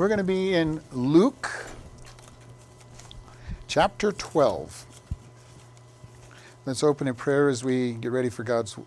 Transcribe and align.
We're 0.00 0.08
going 0.08 0.16
to 0.16 0.24
be 0.24 0.54
in 0.54 0.80
Luke 0.92 1.66
chapter 3.68 4.12
12. 4.12 4.86
Let's 6.64 6.82
open 6.82 7.06
in 7.06 7.14
prayer 7.14 7.50
as 7.50 7.62
we 7.62 7.92
get 7.92 8.10
ready 8.10 8.30
for 8.30 8.42
God's 8.42 8.78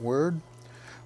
word. 0.00 0.40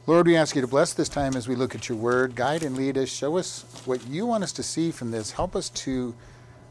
Lord, 0.07 0.27
we 0.27 0.37
ask 0.37 0.55
you 0.55 0.61
to 0.61 0.67
bless 0.67 0.93
this 0.93 1.09
time 1.09 1.35
as 1.35 1.49
we 1.49 1.55
look 1.55 1.75
at 1.75 1.89
your 1.89 1.97
word. 1.97 2.37
Guide 2.37 2.63
and 2.63 2.77
lead 2.77 2.99
us. 2.99 3.09
Show 3.09 3.39
us 3.39 3.65
what 3.87 4.07
you 4.07 4.27
want 4.27 4.45
us 4.45 4.53
to 4.53 4.63
see 4.63 4.91
from 4.91 5.11
this. 5.11 5.31
Help 5.31 5.57
us 5.57 5.71
to 5.71 6.15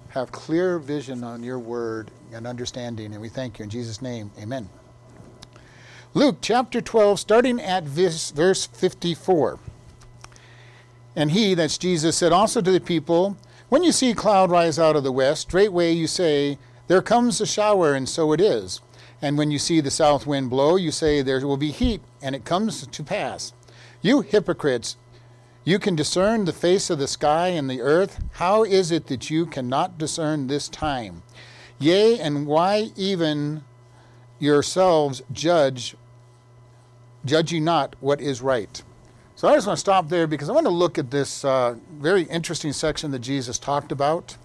have 0.09 0.31
clear 0.31 0.77
vision 0.77 1.23
on 1.23 1.41
your 1.41 1.57
word 1.57 2.11
and 2.31 2.45
understanding. 2.45 3.13
And 3.13 3.21
we 3.23 3.29
thank 3.29 3.57
you 3.57 3.63
in 3.63 3.71
Jesus' 3.71 4.03
name. 4.03 4.29
Amen. 4.39 4.69
Luke 6.13 6.37
chapter 6.41 6.79
12, 6.79 7.19
starting 7.19 7.59
at 7.59 7.85
verse 7.85 8.67
54. 8.67 9.57
And 11.15 11.31
he, 11.31 11.53
that's 11.53 11.77
Jesus, 11.77 12.17
said 12.17 12.31
also 12.31 12.61
to 12.61 12.71
the 12.71 12.79
people, 12.79 13.37
When 13.69 13.83
you 13.83 13.91
see 13.91 14.11
a 14.11 14.15
cloud 14.15 14.49
rise 14.49 14.79
out 14.79 14.95
of 14.95 15.03
the 15.03 15.11
west, 15.11 15.43
straightway 15.43 15.91
you 15.91 16.07
say, 16.07 16.57
There 16.87 17.01
comes 17.01 17.39
a 17.39 17.45
shower, 17.45 17.93
and 17.93 18.09
so 18.09 18.33
it 18.33 18.41
is. 18.41 18.81
And 19.21 19.37
when 19.37 19.51
you 19.51 19.59
see 19.59 19.79
the 19.79 19.91
south 19.91 20.25
wind 20.25 20.49
blow, 20.49 20.75
you 20.75 20.91
say, 20.91 21.21
There 21.21 21.45
will 21.45 21.57
be 21.57 21.71
heat, 21.71 22.01
and 22.21 22.35
it 22.35 22.45
comes 22.45 22.85
to 22.85 23.03
pass. 23.03 23.53
You 24.01 24.21
hypocrites, 24.21 24.97
you 25.65 25.79
can 25.79 25.95
discern 25.95 26.43
the 26.43 26.51
face 26.51 26.89
of 26.89 26.99
the 26.99 27.07
sky 27.07 27.47
and 27.47 27.69
the 27.69 27.79
earth. 27.79 28.21
How 28.33 28.63
is 28.63 28.91
it 28.91 29.07
that 29.07 29.29
you 29.29 29.45
cannot 29.45 29.97
discern 29.97 30.47
this 30.47 30.67
time? 30.67 31.23
Yea, 31.79 32.19
and 32.19 32.45
why 32.45 32.91
even 32.97 33.63
yourselves 34.39 35.21
judge, 35.31 35.95
judge 37.23 37.53
ye 37.53 37.61
not 37.61 37.95
what 38.01 38.19
is 38.19 38.41
right? 38.41 38.83
So 39.35 39.47
I 39.47 39.55
just 39.55 39.65
want 39.65 39.77
to 39.77 39.81
stop 39.81 40.09
there 40.09 40.27
because 40.27 40.49
I 40.49 40.53
want 40.53 40.67
to 40.67 40.71
look 40.71 40.97
at 40.97 41.09
this 41.09 41.43
uh, 41.43 41.75
very 41.93 42.23
interesting 42.23 42.71
section 42.71 43.11
that 43.11 43.19
Jesus 43.19 43.57
talked 43.57 43.91
about. 43.91 44.37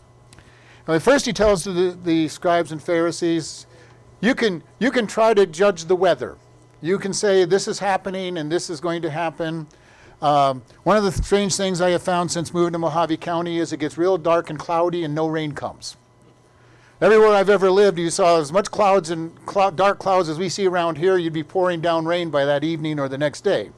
First, 1.00 1.26
he 1.26 1.34
tells 1.34 1.64
the, 1.64 1.98
the 2.02 2.28
scribes 2.28 2.72
and 2.72 2.82
Pharisees, 2.82 3.66
you 4.22 4.34
can, 4.34 4.62
you 4.78 4.90
can 4.90 5.06
try 5.06 5.34
to 5.34 5.44
judge 5.44 5.84
the 5.84 5.94
weather. 5.94 6.38
You 6.80 6.98
can 6.98 7.12
say 7.12 7.44
this 7.44 7.68
is 7.68 7.78
happening 7.78 8.38
and 8.38 8.50
this 8.50 8.70
is 8.70 8.80
going 8.80 9.02
to 9.02 9.10
happen. 9.10 9.66
Um, 10.22 10.62
one 10.84 10.96
of 10.96 11.04
the 11.04 11.12
strange 11.12 11.54
things 11.56 11.82
I 11.82 11.90
have 11.90 12.02
found 12.02 12.30
since 12.30 12.54
moving 12.54 12.72
to 12.72 12.78
Mohave 12.78 13.20
County 13.20 13.58
is 13.58 13.72
it 13.72 13.80
gets 13.80 13.98
real 13.98 14.16
dark 14.16 14.48
and 14.48 14.58
cloudy 14.58 15.04
and 15.04 15.14
no 15.14 15.26
rain 15.28 15.52
comes. 15.52 15.98
Everywhere 17.00 17.28
I've 17.28 17.50
ever 17.50 17.70
lived, 17.70 17.98
you 17.98 18.10
saw 18.10 18.40
as 18.40 18.50
much 18.50 18.70
clouds 18.70 19.10
and 19.10 19.32
dark 19.76 19.98
clouds 19.98 20.28
as 20.30 20.38
we 20.38 20.48
see 20.48 20.66
around 20.66 20.96
here, 20.96 21.18
you'd 21.18 21.34
be 21.34 21.44
pouring 21.44 21.82
down 21.82 22.06
rain 22.06 22.30
by 22.30 22.46
that 22.46 22.64
evening 22.64 22.98
or 22.98 23.08
the 23.08 23.18
next 23.18 23.42
day. 23.42 23.70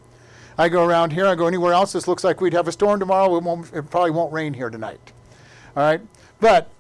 I 0.60 0.68
go 0.68 0.84
around 0.84 1.14
here, 1.14 1.26
I 1.26 1.36
go 1.36 1.46
anywhere 1.46 1.72
else, 1.72 1.92
this 1.92 2.06
looks 2.06 2.22
like 2.22 2.42
we'd 2.42 2.52
have 2.52 2.68
a 2.68 2.72
storm 2.72 3.00
tomorrow. 3.00 3.34
It, 3.34 3.42
won't, 3.42 3.72
it 3.72 3.88
probably 3.88 4.10
won't 4.10 4.30
rain 4.30 4.52
here 4.52 4.68
tonight. 4.68 5.00
All 5.74 5.82
right? 5.82 6.02
But, 6.38 6.70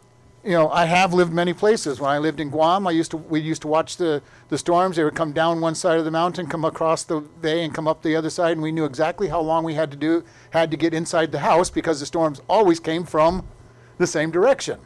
you 0.44 0.50
know, 0.50 0.68
I 0.68 0.84
have 0.84 1.14
lived 1.14 1.32
many 1.32 1.54
places. 1.54 1.98
When 1.98 2.10
I 2.10 2.18
lived 2.18 2.40
in 2.40 2.50
Guam, 2.50 2.86
I 2.86 2.90
used 2.90 3.10
to, 3.12 3.16
we 3.16 3.40
used 3.40 3.62
to 3.62 3.68
watch 3.68 3.96
the, 3.96 4.22
the 4.50 4.58
storms. 4.58 4.96
They 4.96 5.04
would 5.04 5.14
come 5.14 5.32
down 5.32 5.62
one 5.62 5.74
side 5.74 5.98
of 5.98 6.04
the 6.04 6.10
mountain, 6.10 6.46
come 6.46 6.62
across 6.62 7.04
the 7.04 7.20
bay, 7.20 7.64
and 7.64 7.74
come 7.74 7.88
up 7.88 8.02
the 8.02 8.14
other 8.16 8.28
side, 8.28 8.52
and 8.52 8.60
we 8.60 8.70
knew 8.70 8.84
exactly 8.84 9.28
how 9.28 9.40
long 9.40 9.64
we 9.64 9.72
had 9.72 9.90
to 9.92 9.96
do, 9.96 10.24
had 10.50 10.70
to 10.72 10.76
get 10.76 10.92
inside 10.92 11.32
the 11.32 11.38
house 11.38 11.70
because 11.70 12.00
the 12.00 12.06
storms 12.06 12.42
always 12.50 12.80
came 12.80 13.04
from 13.04 13.46
the 13.96 14.06
same 14.06 14.30
direction. 14.30 14.78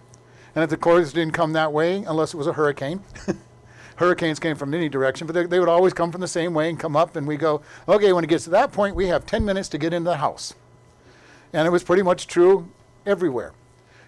And 0.54 0.62
if 0.62 0.70
the 0.70 0.76
course 0.76 1.12
didn't 1.12 1.34
come 1.34 1.52
that 1.54 1.72
way, 1.72 2.04
unless 2.04 2.32
it 2.32 2.36
was 2.36 2.46
a 2.46 2.52
hurricane, 2.52 3.02
hurricanes 3.96 4.38
came 4.38 4.56
from 4.56 4.74
any 4.74 4.88
direction, 4.88 5.26
but 5.26 5.34
they, 5.34 5.46
they 5.46 5.60
would 5.60 5.68
always 5.68 5.92
come 5.92 6.10
from 6.10 6.20
the 6.20 6.28
same 6.28 6.54
way 6.54 6.68
and 6.68 6.78
come 6.78 6.96
up, 6.96 7.16
and 7.16 7.26
we 7.26 7.36
go, 7.36 7.62
okay, 7.88 8.12
when 8.12 8.24
it 8.24 8.28
gets 8.28 8.44
to 8.44 8.50
that 8.50 8.72
point, 8.72 8.96
we 8.96 9.06
have 9.08 9.26
10 9.26 9.44
minutes 9.44 9.68
to 9.70 9.78
get 9.78 9.92
into 9.92 10.10
the 10.10 10.16
house. 10.16 10.54
And 11.52 11.66
it 11.66 11.70
was 11.70 11.84
pretty 11.84 12.02
much 12.02 12.26
true 12.26 12.68
everywhere. 13.06 13.52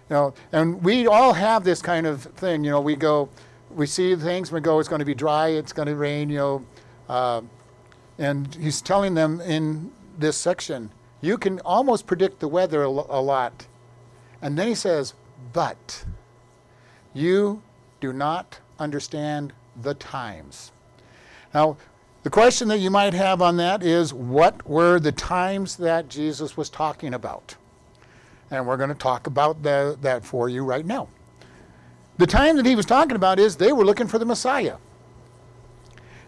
You 0.09 0.15
know, 0.15 0.33
and 0.51 0.83
we 0.83 1.07
all 1.07 1.33
have 1.33 1.63
this 1.63 1.81
kind 1.81 2.07
of 2.07 2.23
thing. 2.23 2.63
You 2.63 2.71
know, 2.71 2.81
we 2.81 2.95
go, 2.95 3.29
we 3.69 3.85
see 3.85 4.15
things, 4.15 4.51
we 4.51 4.61
go, 4.61 4.79
it's 4.79 4.89
going 4.89 4.99
to 4.99 5.05
be 5.05 5.15
dry, 5.15 5.49
it's 5.49 5.73
going 5.73 5.87
to 5.87 5.95
rain, 5.95 6.29
you 6.29 6.37
know. 6.37 6.65
Uh, 7.09 7.41
and 8.17 8.53
he's 8.55 8.81
telling 8.81 9.13
them 9.13 9.41
in 9.41 9.91
this 10.17 10.37
section, 10.37 10.91
you 11.21 11.37
can 11.37 11.59
almost 11.61 12.07
predict 12.07 12.39
the 12.39 12.47
weather 12.47 12.83
a, 12.83 12.89
a 12.89 13.21
lot. 13.21 13.67
And 14.41 14.57
then 14.57 14.67
he 14.67 14.75
says, 14.75 15.13
but 15.53 16.05
you 17.13 17.61
do 17.99 18.13
not 18.13 18.59
understand 18.79 19.53
the 19.81 19.93
times. 19.93 20.71
Now, 21.53 21.77
the 22.23 22.29
question 22.29 22.67
that 22.67 22.79
you 22.79 22.89
might 22.89 23.13
have 23.13 23.41
on 23.41 23.57
that 23.57 23.83
is 23.83 24.13
what 24.13 24.67
were 24.67 24.99
the 24.99 25.11
times 25.11 25.77
that 25.77 26.09
Jesus 26.09 26.57
was 26.57 26.69
talking 26.69 27.13
about? 27.13 27.55
And 28.51 28.67
we're 28.67 28.77
going 28.77 28.89
to 28.89 28.95
talk 28.95 29.27
about 29.27 29.63
the, 29.63 29.97
that 30.01 30.25
for 30.25 30.49
you 30.49 30.63
right 30.63 30.85
now. 30.85 31.07
The 32.17 32.27
time 32.27 32.55
that 32.57 32.65
he 32.65 32.75
was 32.75 32.85
talking 32.85 33.15
about 33.15 33.39
is 33.39 33.55
they 33.55 33.71
were 33.71 33.85
looking 33.85 34.07
for 34.07 34.17
the 34.17 34.25
Messiah. 34.25 34.77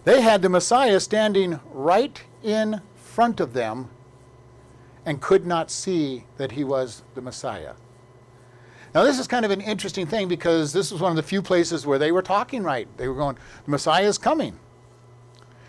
They 0.03 0.21
had 0.21 0.41
the 0.41 0.49
Messiah 0.49 0.99
standing 0.99 1.59
right 1.71 2.21
in 2.43 2.81
front 2.95 3.39
of 3.39 3.53
them 3.53 3.89
and 5.05 5.21
could 5.21 5.45
not 5.45 5.71
see 5.71 6.25
that 6.37 6.51
he 6.53 6.63
was 6.63 7.03
the 7.15 7.21
Messiah. 7.21 7.73
Now, 8.93 9.03
this 9.03 9.19
is 9.19 9.27
kind 9.27 9.45
of 9.45 9.51
an 9.51 9.61
interesting 9.61 10.07
thing 10.07 10.27
because 10.27 10.73
this 10.73 10.91
was 10.91 11.01
one 11.01 11.11
of 11.11 11.15
the 11.15 11.23
few 11.23 11.41
places 11.41 11.85
where 11.85 11.99
they 11.99 12.11
were 12.11 12.21
talking 12.21 12.63
right. 12.63 12.87
They 12.97 13.07
were 13.07 13.15
going, 13.15 13.37
the 13.65 13.71
Messiah 13.71 14.05
is 14.05 14.17
coming. 14.17 14.57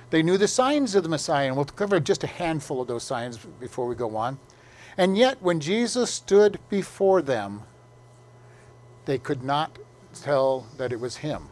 They 0.09 0.23
knew 0.23 0.39
the 0.39 0.49
signs 0.49 0.95
of 0.95 1.03
the 1.03 1.09
Messiah, 1.09 1.47
and 1.47 1.57
we'll 1.57 1.67
cover 1.67 2.01
just 2.01 2.25
a 2.25 2.27
handful 2.27 2.81
of 2.81 2.89
those 2.89 3.05
signs 3.05 3.39
before 3.39 3.87
we 3.87 3.95
go 3.95 4.17
on. 4.17 4.39
And 4.97 5.17
yet, 5.17 5.41
when 5.41 5.61
Jesus 5.61 6.11
stood 6.11 6.59
before 6.69 7.23
them, 7.23 7.63
they 9.05 9.19
could 9.19 9.45
not 9.45 9.79
tell 10.15 10.67
that 10.79 10.93
it 10.93 10.99
was 10.99 11.19
him. 11.19 11.49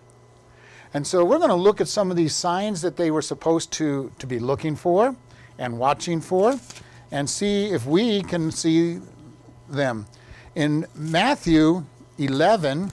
And 0.94 1.06
so 1.06 1.24
we're 1.24 1.38
going 1.38 1.50
to 1.50 1.54
look 1.54 1.80
at 1.80 1.88
some 1.88 2.10
of 2.10 2.16
these 2.16 2.34
signs 2.34 2.80
that 2.80 2.96
they 2.96 3.10
were 3.10 3.22
supposed 3.22 3.72
to, 3.72 4.10
to 4.18 4.26
be 4.26 4.38
looking 4.38 4.74
for 4.74 5.14
and 5.58 5.78
watching 5.78 6.20
for 6.20 6.58
and 7.10 7.28
see 7.28 7.66
if 7.66 7.86
we 7.86 8.22
can 8.22 8.50
see 8.50 9.00
them. 9.68 10.06
In 10.58 10.88
Matthew 10.92 11.84
11, 12.18 12.90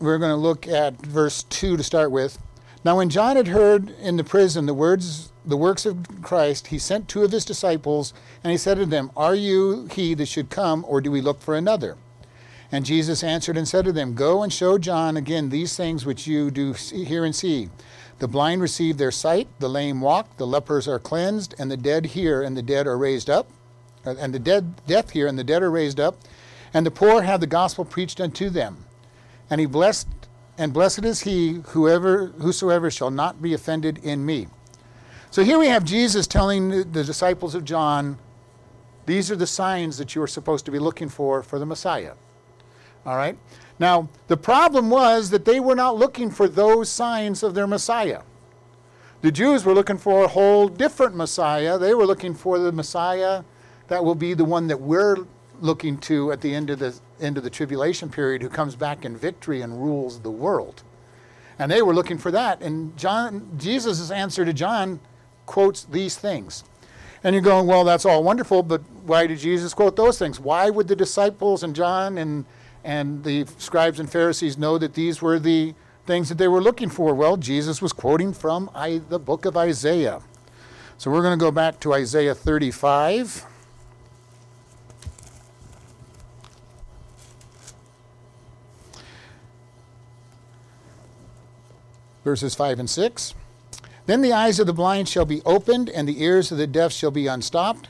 we're 0.00 0.18
going 0.18 0.32
to 0.32 0.34
look 0.34 0.66
at 0.66 1.00
verse 1.06 1.44
2 1.44 1.76
to 1.76 1.84
start 1.84 2.10
with. 2.10 2.36
Now, 2.84 2.96
when 2.96 3.10
John 3.10 3.36
had 3.36 3.46
heard 3.46 3.90
in 4.00 4.16
the 4.16 4.24
prison 4.24 4.66
the 4.66 4.74
words, 4.74 5.30
the 5.44 5.56
works 5.56 5.86
of 5.86 6.20
Christ, 6.20 6.66
he 6.66 6.80
sent 6.80 7.06
two 7.06 7.22
of 7.22 7.30
his 7.30 7.44
disciples, 7.44 8.12
and 8.42 8.50
he 8.50 8.58
said 8.58 8.76
to 8.78 8.86
them, 8.86 9.12
Are 9.16 9.36
you 9.36 9.86
he 9.92 10.14
that 10.14 10.26
should 10.26 10.50
come, 10.50 10.84
or 10.88 11.00
do 11.00 11.12
we 11.12 11.20
look 11.20 11.40
for 11.40 11.54
another? 11.54 11.96
And 12.72 12.84
Jesus 12.84 13.22
answered 13.22 13.56
and 13.56 13.68
said 13.68 13.84
to 13.84 13.92
them, 13.92 14.14
Go 14.14 14.42
and 14.42 14.52
show 14.52 14.78
John 14.78 15.16
again 15.16 15.50
these 15.50 15.76
things 15.76 16.04
which 16.04 16.26
you 16.26 16.50
do 16.50 16.74
see, 16.74 17.04
hear 17.04 17.24
and 17.24 17.36
see. 17.36 17.68
The 18.18 18.26
blind 18.26 18.62
receive 18.62 18.98
their 18.98 19.12
sight, 19.12 19.46
the 19.60 19.68
lame 19.68 20.00
walk, 20.00 20.38
the 20.38 20.46
lepers 20.46 20.88
are 20.88 20.98
cleansed, 20.98 21.54
and 21.56 21.70
the 21.70 21.76
dead 21.76 22.06
hear, 22.06 22.42
and 22.42 22.56
the 22.56 22.62
dead 22.62 22.88
are 22.88 22.98
raised 22.98 23.30
up 23.30 23.46
and 24.06 24.32
the 24.32 24.38
dead 24.38 24.74
death 24.86 25.10
here, 25.10 25.26
and 25.26 25.38
the 25.38 25.44
dead 25.44 25.62
are 25.62 25.70
raised 25.70 26.00
up, 26.00 26.18
and 26.72 26.86
the 26.86 26.90
poor 26.90 27.22
have 27.22 27.40
the 27.40 27.46
gospel 27.46 27.84
preached 27.84 28.20
unto 28.20 28.50
them. 28.50 28.84
And 29.50 29.60
he 29.60 29.66
blessed 29.66 30.08
and 30.58 30.72
blessed 30.72 31.04
is 31.04 31.20
he 31.22 31.60
whoever 31.68 32.26
whosoever 32.26 32.90
shall 32.90 33.10
not 33.10 33.42
be 33.42 33.52
offended 33.54 33.98
in 33.98 34.24
me. 34.24 34.48
So 35.30 35.44
here 35.44 35.58
we 35.58 35.66
have 35.66 35.84
Jesus 35.84 36.26
telling 36.26 36.70
the 36.92 37.04
disciples 37.04 37.54
of 37.54 37.64
John, 37.64 38.18
these 39.04 39.30
are 39.30 39.36
the 39.36 39.46
signs 39.46 39.98
that 39.98 40.14
you 40.14 40.22
are 40.22 40.26
supposed 40.26 40.64
to 40.64 40.70
be 40.70 40.78
looking 40.78 41.08
for 41.08 41.42
for 41.42 41.58
the 41.58 41.66
Messiah. 41.66 42.14
All 43.04 43.16
right? 43.16 43.36
Now, 43.78 44.08
the 44.28 44.36
problem 44.36 44.90
was 44.90 45.30
that 45.30 45.44
they 45.44 45.60
were 45.60 45.74
not 45.74 45.96
looking 45.96 46.30
for 46.30 46.48
those 46.48 46.88
signs 46.88 47.42
of 47.42 47.54
their 47.54 47.66
Messiah. 47.66 48.22
The 49.20 49.30
Jews 49.30 49.64
were 49.64 49.74
looking 49.74 49.98
for 49.98 50.24
a 50.24 50.28
whole 50.28 50.68
different 50.68 51.14
Messiah. 51.14 51.78
They 51.78 51.94
were 51.94 52.06
looking 52.06 52.34
for 52.34 52.58
the 52.58 52.72
Messiah 52.72 53.44
that 53.88 54.04
will 54.04 54.14
be 54.14 54.34
the 54.34 54.44
one 54.44 54.66
that 54.68 54.80
we're 54.80 55.26
looking 55.60 55.96
to 55.98 56.32
at 56.32 56.40
the 56.40 56.54
end 56.54 56.70
of 56.70 56.78
the 56.78 56.98
end 57.20 57.38
of 57.38 57.44
the 57.44 57.50
tribulation 57.50 58.10
period 58.10 58.42
who 58.42 58.48
comes 58.48 58.76
back 58.76 59.04
in 59.04 59.16
victory 59.16 59.62
and 59.62 59.82
rules 59.82 60.20
the 60.20 60.30
world. 60.30 60.82
And 61.58 61.70
they 61.70 61.80
were 61.80 61.94
looking 61.94 62.18
for 62.18 62.30
that. 62.30 62.60
And 62.60 62.96
John 62.96 63.50
Jesus' 63.56 64.10
answer 64.10 64.44
to 64.44 64.52
John 64.52 65.00
quotes 65.46 65.84
these 65.84 66.16
things. 66.16 66.64
And 67.24 67.34
you're 67.34 67.42
going, 67.42 67.66
well, 67.66 67.84
that's 67.84 68.04
all 68.04 68.22
wonderful, 68.22 68.62
but 68.62 68.82
why 69.04 69.26
did 69.26 69.38
Jesus 69.38 69.72
quote 69.72 69.96
those 69.96 70.18
things? 70.18 70.38
Why 70.38 70.68
would 70.68 70.88
the 70.88 70.96
disciples 70.96 71.62
and 71.62 71.74
John 71.74 72.18
and 72.18 72.44
and 72.84 73.24
the 73.24 73.46
scribes 73.58 73.98
and 73.98 74.08
Pharisees 74.08 74.56
know 74.56 74.78
that 74.78 74.94
these 74.94 75.20
were 75.20 75.40
the 75.40 75.74
things 76.06 76.28
that 76.28 76.38
they 76.38 76.46
were 76.46 76.62
looking 76.62 76.88
for? 76.88 77.14
Well, 77.14 77.36
Jesus 77.36 77.82
was 77.82 77.92
quoting 77.92 78.32
from 78.32 78.70
I, 78.74 79.00
the 79.08 79.18
book 79.18 79.44
of 79.44 79.56
Isaiah. 79.56 80.20
So 80.98 81.10
we're 81.10 81.22
going 81.22 81.36
to 81.36 81.42
go 81.42 81.50
back 81.50 81.80
to 81.80 81.94
Isaiah 81.94 82.34
35. 82.34 83.44
Verses 92.26 92.56
5 92.56 92.80
and 92.80 92.90
6. 92.90 93.34
Then 94.06 94.20
the 94.20 94.32
eyes 94.32 94.58
of 94.58 94.66
the 94.66 94.72
blind 94.72 95.08
shall 95.08 95.24
be 95.24 95.42
opened, 95.46 95.88
and 95.88 96.08
the 96.08 96.20
ears 96.20 96.50
of 96.50 96.58
the 96.58 96.66
deaf 96.66 96.92
shall 96.92 97.12
be 97.12 97.28
unstopped. 97.28 97.88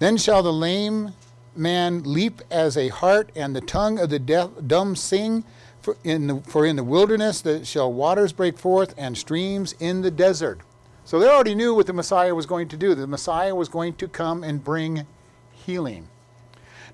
Then 0.00 0.16
shall 0.16 0.42
the 0.42 0.52
lame 0.52 1.12
man 1.54 2.02
leap 2.02 2.42
as 2.50 2.76
a 2.76 2.88
hart, 2.88 3.30
and 3.36 3.54
the 3.54 3.60
tongue 3.60 4.00
of 4.00 4.10
the 4.10 4.18
deaf, 4.18 4.50
dumb 4.66 4.96
sing. 4.96 5.44
For 5.80 5.96
in, 6.02 6.26
the, 6.26 6.40
for 6.40 6.66
in 6.66 6.74
the 6.74 6.82
wilderness 6.82 7.40
that 7.42 7.68
shall 7.68 7.92
waters 7.92 8.32
break 8.32 8.58
forth, 8.58 8.94
and 8.98 9.16
streams 9.16 9.76
in 9.78 10.02
the 10.02 10.10
desert. 10.10 10.58
So 11.04 11.20
they 11.20 11.28
already 11.28 11.54
knew 11.54 11.72
what 11.72 11.86
the 11.86 11.92
Messiah 11.92 12.34
was 12.34 12.46
going 12.46 12.66
to 12.68 12.76
do. 12.76 12.96
The 12.96 13.06
Messiah 13.06 13.54
was 13.54 13.68
going 13.68 13.94
to 13.94 14.08
come 14.08 14.42
and 14.42 14.62
bring 14.62 15.06
healing. 15.52 16.08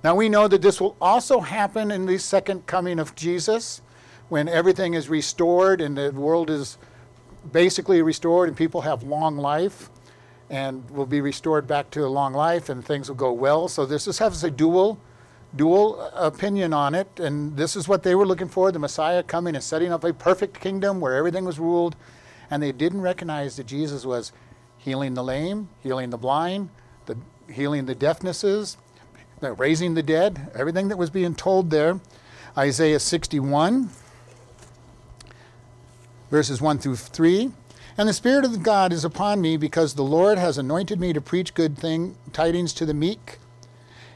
Now 0.04 0.14
we 0.14 0.28
know 0.28 0.48
that 0.48 0.60
this 0.60 0.82
will 0.82 0.98
also 1.00 1.40
happen 1.40 1.90
in 1.90 2.04
the 2.04 2.18
second 2.18 2.66
coming 2.66 2.98
of 2.98 3.16
Jesus 3.16 3.80
when 4.28 4.48
everything 4.48 4.94
is 4.94 5.08
restored 5.08 5.80
and 5.80 5.96
the 5.96 6.10
world 6.12 6.50
is 6.50 6.78
basically 7.52 8.00
restored 8.02 8.48
and 8.48 8.56
people 8.56 8.82
have 8.82 9.02
long 9.02 9.36
life 9.36 9.90
and 10.50 10.88
will 10.90 11.06
be 11.06 11.20
restored 11.20 11.66
back 11.66 11.90
to 11.90 12.04
a 12.04 12.08
long 12.08 12.32
life 12.32 12.68
and 12.68 12.84
things 12.84 13.08
will 13.08 13.16
go 13.16 13.32
well. 13.32 13.68
So 13.68 13.86
this 13.86 14.06
is, 14.06 14.18
has 14.18 14.44
a 14.44 14.50
dual 14.50 14.98
dual 15.54 16.00
opinion 16.16 16.72
on 16.72 16.96
it 16.96 17.20
and 17.20 17.56
this 17.56 17.76
is 17.76 17.86
what 17.86 18.02
they 18.02 18.12
were 18.12 18.26
looking 18.26 18.48
for 18.48 18.72
the 18.72 18.78
Messiah 18.78 19.22
coming 19.22 19.54
and 19.54 19.62
setting 19.62 19.92
up 19.92 20.02
a 20.02 20.12
perfect 20.12 20.58
kingdom 20.58 21.00
where 21.00 21.14
everything 21.14 21.44
was 21.44 21.60
ruled 21.60 21.94
and 22.50 22.60
they 22.60 22.72
didn't 22.72 23.00
recognize 23.00 23.56
that 23.56 23.64
Jesus 23.64 24.04
was 24.04 24.32
healing 24.78 25.14
the 25.14 25.22
lame, 25.22 25.68
healing 25.80 26.10
the 26.10 26.18
blind, 26.18 26.70
the 27.06 27.16
healing 27.48 27.86
the 27.86 27.94
deafnesses, 27.94 28.76
raising 29.40 29.94
the 29.94 30.02
dead, 30.02 30.50
everything 30.56 30.88
that 30.88 30.98
was 30.98 31.10
being 31.10 31.36
told 31.36 31.70
there. 31.70 32.00
Isaiah 32.58 32.98
61 32.98 33.90
verses 36.34 36.60
1 36.60 36.78
through 36.78 36.96
3. 36.96 37.52
And 37.96 38.08
the 38.08 38.12
Spirit 38.12 38.44
of 38.44 38.64
God 38.64 38.92
is 38.92 39.04
upon 39.04 39.40
me 39.40 39.56
because 39.56 39.94
the 39.94 40.02
Lord 40.02 40.36
has 40.36 40.58
anointed 40.58 40.98
me 40.98 41.12
to 41.12 41.20
preach 41.20 41.54
good 41.54 41.78
thing, 41.78 42.16
tidings 42.32 42.72
to 42.72 42.84
the 42.84 42.92
meek. 42.92 43.38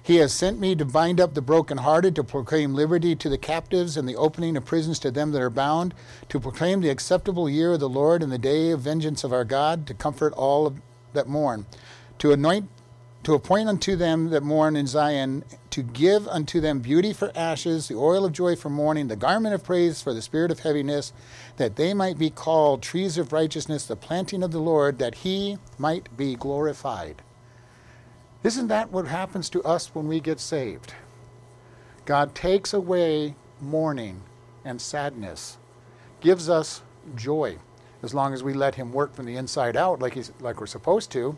He 0.02 0.16
has 0.16 0.32
sent 0.32 0.58
me 0.58 0.74
to 0.74 0.84
bind 0.84 1.20
up 1.20 1.34
the 1.34 1.40
brokenhearted, 1.40 2.16
to 2.16 2.24
proclaim 2.24 2.74
liberty 2.74 3.14
to 3.14 3.28
the 3.28 3.38
captives, 3.38 3.96
and 3.96 4.08
the 4.08 4.16
opening 4.16 4.56
of 4.56 4.64
prisons 4.64 4.98
to 4.98 5.12
them 5.12 5.30
that 5.30 5.40
are 5.40 5.48
bound, 5.48 5.94
to 6.28 6.40
proclaim 6.40 6.80
the 6.80 6.90
acceptable 6.90 7.48
year 7.48 7.74
of 7.74 7.78
the 7.78 7.88
Lord 7.88 8.20
and 8.20 8.32
the 8.32 8.36
day 8.36 8.72
of 8.72 8.80
vengeance 8.80 9.22
of 9.22 9.32
our 9.32 9.44
God, 9.44 9.86
to 9.86 9.94
comfort 9.94 10.32
all 10.32 10.74
that 11.12 11.28
mourn, 11.28 11.66
to 12.18 12.32
anoint 12.32 12.68
to 13.28 13.34
appoint 13.34 13.68
unto 13.68 13.94
them 13.94 14.30
that 14.30 14.42
mourn 14.42 14.74
in 14.74 14.86
Zion, 14.86 15.44
to 15.68 15.82
give 15.82 16.26
unto 16.28 16.62
them 16.62 16.78
beauty 16.78 17.12
for 17.12 17.30
ashes, 17.34 17.86
the 17.86 17.94
oil 17.94 18.24
of 18.24 18.32
joy 18.32 18.56
for 18.56 18.70
mourning, 18.70 19.08
the 19.08 19.16
garment 19.16 19.54
of 19.54 19.62
praise 19.62 20.00
for 20.00 20.14
the 20.14 20.22
spirit 20.22 20.50
of 20.50 20.60
heaviness, 20.60 21.12
that 21.58 21.76
they 21.76 21.92
might 21.92 22.16
be 22.16 22.30
called 22.30 22.80
trees 22.80 23.18
of 23.18 23.34
righteousness, 23.34 23.84
the 23.84 23.96
planting 23.96 24.42
of 24.42 24.50
the 24.50 24.62
Lord, 24.62 24.98
that 24.98 25.16
he 25.16 25.58
might 25.76 26.16
be 26.16 26.36
glorified. 26.36 27.20
Isn't 28.44 28.68
that 28.68 28.92
what 28.92 29.06
happens 29.06 29.50
to 29.50 29.62
us 29.62 29.94
when 29.94 30.08
we 30.08 30.20
get 30.20 30.40
saved? 30.40 30.94
God 32.06 32.34
takes 32.34 32.72
away 32.72 33.34
mourning 33.60 34.22
and 34.64 34.80
sadness, 34.80 35.58
gives 36.22 36.48
us 36.48 36.80
joy, 37.14 37.58
as 38.02 38.14
long 38.14 38.32
as 38.32 38.42
we 38.42 38.54
let 38.54 38.76
him 38.76 38.90
work 38.90 39.12
from 39.12 39.26
the 39.26 39.36
inside 39.36 39.76
out 39.76 40.00
like, 40.00 40.14
he's, 40.14 40.32
like 40.40 40.60
we're 40.60 40.66
supposed 40.66 41.10
to 41.12 41.36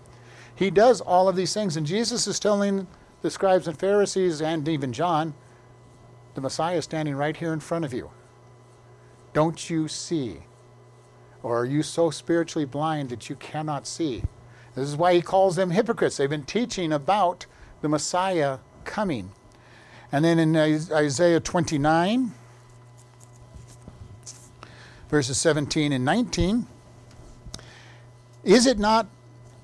he 0.61 0.71
does 0.71 1.01
all 1.01 1.27
of 1.27 1.37
these 1.37 1.55
things. 1.55 1.79
And 1.79 1.87
Jesus 1.87 2.27
is 2.27 2.39
telling 2.39 2.87
the 3.23 3.31
scribes 3.31 3.67
and 3.67 3.79
Pharisees 3.79 4.43
and 4.43 4.69
even 4.69 4.93
John, 4.93 5.33
the 6.35 6.43
Messiah 6.43 6.77
is 6.77 6.85
standing 6.85 7.17
right 7.17 7.35
here 7.35 7.55
in 7.55 7.61
front 7.61 7.87
of 7.87 7.95
you. 7.95 8.11
Don't 9.33 9.71
you 9.71 9.89
see? 9.89 10.41
Or 11.43 11.61
are 11.61 11.65
you 11.65 11.83
so 11.83 12.11
spiritually 12.11 12.67
blind 12.67 13.09
that 13.09 13.31
you 13.31 13.37
cannot 13.37 13.87
see? 13.87 14.23
This 14.75 14.87
is 14.87 14.99
why 14.99 15.15
he 15.15 15.23
calls 15.23 15.57
them 15.57 15.71
hypocrites. 15.71 16.19
They've 16.19 16.29
been 16.29 16.45
teaching 16.45 16.93
about 16.93 17.47
the 17.81 17.89
Messiah 17.89 18.59
coming. 18.85 19.33
And 20.13 20.23
then 20.23 20.39
in 20.39 20.55
Isaiah 20.55 21.41
29, 21.41 22.33
verses 25.09 25.39
17 25.39 25.91
and 25.91 26.05
19, 26.05 26.67
is 28.45 28.67
it 28.67 28.79
not 28.79 29.07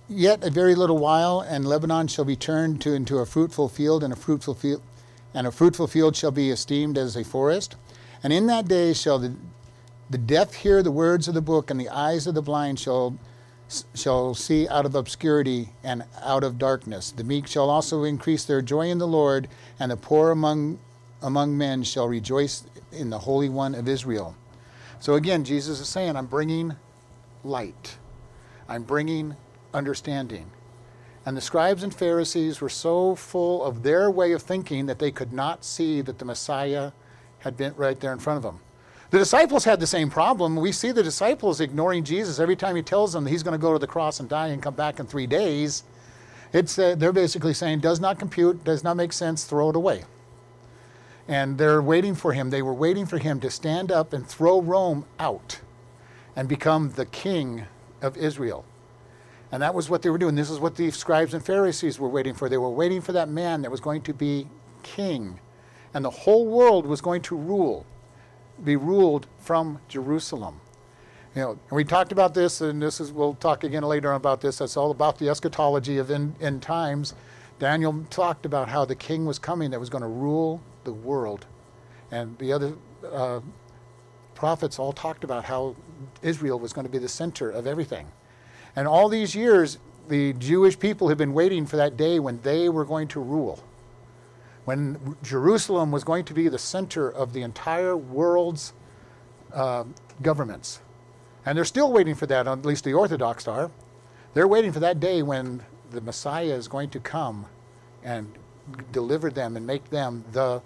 Yet 0.09 0.45
a 0.45 0.51
very 0.51 0.75
little 0.75 0.99
while, 0.99 1.41
and 1.41 1.67
Lebanon 1.67 2.07
shall 2.07 2.25
be 2.25 2.37
turned 2.37 2.81
to, 2.83 2.95
into 2.95 3.19
a 3.19 3.27
fruitful 3.27 3.69
field, 3.69 4.05
and 4.05 4.13
a 4.13 4.17
fruitful 4.17 4.55
field, 4.55 4.83
and 5.35 5.47
a 5.47 5.53
fruitful 5.53 5.89
field 5.89 6.15
shall 6.15 6.31
be 6.31 6.51
esteemed 6.51 6.97
as 6.97 7.17
a 7.17 7.25
forest. 7.25 7.77
And 8.23 8.33
in 8.33 8.47
that 8.47 8.69
day 8.69 8.93
shall 8.93 9.19
the, 9.19 9.35
the 10.09 10.19
deaf 10.19 10.55
hear 10.55 10.83
the 10.83 10.93
words 10.93 11.27
of 11.27 11.35
the 11.35 11.43
book, 11.43 11.71
and 11.71 11.81
the 11.81 11.89
eyes 11.89 12.27
of 12.27 12.35
the 12.35 12.43
blind 12.43 12.79
shall 12.79 13.19
shall 13.95 14.33
see 14.33 14.69
out 14.69 14.87
of 14.87 14.95
obscurity 14.95 15.71
and 15.83 16.05
out 16.23 16.45
of 16.45 16.57
darkness. 16.57 17.11
The 17.11 17.25
meek 17.25 17.49
shall 17.49 17.69
also 17.69 18.05
increase 18.05 18.45
their 18.45 18.63
joy 18.63 18.89
in 18.91 18.99
the 18.99 19.09
Lord, 19.09 19.49
and 19.81 19.91
the 19.91 19.97
poor 19.97 20.31
among 20.31 20.79
among 21.21 21.59
men 21.59 21.83
shall 21.83 22.07
rejoice 22.07 22.65
in 22.93 23.11
the 23.11 23.19
Holy 23.19 23.49
One 23.49 23.75
of 23.75 23.89
Israel. 23.89 24.37
So 25.01 25.15
again, 25.15 25.45
Jesus 25.45 25.81
is 25.81 25.89
saying, 25.89 26.15
I'm 26.15 26.27
bringing 26.27 26.77
light. 27.43 27.97
I'm 28.69 28.83
bringing 28.85 29.37
understanding. 29.75 30.51
And 31.25 31.37
the 31.37 31.41
scribes 31.41 31.83
and 31.83 31.93
Pharisees 31.93 32.61
were 32.61 32.69
so 32.69 33.17
full 33.17 33.65
of 33.65 33.83
their 33.83 34.11
way 34.11 34.33
of 34.33 34.43
thinking 34.43 34.87
that 34.87 35.01
they 35.01 35.11
could 35.11 35.33
not 35.33 35.65
see 35.65 36.01
that 36.03 36.19
the 36.19 36.25
Messiah 36.25 36.93
had 37.41 37.57
been 37.57 37.75
right 37.77 37.99
there 37.99 38.13
in 38.13 38.19
front 38.21 38.37
of 38.37 38.43
them. 38.45 38.61
The 39.11 39.19
disciples 39.19 39.65
had 39.65 39.81
the 39.81 39.87
same 39.87 40.11
problem. 40.11 40.57
We 40.57 40.73
see 40.73 40.93
the 40.93 41.03
disciples 41.03 41.61
ignoring 41.61 42.05
Jesus 42.05 42.39
every 42.39 42.57
time 42.57 42.77
he 42.77 42.83
tells 42.83 43.13
them 43.13 43.25
that 43.25 43.31
he's 43.31 43.43
going 43.43 43.59
to 43.59 43.63
go 43.63 43.73
to 43.73 43.79
the 43.79 43.87
cross 43.87 44.21
and 44.21 44.29
die 44.29 44.49
and 44.49 44.63
come 44.63 44.75
back 44.75 44.99
in 44.99 45.07
three 45.07 45.27
days. 45.27 45.85
It's, 46.53 46.79
uh, 46.79 46.95
they're 46.97 47.13
basically 47.13 47.55
saying, 47.55 47.81
does 47.81 48.01
not 48.01 48.19
compute, 48.19 48.65
does 48.65 48.83
not 48.83 48.97
make 48.97 49.13
sense, 49.13 49.45
throw 49.45 49.71
it 49.71 49.77
away. 49.77 50.05
And 51.29 51.59
they're 51.59 51.83
waiting 51.83 52.15
for 52.15 52.33
him. 52.33 52.51
They 52.51 52.63
were 52.63 52.75
waiting 52.75 53.07
for 53.07 53.19
him 53.19 53.41
to 53.41 53.51
stand 53.51 53.91
up 53.91 54.13
and 54.13 54.27
throw 54.27 54.61
Rome 54.61 55.05
out 55.19 55.61
and 56.37 56.49
become 56.49 56.93
the 56.93 57.07
king 57.07 57.65
of 58.01 58.17
Israel. 58.17 58.65
And 59.53 59.63
that 59.63 59.75
was 59.75 59.89
what 59.89 60.03
they 60.03 60.11
were 60.11 60.19
doing. 60.19 60.35
This 60.35 60.51
is 60.51 60.59
what 60.59 60.77
the 60.77 60.91
scribes 60.91 61.35
and 61.35 61.45
Pharisees 61.45 62.01
were 62.01 62.09
waiting 62.09 62.35
for. 62.35 62.49
They 62.49 62.59
were 62.59 62.71
waiting 62.71 63.01
for 63.01 63.13
that 63.13 63.29
man 63.29 63.63
that 63.63 63.71
was 63.71 63.81
going 63.81 64.03
to 64.03 64.13
be 64.13 64.49
king. 64.83 65.39
And 65.95 66.05
the 66.05 66.11
whole 66.11 66.47
world 66.47 66.87
was 66.87 67.01
going 67.01 67.23
to 67.23 67.37
rule, 67.37 67.87
be 68.63 68.77
ruled 68.77 69.27
from 69.39 69.81
Jerusalem. 69.89 70.61
You 71.35 71.43
know, 71.43 71.51
and 71.51 71.77
we 71.77 71.85
talked 71.85 72.13
about 72.13 72.35
this, 72.35 72.61
and 72.61 72.83
this 72.83 73.01
is 73.01 73.13
we'll 73.13 73.35
talk 73.35 73.63
again 73.63 73.83
later 73.83 74.11
on 74.11 74.17
about 74.17 74.41
this. 74.41 74.59
That's 74.59 74.77
all 74.77 74.91
about 74.91 75.19
the 75.19 75.29
eschatology 75.29 75.99
of 75.99 76.11
end, 76.11 76.35
end 76.41 76.63
times. 76.63 77.15
Daniel 77.59 78.05
talked 78.11 78.47
about 78.47 78.69
how 78.69 78.85
the 78.85 78.95
king 78.95 79.27
was 79.27 79.39
coming 79.39 79.71
that 79.71 79.81
was 79.81 79.91
going 79.91 80.03
to 80.03 80.09
rule 80.09 80.61
the 80.85 80.93
world. 80.93 81.47
And 82.11 82.39
the 82.39 82.53
other 82.53 82.75
uh, 83.11 83.41
prophets 84.35 84.79
all 84.79 84.93
talked 84.93 85.25
about 85.25 85.45
how 85.45 85.77
Israel 86.23 86.59
was 86.59 86.73
going 86.73 86.87
to 86.87 86.93
be 86.93 86.99
the 86.99 87.09
center 87.09 87.51
of 87.51 87.67
everything. 87.67 88.07
And 88.77 88.87
all 88.87 89.09
these 89.09 89.35
years, 89.35 89.79
the 90.09 90.35
Jewish 90.35 90.79
people 90.79 91.09
have 91.09 91.19
been 91.19 91.33
waiting 91.33 91.67
for 91.67 91.77
that 91.77 91.97
day 91.97 92.21
when 92.21 92.41
they 92.43 92.69
were 92.69 92.85
going 92.85 93.09
to 93.09 93.21
rule, 93.21 93.65
when 94.67 95.17
Jerusalem 95.23 95.91
was 95.91 96.05
going 96.05 96.25
to 96.27 96.35
be 96.35 96.49
the 96.49 96.59
center 96.59 97.11
of 97.11 97.33
the 97.33 97.43
entire 97.43 97.97
world's 97.97 98.75
uh, 99.53 99.85
governments. 100.23 100.81
And 101.45 101.57
they're 101.57 101.65
still 101.65 101.93
waiting 101.93 102.15
for 102.15 102.27
that, 102.27 102.47
at 102.47 102.67
least 102.67 102.85
the 102.85 102.93
Orthodox 102.93 103.49
are. 103.49 103.71
They're 104.35 104.49
waiting 104.49 104.73
for 104.73 104.81
that 104.81 105.01
day 105.01 105.23
when 105.23 105.63
the 105.91 106.01
Messiah 106.01 106.53
is 106.53 106.69
going 106.69 106.91
to 106.91 107.01
come 107.01 107.47
and 108.03 108.33
deliver 108.93 109.31
them 109.31 109.57
and 109.57 109.67
make 109.67 109.91
them 109.91 110.25
the 110.33 110.61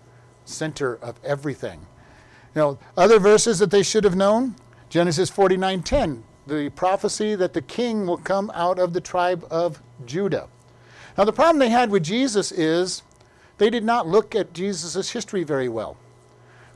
center 0.45 0.97
of 0.97 1.21
everything. 1.23 1.87
You 2.55 2.61
know, 2.61 2.79
other 2.97 3.19
verses 3.19 3.59
that 3.61 3.71
they 3.71 3.83
should 3.83 4.05
have 4.05 4.17
known, 4.17 4.57
Genesis 4.89 5.31
49:10, 5.31 6.23
the 6.47 6.71
prophecy 6.71 7.35
that 7.35 7.53
the 7.53 7.63
king 7.63 8.07
will 8.07 8.19
come 8.19 8.51
out 8.55 8.79
of 8.79 8.93
the 8.93 9.01
tribe 9.01 9.47
of 9.51 9.83
Judah. 10.05 10.49
Now, 11.17 11.25
the 11.25 11.33
problem 11.33 11.59
they 11.59 11.71
had 11.71 11.91
with 11.91 12.03
Jesus 12.03 12.51
is 12.53 13.03
they 13.59 13.71
did 13.71 13.85
not 13.85 14.09
look 14.09 14.35
at 14.35 14.53
Jesus' 14.53 15.11
history 15.11 15.45
very 15.45 15.69
well. 15.69 15.97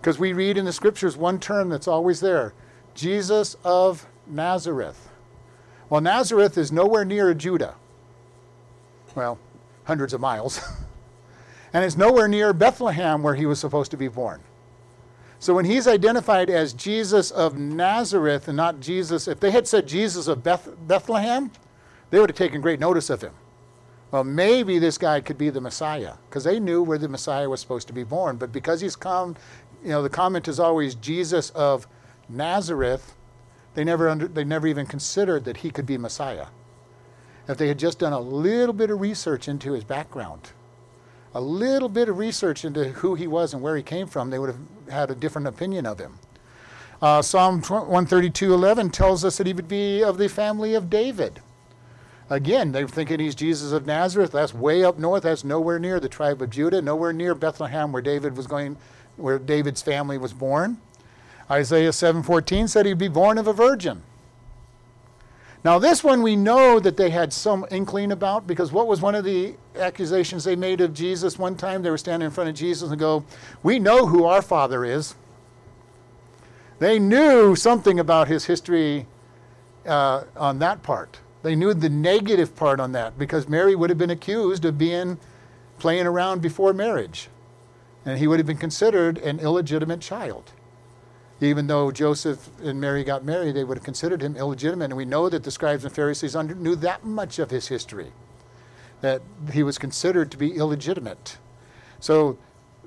Because 0.00 0.18
we 0.18 0.32
read 0.32 0.58
in 0.58 0.66
the 0.66 0.72
scriptures 0.72 1.16
one 1.16 1.40
term 1.40 1.70
that's 1.70 1.88
always 1.88 2.20
there 2.20 2.52
Jesus 2.94 3.56
of 3.64 4.06
Nazareth. 4.26 5.08
Well, 5.88 6.00
Nazareth 6.00 6.58
is 6.58 6.70
nowhere 6.70 7.04
near 7.04 7.32
Judah. 7.34 7.74
Well, 9.14 9.38
hundreds 9.84 10.12
of 10.12 10.20
miles. 10.20 10.60
and 11.72 11.84
it's 11.84 11.96
nowhere 11.96 12.28
near 12.28 12.52
Bethlehem 12.52 13.22
where 13.22 13.34
he 13.34 13.46
was 13.46 13.58
supposed 13.58 13.90
to 13.92 13.96
be 13.96 14.08
born. 14.08 14.40
So 15.44 15.52
when 15.52 15.66
he's 15.66 15.86
identified 15.86 16.48
as 16.48 16.72
Jesus 16.72 17.30
of 17.30 17.58
Nazareth 17.58 18.48
and 18.48 18.56
not 18.56 18.80
Jesus, 18.80 19.28
if 19.28 19.40
they 19.40 19.50
had 19.50 19.68
said 19.68 19.86
Jesus 19.86 20.26
of 20.26 20.42
Beth, 20.42 20.70
Bethlehem, 20.88 21.50
they 22.08 22.18
would 22.18 22.30
have 22.30 22.36
taken 22.38 22.62
great 22.62 22.80
notice 22.80 23.10
of 23.10 23.20
him. 23.20 23.34
Well, 24.10 24.24
maybe 24.24 24.78
this 24.78 24.96
guy 24.96 25.20
could 25.20 25.36
be 25.36 25.50
the 25.50 25.60
Messiah 25.60 26.14
because 26.30 26.44
they 26.44 26.58
knew 26.58 26.82
where 26.82 26.96
the 26.96 27.10
Messiah 27.10 27.46
was 27.50 27.60
supposed 27.60 27.86
to 27.88 27.92
be 27.92 28.04
born. 28.04 28.38
But 28.38 28.52
because 28.52 28.80
he's 28.80 28.96
come, 28.96 29.36
you 29.82 29.90
know, 29.90 30.02
the 30.02 30.08
comment 30.08 30.48
is 30.48 30.58
always 30.58 30.94
Jesus 30.94 31.50
of 31.50 31.86
Nazareth. 32.26 33.14
They 33.74 33.84
never 33.84 34.08
under, 34.08 34.28
they 34.28 34.44
never 34.44 34.66
even 34.66 34.86
considered 34.86 35.44
that 35.44 35.58
he 35.58 35.70
could 35.70 35.84
be 35.84 35.98
Messiah. 35.98 36.46
if 37.48 37.58
they 37.58 37.68
had 37.68 37.78
just 37.78 37.98
done 37.98 38.14
a 38.14 38.18
little 38.18 38.72
bit 38.72 38.88
of 38.88 38.98
research 38.98 39.46
into 39.46 39.72
his 39.72 39.84
background, 39.84 40.52
a 41.34 41.40
little 41.42 41.90
bit 41.90 42.08
of 42.08 42.16
research 42.16 42.64
into 42.64 42.88
who 42.88 43.14
he 43.14 43.26
was 43.26 43.52
and 43.52 43.62
where 43.62 43.76
he 43.76 43.82
came 43.82 44.06
from, 44.06 44.30
they 44.30 44.38
would 44.38 44.48
have 44.48 44.58
had 44.90 45.10
a 45.10 45.14
different 45.14 45.46
opinion 45.46 45.86
of 45.86 45.98
him. 45.98 46.18
Uh, 47.02 47.20
Psalm 47.22 47.60
132:11 47.60 48.90
tells 48.90 49.24
us 49.24 49.36
that 49.36 49.46
he 49.46 49.52
would 49.52 49.68
be 49.68 50.02
of 50.02 50.18
the 50.18 50.28
family 50.28 50.74
of 50.74 50.88
David. 50.88 51.40
Again, 52.30 52.72
they're 52.72 52.88
thinking 52.88 53.20
he's 53.20 53.34
Jesus 53.34 53.72
of 53.72 53.84
Nazareth. 53.84 54.32
That's 54.32 54.54
way 54.54 54.82
up 54.82 54.98
north. 54.98 55.24
That's 55.24 55.44
nowhere 55.44 55.78
near 55.78 56.00
the 56.00 56.08
tribe 56.08 56.40
of 56.40 56.50
Judah, 56.50 56.80
nowhere 56.80 57.12
near 57.12 57.34
Bethlehem, 57.34 57.92
where 57.92 58.00
David 58.00 58.36
was 58.36 58.46
going, 58.46 58.78
where 59.16 59.38
David's 59.38 59.82
family 59.82 60.16
was 60.16 60.32
born. 60.32 60.78
Isaiah 61.50 61.92
7:14 61.92 62.68
said 62.68 62.86
he'd 62.86 62.96
be 62.96 63.08
born 63.08 63.36
of 63.36 63.46
a 63.46 63.52
virgin. 63.52 64.02
Now, 65.64 65.78
this 65.78 66.04
one 66.04 66.20
we 66.20 66.36
know 66.36 66.78
that 66.78 66.98
they 66.98 67.08
had 67.08 67.32
some 67.32 67.64
inkling 67.70 68.12
about 68.12 68.46
because 68.46 68.70
what 68.70 68.86
was 68.86 69.00
one 69.00 69.14
of 69.14 69.24
the 69.24 69.54
accusations 69.76 70.44
they 70.44 70.56
made 70.56 70.82
of 70.82 70.92
Jesus 70.92 71.38
one 71.38 71.56
time? 71.56 71.82
They 71.82 71.88
were 71.88 71.96
standing 71.96 72.26
in 72.26 72.32
front 72.32 72.50
of 72.50 72.54
Jesus 72.54 72.90
and 72.90 73.00
go, 73.00 73.24
We 73.62 73.78
know 73.78 74.06
who 74.06 74.24
our 74.24 74.42
father 74.42 74.84
is. 74.84 75.14
They 76.80 76.98
knew 76.98 77.56
something 77.56 77.98
about 77.98 78.28
his 78.28 78.44
history 78.44 79.06
uh, 79.86 80.24
on 80.36 80.58
that 80.58 80.82
part. 80.82 81.20
They 81.42 81.56
knew 81.56 81.72
the 81.72 81.88
negative 81.88 82.54
part 82.54 82.78
on 82.78 82.92
that 82.92 83.18
because 83.18 83.48
Mary 83.48 83.74
would 83.74 83.88
have 83.88 83.98
been 83.98 84.10
accused 84.10 84.66
of 84.66 84.76
being 84.76 85.18
playing 85.78 86.06
around 86.06 86.42
before 86.42 86.74
marriage. 86.74 87.28
And 88.04 88.18
he 88.18 88.26
would 88.26 88.38
have 88.38 88.46
been 88.46 88.58
considered 88.58 89.16
an 89.16 89.40
illegitimate 89.40 90.02
child 90.02 90.52
even 91.40 91.66
though 91.66 91.90
Joseph 91.90 92.48
and 92.62 92.80
Mary 92.80 93.04
got 93.04 93.24
married, 93.24 93.56
they 93.56 93.64
would 93.64 93.76
have 93.76 93.84
considered 93.84 94.22
him 94.22 94.36
illegitimate. 94.36 94.86
And 94.86 94.96
we 94.96 95.04
know 95.04 95.28
that 95.28 95.42
the 95.42 95.50
scribes 95.50 95.84
and 95.84 95.94
Pharisees 95.94 96.36
under, 96.36 96.54
knew 96.54 96.76
that 96.76 97.04
much 97.04 97.38
of 97.38 97.50
his 97.50 97.68
history, 97.68 98.12
that 99.00 99.20
he 99.52 99.62
was 99.62 99.76
considered 99.76 100.30
to 100.30 100.36
be 100.36 100.54
illegitimate. 100.54 101.38
So 102.00 102.38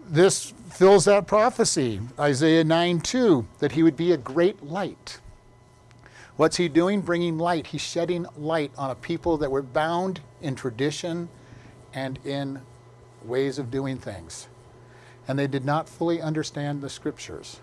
this 0.10 0.54
fills 0.72 1.06
that 1.06 1.28
prophecy, 1.28 2.00
Isaiah 2.20 2.64
9 2.64 3.02
2, 3.02 3.48
that 3.60 3.74
he 3.74 3.84
would 3.84 3.98
be 3.98 4.12
a 4.12 4.18
great 4.18 4.64
light. 4.64 5.20
What's 6.38 6.58
he 6.58 6.70
doing? 6.70 7.02
Bringing 7.02 7.38
light. 7.38 7.68
He's 7.68 7.82
shedding 7.82 8.28
light 8.38 8.72
on 8.78 8.92
a 8.92 8.96
people 8.96 9.38
that 9.38 9.52
were 9.52 9.64
bound 9.64 10.22
in 10.42 10.56
tradition 10.56 11.30
and 11.94 12.20
in 12.24 12.62
ways 13.24 13.58
of 13.58 13.72
doing 13.72 13.98
things. 13.98 14.48
And 15.28 15.38
they 15.38 15.48
did 15.48 15.66
not 15.66 15.90
fully 15.90 16.22
understand 16.22 16.82
the 16.82 16.90
scriptures. 16.90 17.60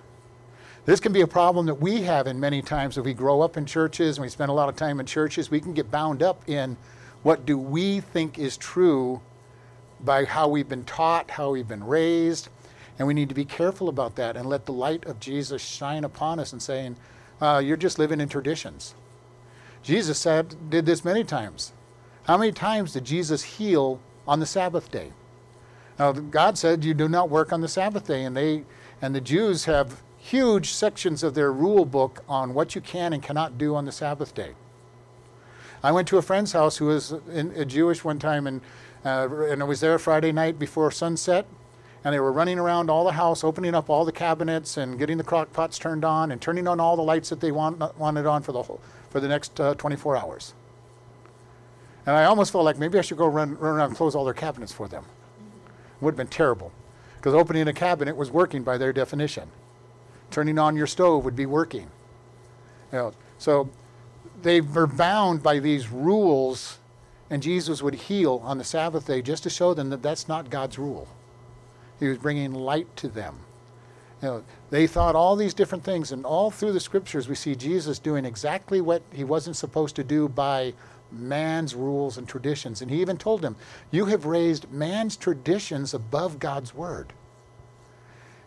This 0.87 1.01
can 1.01 1.13
be 1.13 1.23
a 1.23 1.27
problem 1.27 1.67
that 1.67 1.77
we 1.77 2.03
have 2.03 2.27
in 2.27 2.39
many 2.39 2.61
times 2.61 2.99
if 2.99 3.05
we 3.05 3.15
grow 3.15 3.41
up 3.41 3.57
in 3.57 3.65
churches 3.65 4.19
and 4.19 4.23
we 4.23 4.29
spend 4.29 4.51
a 4.51 4.55
lot 4.55 4.69
of 4.69 4.77
time 4.77 5.01
in 5.01 5.07
churches. 5.07 5.51
We 5.51 5.61
can 5.61 5.73
get 5.73 5.91
bound 5.91 6.23
up 6.23 6.47
in 6.49 6.77
what 7.23 7.47
do 7.47 7.57
we 7.57 8.01
think 8.01 8.39
is 8.39 8.59
true 8.59 9.23
by 10.01 10.27
how 10.27 10.49
we've 10.49 10.69
been 10.69 10.85
taught, 10.85 11.31
how 11.31 11.51
we've 11.51 11.67
been 11.67 11.85
raised. 11.85 12.51
And 12.99 13.09
we 13.09 13.15
need 13.15 13.31
to 13.31 13.35
be 13.35 13.47
careful 13.47 13.89
about 13.89 14.17
that 14.17 14.37
and 14.37 14.47
let 14.47 14.67
the 14.67 14.73
light 14.73 15.07
of 15.07 15.21
Jesus 15.21 15.63
shine 15.63 16.05
upon 16.05 16.39
us 16.39 16.53
and 16.53 16.63
saying, 16.63 16.97
uh, 17.41 17.63
You're 17.65 17.79
just 17.79 17.99
living 17.99 18.21
in 18.21 18.29
traditions. 18.29 18.95
Jesus 19.83 20.19
said, 20.19 20.71
did 20.71 20.87
this 20.87 21.05
many 21.05 21.25
times. 21.25 21.73
How 22.25 22.39
many 22.39 22.53
times 22.53 22.93
did 22.95 23.05
Jesus 23.05 23.43
heal 23.43 24.01
on 24.27 24.41
the 24.41 24.47
Sabbath 24.47 24.91
day? 24.91 25.13
Now, 25.99 26.13
God 26.13 26.57
said, 26.57 26.85
You 26.85 26.95
do 26.95 27.09
not 27.09 27.31
work 27.31 27.53
on 27.53 27.63
the 27.63 27.69
Sabbath 27.69 28.07
day. 28.07 28.25
And, 28.25 28.37
they, 28.37 28.65
and 29.01 29.15
the 29.15 29.21
Jews 29.21 29.65
have 29.65 30.03
huge 30.25 30.71
sections 30.71 31.23
of 31.23 31.35
their 31.35 31.53
rule 31.53 31.85
book 31.85 32.25
on 32.27 32.55
what 32.55 32.75
you 32.75 32.81
can 32.81 33.13
and 33.13 33.23
cannot 33.23 33.59
do 33.59 33.75
on 33.75 33.85
the 33.85 33.93
Sabbath 33.93 34.35
day. 34.35 34.55
I 35.83 35.93
went 35.93 36.09
to 36.09 36.17
a 36.17 36.23
friend's 36.23 36.53
house 36.53 36.79
who 36.79 36.87
was 36.87 37.13
in, 37.31 37.51
a 37.51 37.67
Jewish 37.67 38.03
one 38.03 38.19
time, 38.19 38.47
and, 38.47 38.63
uh, 39.05 39.29
and 39.51 39.61
I 39.61 39.67
was 39.67 39.81
there 39.81 39.99
Friday 39.99 40.33
night 40.33 40.59
before 40.59 40.91
sunset, 40.91 41.47
and 42.03 42.15
they 42.15 42.21
were 42.21 42.33
running 42.33 42.59
around 42.59 42.89
all 42.89 43.05
the 43.05 43.13
house, 43.13 43.45
opening 43.45 43.75
up 43.75 43.91
all 43.91 44.07
the 44.07 44.13
cabinets 44.13 44.79
and 44.79 44.99
getting 44.99 45.19
the 45.19 45.25
crock 45.25 45.53
pots 45.53 45.79
turned 45.79 46.07
on 46.07 46.33
and 46.33 46.41
turning 46.41 46.67
on 46.67 46.81
all 46.81 46.97
the 46.97 47.03
lights 47.03 47.29
that 47.29 47.41
they 47.41 47.53
want, 47.53 47.79
wanted 47.99 48.25
on 48.25 48.43
for 48.43 48.53
the, 48.53 48.63
whole, 48.63 48.81
for 49.11 49.21
the 49.21 49.29
next 49.29 49.61
uh, 49.61 49.75
24 49.75 50.17
hours. 50.17 50.55
And 52.07 52.17
I 52.17 52.25
almost 52.25 52.51
felt 52.51 52.65
like 52.65 52.79
maybe 52.79 52.99
I 52.99 53.03
should 53.03 53.19
go 53.19 53.27
run, 53.27 53.59
run 53.59 53.75
around 53.75 53.89
and 53.89 53.97
close 53.97 54.15
all 54.15 54.25
their 54.25 54.33
cabinets 54.33 54.73
for 54.73 54.89
them. 54.89 55.05
It 56.01 56.03
would 56.03 56.13
have 56.13 56.17
been 56.17 56.29
terrible, 56.29 56.73
because 57.19 57.35
opening 57.35 57.69
a 57.69 57.75
cabinet 57.75 58.17
was 58.17 58.31
working 58.31 58.63
by 58.63 58.79
their 58.79 58.95
definition 58.95 59.51
turning 60.35 60.59
on 60.59 60.75
your 60.75 60.89
stove 60.89 61.25
would 61.25 61.37
be 61.37 61.47
working. 61.47 61.89
You 62.93 62.99
know, 62.99 63.13
so 63.39 63.71
they 64.43 64.61
were 64.61 64.89
bound 64.89 65.45
by 65.45 65.61
these 65.61 65.91
rules, 65.91 66.79
and 67.31 67.41
Jesus 67.41 67.81
would 67.83 67.95
heal 67.95 68.43
on 68.45 68.59
the 68.59 68.65
Sabbath 68.65 69.07
day 69.07 69.23
just 69.23 69.45
to 69.45 69.51
show 69.51 69.75
them 69.75 69.91
that 69.91 70.03
that's 70.03 70.27
not 70.27 70.51
God's 70.51 70.77
rule. 70.77 71.07
He 72.01 72.09
was 72.09 72.19
bringing 72.19 72.53
light 72.53 72.89
to 72.97 73.09
them. 73.09 73.37
You 74.21 74.29
know, 74.29 74.45
they 74.71 74.89
thought 74.89 75.15
all 75.15 75.37
these 75.37 75.55
different 75.55 75.85
things, 75.85 76.11
and 76.11 76.27
all 76.27 76.51
through 76.51 76.73
the 76.73 76.81
scriptures, 76.81 77.29
we 77.29 77.37
see 77.37 77.55
Jesus 77.55 78.01
doing 78.01 78.25
exactly 78.25 78.81
what 78.81 79.03
he 79.13 79.23
wasn't 79.23 79.57
supposed 79.57 79.95
to 79.97 80.03
do 80.03 80.29
by 80.29 80.75
man's 81.13 81.77
rules 81.77 82.19
and 82.19 82.29
traditions. 82.29 82.83
And 82.83 82.91
he 82.91 83.01
even 83.01 83.19
told 83.19 83.41
them, 83.41 83.55
You 83.93 84.07
have 84.07 84.27
raised 84.27 84.69
man's 84.73 85.17
traditions 85.17 85.95
above 85.95 86.41
God's 86.41 86.75
word. 86.75 87.13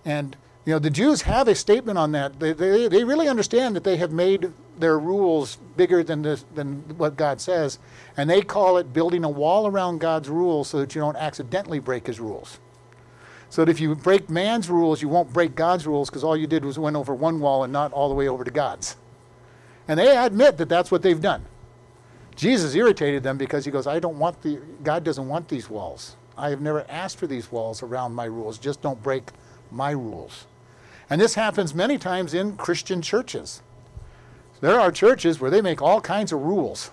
And 0.04 0.36
you 0.68 0.74
know, 0.74 0.80
the 0.80 0.90
Jews 0.90 1.22
have 1.22 1.48
a 1.48 1.56
statement 1.56 1.98
on 1.98 2.12
that. 2.12 2.42
They, 2.42 2.52
they, 2.52 2.90
they 2.90 3.06
really 3.06 3.30
understand 3.30 3.74
that 3.78 3.86
they 3.86 3.96
have 3.96 4.12
made 4.12 4.52
their 4.78 5.00
rules 5.00 5.56
bigger 5.78 6.04
than, 6.04 6.24
this, 6.24 6.44
than 6.56 6.80
what 6.98 7.16
God 7.16 7.40
says, 7.40 7.80
and 8.18 8.30
they 8.30 8.42
call 8.42 8.76
it 8.76 8.92
building 8.92 9.24
a 9.24 9.30
wall 9.30 9.68
around 9.68 10.00
God's 10.00 10.28
rules 10.28 10.68
so 10.68 10.80
that 10.80 10.94
you 10.94 11.00
don't 11.00 11.16
accidentally 11.16 11.80
break 11.80 12.06
his 12.06 12.20
rules. 12.20 12.60
So 13.50 13.64
that 13.64 13.72
if 13.72 13.80
you 13.80 13.96
break 13.96 14.30
man's 14.30 14.70
rules, 14.70 15.02
you 15.02 15.08
won't 15.08 15.32
break 15.32 15.56
God's 15.56 15.88
rules 15.88 16.10
because 16.10 16.26
all 16.26 16.36
you 16.36 16.48
did 16.48 16.66
was 16.66 16.78
went 16.78 16.98
over 16.98 17.16
one 17.16 17.40
wall 17.40 17.64
and 17.64 17.72
not 17.72 17.94
all 17.94 18.10
the 18.10 18.16
way 18.16 18.28
over 18.28 18.44
to 18.44 18.52
God's. 18.52 18.98
And 19.88 19.98
they 19.98 20.18
admit 20.18 20.58
that 20.58 20.68
that's 20.68 20.92
what 20.92 21.02
they've 21.02 21.22
done. 21.22 21.46
Jesus 22.36 22.76
irritated 22.76 23.24
them 23.24 23.38
because 23.38 23.64
he 23.64 23.72
goes, 23.72 23.88
I 23.88 24.00
don't 24.00 24.20
want 24.20 24.42
the, 24.42 24.60
God 24.84 25.06
doesn't 25.06 25.30
want 25.30 25.48
these 25.48 25.70
walls. 25.70 26.18
I 26.38 26.50
have 26.50 26.60
never 26.60 26.86
asked 26.90 27.18
for 27.20 27.26
these 27.26 27.50
walls 27.54 27.82
around 27.82 28.14
my 28.14 28.26
rules. 28.26 28.58
Just 28.58 28.82
don't 28.82 29.02
break 29.02 29.30
my 29.72 29.92
rules. 29.92 30.46
And 31.10 31.22
this 31.22 31.36
happens 31.36 31.74
many 31.74 31.98
times 31.98 32.34
in 32.34 32.58
Christian 32.58 33.02
churches. 33.02 33.62
There 34.60 34.80
are 34.80 34.92
churches 34.92 35.40
where 35.40 35.52
they 35.52 35.62
make 35.62 35.82
all 35.82 36.02
kinds 36.02 36.32
of 36.32 36.42
rules 36.42 36.92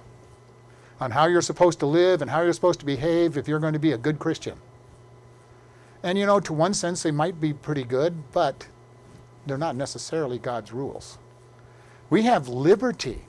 on 1.00 1.11
how 1.11 1.26
you're 1.26 1.42
supposed 1.42 1.80
to 1.80 1.87
live 1.87 2.23
and 2.23 2.30
how 2.30 2.42
you're 2.42 2.52
supposed 2.52 2.80
to 2.80 2.87
behave 2.87 3.37
if 3.37 3.49
you're 3.49 3.59
going 3.59 3.73
to 3.73 3.78
be 3.78 3.92
a 3.92 3.99
good 3.99 4.18
Christian. 4.18 4.59
And 6.02 6.18
you 6.18 6.26
know, 6.26 6.38
to 6.40 6.52
one 6.52 6.75
sense, 6.75 7.02
they 7.02 7.11
might 7.11 7.40
be 7.40 7.52
pretty 7.52 7.85
good, 7.85 8.30
but 8.33 8.68
they're 9.47 9.59
not 9.59 9.76
necessarily 9.76 10.38
God's 10.38 10.73
rules. 10.73 11.18
We 12.11 12.23
have 12.23 12.49
liberty. 12.49 13.23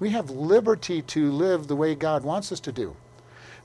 We 0.00 0.10
have 0.10 0.30
liberty 0.30 1.02
to 1.02 1.30
live 1.30 1.68
the 1.68 1.76
way 1.76 1.94
God 1.94 2.24
wants 2.24 2.50
us 2.50 2.60
to 2.60 2.72
do. 2.72 2.96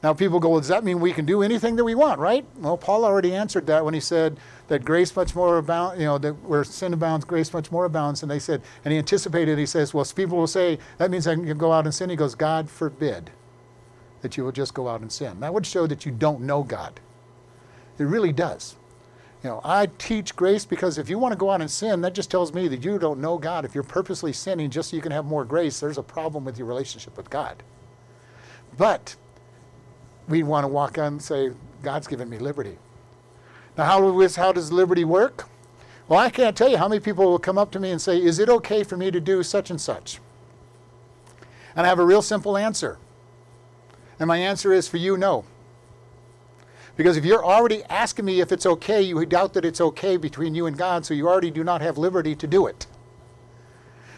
Now, 0.04 0.14
people 0.14 0.40
go, 0.40 0.50
well, 0.50 0.60
does 0.60 0.70
that 0.70 0.84
mean 0.84 1.00
we 1.00 1.12
can 1.12 1.26
do 1.26 1.42
anything 1.42 1.76
that 1.76 1.84
we 1.84 1.96
want, 1.96 2.20
right? 2.20 2.46
Well, 2.58 2.78
Paul 2.78 3.04
already 3.04 3.36
answered 3.36 3.68
that 3.68 3.84
when 3.84 3.94
he 3.94 4.00
said 4.00 4.40
that 4.70 4.86
grace 4.86 5.16
much 5.16 5.36
more 5.36 5.58
abounds, 5.58 6.00
you 6.00 6.06
know, 6.06 6.18
that 6.20 6.34
where 6.44 6.64
sin 6.64 6.94
abounds, 6.94 7.26
grace 7.26 7.52
much 7.54 7.72
more 7.72 7.86
abounds. 7.86 8.22
And 8.22 8.32
they 8.32 8.40
said, 8.40 8.62
and 8.86 8.92
he 8.92 8.98
anticipated, 8.98 9.58
he 9.58 9.66
says, 9.66 9.94
well, 9.94 10.06
people 10.06 10.38
will 10.38 10.48
say, 10.48 10.80
that 10.98 11.12
means 11.12 11.28
I 11.28 11.36
can 11.36 11.58
go 11.58 11.74
out 11.74 11.86
and 11.86 11.94
sin. 11.94 12.10
He 12.10 12.16
goes, 12.16 12.36
God 12.36 12.70
forbid 12.70 13.32
that 14.22 14.38
you 14.38 14.44
will 14.44 14.52
just 14.52 14.74
go 14.74 14.88
out 14.88 15.02
and 15.02 15.12
sin. 15.12 15.40
That 15.40 15.54
would 15.54 15.66
show 15.66 15.88
that 15.88 16.06
you 16.06 16.12
don't 16.12 16.42
know 16.42 16.64
God. 16.64 17.00
It 17.98 18.04
really 18.04 18.32
does. 18.32 18.76
You 19.44 19.50
know, 19.50 19.62
I 19.64 19.88
teach 19.98 20.36
grace 20.36 20.66
because 20.66 20.98
if 20.98 21.10
you 21.10 21.18
want 21.18 21.32
to 21.32 21.38
go 21.38 21.50
out 21.50 21.62
and 21.62 21.72
sin, 21.72 22.02
that 22.02 22.14
just 22.14 22.30
tells 22.30 22.54
me 22.54 22.68
that 22.68 22.84
you 22.84 23.00
don't 23.00 23.22
know 23.22 23.38
God. 23.38 23.66
If 23.66 23.74
you're 23.74 23.84
purposely 23.84 24.34
sinning 24.34 24.70
just 24.70 24.90
so 24.90 24.96
you 24.96 25.02
can 25.02 25.14
have 25.14 25.26
more 25.26 25.46
grace, 25.46 25.80
there's 25.80 25.98
a 25.98 26.04
problem 26.04 26.44
with 26.44 26.58
your 26.58 26.68
relationship 26.68 27.16
with 27.16 27.30
God. 27.30 27.64
But 28.78 29.16
we 30.28 30.44
want 30.44 30.66
to 30.66 30.68
walk 30.68 30.98
on 30.98 31.14
and 31.14 31.22
say, 31.22 31.52
God's 31.82 32.08
given 32.08 32.30
me 32.30 32.38
liberty. 32.38 32.78
Now, 33.80 33.86
how, 33.86 34.28
how 34.36 34.52
does 34.52 34.74
liberty 34.74 35.06
work? 35.06 35.48
Well, 36.10 36.20
I 36.20 36.30
can't 36.30 36.58
tell 36.58 36.68
you 36.68 36.76
how 36.76 36.90
many 36.90 37.00
people 37.00 37.24
will 37.24 37.40
come 37.40 37.58
up 37.58 37.72
to 37.72 37.80
me 37.80 37.92
and 37.92 38.02
say, 38.02 38.22
Is 38.22 38.38
it 38.38 38.50
okay 38.50 38.84
for 38.84 38.98
me 38.98 39.10
to 39.10 39.22
do 39.22 39.42
such 39.42 39.70
and 39.70 39.80
such? 39.80 40.20
And 41.78 41.86
I 41.86 41.90
have 41.90 41.98
a 41.98 42.04
real 42.04 42.22
simple 42.22 42.58
answer. 42.58 42.98
And 44.20 44.28
my 44.28 44.36
answer 44.36 44.74
is 44.74 44.90
for 44.90 44.98
you, 44.98 45.16
no. 45.16 45.46
Because 46.98 47.16
if 47.16 47.24
you're 47.24 47.46
already 47.46 47.86
asking 47.86 48.26
me 48.26 48.42
if 48.42 48.52
it's 48.52 48.66
okay, 48.66 49.02
you 49.02 49.26
doubt 49.26 49.54
that 49.54 49.64
it's 49.64 49.80
okay 49.80 50.18
between 50.18 50.56
you 50.56 50.66
and 50.66 50.78
God, 50.78 51.06
so 51.06 51.14
you 51.14 51.30
already 51.30 51.50
do 51.50 51.64
not 51.64 51.80
have 51.80 51.98
liberty 51.98 52.36
to 52.36 52.48
do 52.48 52.68
it. 52.68 52.86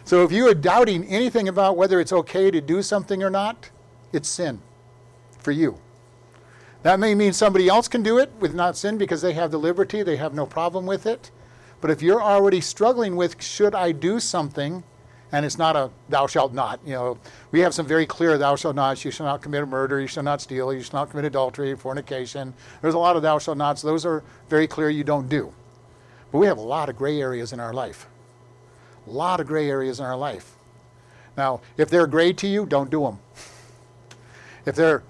So 0.05 0.23
if 0.23 0.31
you 0.31 0.49
are 0.49 0.55
doubting 0.55 1.05
anything 1.05 1.47
about 1.47 1.77
whether 1.77 1.99
it's 1.99 2.11
okay 2.11 2.49
to 2.49 2.61
do 2.61 2.81
something 2.81 3.21
or 3.21 3.29
not, 3.29 3.69
it's 4.11 4.27
sin 4.27 4.59
for 5.37 5.51
you. 5.51 5.77
That 6.83 6.99
may 6.99 7.13
mean 7.13 7.33
somebody 7.33 7.67
else 7.67 7.87
can 7.87 8.01
do 8.01 8.17
it 8.17 8.31
with 8.39 8.55
not 8.55 8.75
sin 8.75 8.97
because 8.97 9.21
they 9.21 9.33
have 9.33 9.51
the 9.51 9.59
liberty, 9.59 10.01
they 10.01 10.17
have 10.17 10.33
no 10.33 10.45
problem 10.45 10.85
with 10.85 11.05
it. 11.05 11.31
But 11.79 11.91
if 11.91 12.01
you're 12.01 12.21
already 12.21 12.61
struggling 12.61 13.15
with, 13.15 13.41
should 13.41 13.75
I 13.75 13.91
do 13.91 14.19
something, 14.19 14.83
And 15.33 15.45
it's 15.45 15.57
not 15.57 15.75
a 15.75 15.89
thou 16.09 16.27
shalt 16.27 16.53
not. 16.53 16.79
You 16.85 16.93
know, 16.93 17.17
we 17.51 17.61
have 17.61 17.73
some 17.73 17.87
very 17.87 18.05
clear 18.05 18.37
thou 18.37 18.55
shalt 18.55 18.75
not. 18.75 19.03
You 19.05 19.11
shall 19.11 19.25
not 19.25 19.41
commit 19.41 19.65
murder. 19.67 20.01
You 20.01 20.07
shall 20.07 20.23
not 20.23 20.41
steal. 20.41 20.73
You 20.73 20.81
shall 20.81 20.99
not 20.99 21.09
commit 21.09 21.25
adultery, 21.25 21.73
fornication. 21.75 22.53
There's 22.81 22.95
a 22.95 22.99
lot 22.99 23.15
of 23.15 23.21
thou 23.21 23.39
shalt 23.39 23.57
nots. 23.57 23.81
Those 23.81 24.05
are 24.05 24.23
very 24.49 24.67
clear 24.67 24.89
you 24.89 25.05
don't 25.05 25.29
do. 25.29 25.53
But 26.31 26.39
we 26.39 26.47
have 26.47 26.57
a 26.57 26.61
lot 26.61 26.89
of 26.89 26.97
gray 26.97 27.21
areas 27.21 27.53
in 27.53 27.59
our 27.59 27.73
life. 27.73 28.07
A 29.07 29.09
lot 29.09 29.39
of 29.39 29.47
gray 29.47 29.69
areas 29.69 29.99
in 29.99 30.05
our 30.05 30.17
life. 30.17 30.57
Now, 31.37 31.61
if 31.77 31.89
they're 31.89 32.07
gray 32.07 32.33
to 32.33 32.47
you, 32.47 32.65
don't 32.65 32.89
do 32.89 33.03
them. 33.03 33.19
If 34.65 34.75
they're 34.75 35.03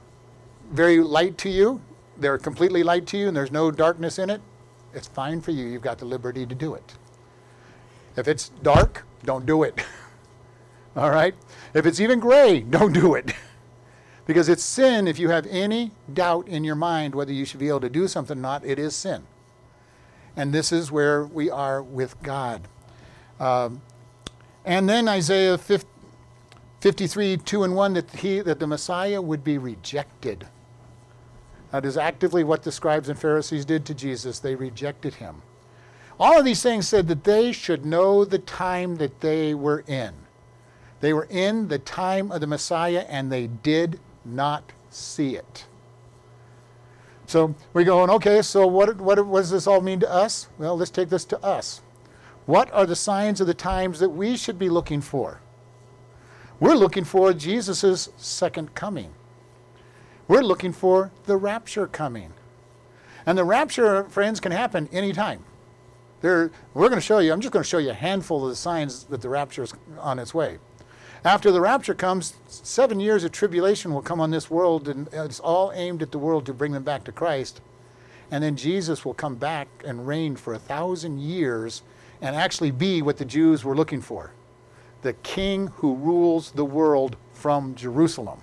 very 0.71 0.99
light 0.99 1.37
to 1.39 1.49
you, 1.49 1.81
they're 2.17 2.37
completely 2.37 2.83
light 2.83 3.07
to 3.07 3.17
you, 3.17 3.27
and 3.27 3.35
there's 3.35 3.51
no 3.51 3.71
darkness 3.71 4.19
in 4.19 4.29
it, 4.29 4.41
it's 4.93 5.07
fine 5.07 5.41
for 5.41 5.51
you. 5.51 5.65
You've 5.65 5.81
got 5.81 5.97
the 5.97 6.05
liberty 6.05 6.45
to 6.45 6.55
do 6.55 6.73
it. 6.73 6.93
If 8.15 8.27
it's 8.27 8.49
dark, 8.49 9.05
don't 9.23 9.45
do 9.45 9.63
it. 9.63 9.79
All 10.95 11.09
right? 11.09 11.33
If 11.73 11.85
it's 11.85 11.99
even 11.99 12.19
gray, 12.19 12.59
don't 12.69 12.93
do 12.93 13.15
it. 13.15 13.33
because 14.25 14.49
it's 14.49 14.63
sin 14.63 15.07
if 15.07 15.17
you 15.17 15.29
have 15.29 15.47
any 15.47 15.91
doubt 16.13 16.47
in 16.47 16.63
your 16.63 16.75
mind 16.75 17.15
whether 17.15 17.33
you 17.33 17.45
should 17.45 17.59
be 17.59 17.69
able 17.69 17.81
to 17.81 17.89
do 17.89 18.07
something 18.07 18.37
or 18.37 18.41
not, 18.41 18.65
it 18.65 18.79
is 18.79 18.95
sin. 18.95 19.25
And 20.35 20.53
this 20.53 20.71
is 20.71 20.91
where 20.91 21.23
we 21.23 21.49
are 21.49 21.81
with 21.81 22.21
God. 22.21 22.67
Um, 23.39 23.81
and 24.63 24.87
then 24.87 25.07
Isaiah 25.07 25.57
50, 25.57 25.87
53, 26.81 27.37
2 27.37 27.63
and 27.63 27.75
1, 27.75 27.93
that, 27.93 28.11
he, 28.11 28.39
that 28.41 28.59
the 28.59 28.67
Messiah 28.67 29.21
would 29.21 29.43
be 29.43 29.57
rejected. 29.57 30.47
That 31.71 31.85
is 31.85 31.97
actively 31.97 32.43
what 32.43 32.63
the 32.63 32.71
scribes 32.71 33.09
and 33.09 33.17
Pharisees 33.17 33.65
did 33.65 33.85
to 33.85 33.93
Jesus. 33.93 34.39
They 34.39 34.55
rejected 34.55 35.15
him. 35.15 35.41
All 36.19 36.37
of 36.37 36.45
these 36.45 36.61
things 36.61 36.87
said 36.87 37.07
that 37.07 37.23
they 37.23 37.51
should 37.51 37.85
know 37.85 38.25
the 38.25 38.39
time 38.39 38.97
that 38.97 39.21
they 39.21 39.53
were 39.53 39.83
in. 39.87 40.13
They 40.99 41.13
were 41.13 41.27
in 41.29 41.67
the 41.67 41.79
time 41.79 42.31
of 42.31 42.41
the 42.41 42.47
Messiah 42.47 43.05
and 43.09 43.31
they 43.31 43.47
did 43.47 43.99
not 44.23 44.71
see 44.89 45.35
it. 45.35 45.65
So 47.25 47.55
we're 47.73 47.85
going, 47.85 48.09
okay, 48.09 48.41
so 48.41 48.67
what, 48.67 48.99
what, 48.99 49.25
what 49.25 49.39
does 49.39 49.49
this 49.49 49.65
all 49.65 49.81
mean 49.81 50.01
to 50.01 50.11
us? 50.11 50.49
Well, 50.57 50.77
let's 50.77 50.91
take 50.91 51.09
this 51.09 51.25
to 51.25 51.43
us. 51.43 51.81
What 52.45 52.71
are 52.73 52.85
the 52.85 52.95
signs 52.95 53.39
of 53.39 53.47
the 53.47 53.53
times 53.53 53.99
that 53.99 54.09
we 54.09 54.35
should 54.35 54.59
be 54.59 54.69
looking 54.69 54.99
for? 54.99 55.41
We're 56.59 56.75
looking 56.75 57.05
for 57.05 57.33
Jesus' 57.33 58.09
second 58.17 58.75
coming. 58.75 59.13
We're 60.31 60.43
looking 60.43 60.71
for 60.71 61.11
the 61.25 61.35
rapture 61.35 61.87
coming. 61.87 62.31
And 63.25 63.37
the 63.37 63.43
rapture, 63.43 64.05
friends, 64.05 64.39
can 64.39 64.53
happen 64.53 64.87
anytime. 64.93 65.43
There, 66.21 66.51
we're 66.73 66.87
going 66.87 67.01
to 67.01 67.05
show 67.05 67.19
you, 67.19 67.33
I'm 67.33 67.41
just 67.41 67.51
going 67.51 67.63
to 67.63 67.69
show 67.69 67.79
you 67.79 67.89
a 67.89 67.93
handful 67.93 68.45
of 68.45 68.49
the 68.49 68.55
signs 68.55 69.03
that 69.07 69.21
the 69.21 69.27
rapture 69.27 69.63
is 69.63 69.73
on 69.99 70.19
its 70.19 70.33
way. 70.33 70.59
After 71.25 71.51
the 71.51 71.59
rapture 71.59 71.93
comes, 71.93 72.35
seven 72.47 73.01
years 73.01 73.25
of 73.25 73.33
tribulation 73.33 73.93
will 73.93 74.01
come 74.01 74.21
on 74.21 74.31
this 74.31 74.49
world, 74.49 74.87
and 74.87 75.09
it's 75.11 75.41
all 75.41 75.73
aimed 75.73 76.01
at 76.01 76.13
the 76.13 76.17
world 76.17 76.45
to 76.45 76.53
bring 76.53 76.71
them 76.71 76.83
back 76.83 77.03
to 77.03 77.11
Christ. 77.11 77.59
And 78.31 78.41
then 78.41 78.55
Jesus 78.55 79.03
will 79.03 79.13
come 79.13 79.35
back 79.35 79.67
and 79.83 80.07
reign 80.07 80.37
for 80.37 80.53
a 80.53 80.59
thousand 80.59 81.19
years 81.19 81.83
and 82.21 82.37
actually 82.37 82.71
be 82.71 83.01
what 83.01 83.17
the 83.17 83.25
Jews 83.25 83.65
were 83.65 83.75
looking 83.75 83.99
for 83.99 84.31
the 85.01 85.11
king 85.11 85.67
who 85.67 85.93
rules 85.93 86.51
the 86.51 86.63
world 86.63 87.17
from 87.33 87.75
Jerusalem. 87.75 88.39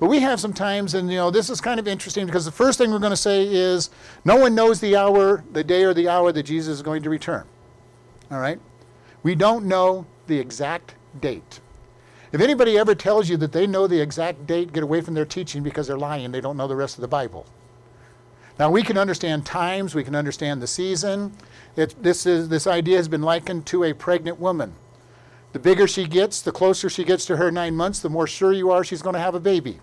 But 0.00 0.08
we 0.08 0.20
have 0.20 0.40
some 0.40 0.54
times, 0.54 0.94
and 0.94 1.10
you 1.10 1.18
know, 1.18 1.30
this 1.30 1.50
is 1.50 1.60
kind 1.60 1.78
of 1.78 1.86
interesting 1.86 2.24
because 2.24 2.46
the 2.46 2.50
first 2.50 2.78
thing 2.78 2.90
we're 2.90 2.98
going 2.98 3.10
to 3.10 3.16
say 3.16 3.46
is 3.46 3.90
no 4.24 4.36
one 4.36 4.54
knows 4.54 4.80
the 4.80 4.96
hour, 4.96 5.44
the 5.52 5.62
day 5.62 5.84
or 5.84 5.92
the 5.92 6.08
hour 6.08 6.32
that 6.32 6.44
Jesus 6.44 6.76
is 6.76 6.82
going 6.82 7.02
to 7.02 7.10
return. 7.10 7.44
All 8.30 8.40
right? 8.40 8.58
We 9.22 9.34
don't 9.34 9.66
know 9.66 10.06
the 10.26 10.38
exact 10.38 10.94
date. 11.20 11.60
If 12.32 12.40
anybody 12.40 12.78
ever 12.78 12.94
tells 12.94 13.28
you 13.28 13.36
that 13.38 13.52
they 13.52 13.66
know 13.66 13.86
the 13.86 14.00
exact 14.00 14.46
date, 14.46 14.72
get 14.72 14.82
away 14.82 15.02
from 15.02 15.12
their 15.12 15.26
teaching 15.26 15.62
because 15.62 15.86
they're 15.86 15.98
lying. 15.98 16.32
They 16.32 16.40
don't 16.40 16.56
know 16.56 16.68
the 16.68 16.76
rest 16.76 16.96
of 16.96 17.02
the 17.02 17.08
Bible. 17.08 17.44
Now 18.58 18.70
we 18.70 18.82
can 18.82 18.96
understand 18.96 19.44
times, 19.44 19.94
we 19.94 20.04
can 20.04 20.14
understand 20.14 20.62
the 20.62 20.66
season. 20.66 21.34
It, 21.76 22.02
this, 22.02 22.24
is, 22.24 22.48
this 22.48 22.66
idea 22.66 22.96
has 22.96 23.08
been 23.08 23.22
likened 23.22 23.66
to 23.66 23.84
a 23.84 23.92
pregnant 23.92 24.40
woman. 24.40 24.72
The 25.52 25.58
bigger 25.58 25.86
she 25.86 26.06
gets, 26.06 26.40
the 26.40 26.52
closer 26.52 26.88
she 26.88 27.04
gets 27.04 27.26
to 27.26 27.36
her 27.36 27.50
nine 27.50 27.74
months, 27.74 28.00
the 28.00 28.08
more 28.08 28.26
sure 28.26 28.52
you 28.52 28.70
are 28.70 28.82
she's 28.82 29.02
going 29.02 29.14
to 29.14 29.20
have 29.20 29.34
a 29.34 29.40
baby. 29.40 29.80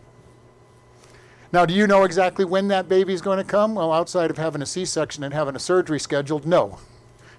Now, 1.52 1.66
do 1.66 1.74
you 1.74 1.88
know 1.88 2.04
exactly 2.04 2.44
when 2.44 2.68
that 2.68 2.90
baby 2.90 3.14
is 3.14 3.22
going 3.22 3.38
to 3.38 3.44
come? 3.44 3.76
Well, 3.76 3.94
outside 3.94 4.30
of 4.30 4.38
having 4.38 4.62
a 4.62 4.66
C 4.66 4.84
section 4.84 5.24
and 5.24 5.34
having 5.34 5.56
a 5.56 5.60
surgery 5.60 6.00
scheduled, 6.00 6.46
no. 6.46 6.80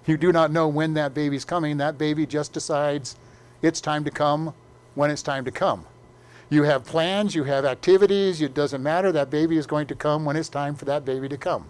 You 0.05 0.17
do 0.17 0.31
not 0.31 0.51
know 0.51 0.67
when 0.67 0.95
that 0.95 1.13
baby's 1.13 1.45
coming. 1.45 1.77
That 1.77 1.97
baby 1.97 2.25
just 2.25 2.51
decides 2.51 3.15
it's 3.61 3.79
time 3.81 4.03
to 4.05 4.11
come 4.11 4.53
when 4.95 5.11
it's 5.11 5.21
time 5.21 5.45
to 5.45 5.51
come. 5.51 5.85
You 6.49 6.63
have 6.63 6.85
plans, 6.85 7.35
you 7.35 7.43
have 7.43 7.63
activities, 7.63 8.41
it 8.41 8.55
doesn't 8.55 8.81
matter. 8.81 9.11
That 9.11 9.29
baby 9.29 9.57
is 9.57 9.67
going 9.67 9.85
to 9.87 9.95
come 9.95 10.25
when 10.25 10.35
it's 10.35 10.49
time 10.49 10.75
for 10.75 10.85
that 10.85 11.05
baby 11.05 11.29
to 11.29 11.37
come. 11.37 11.69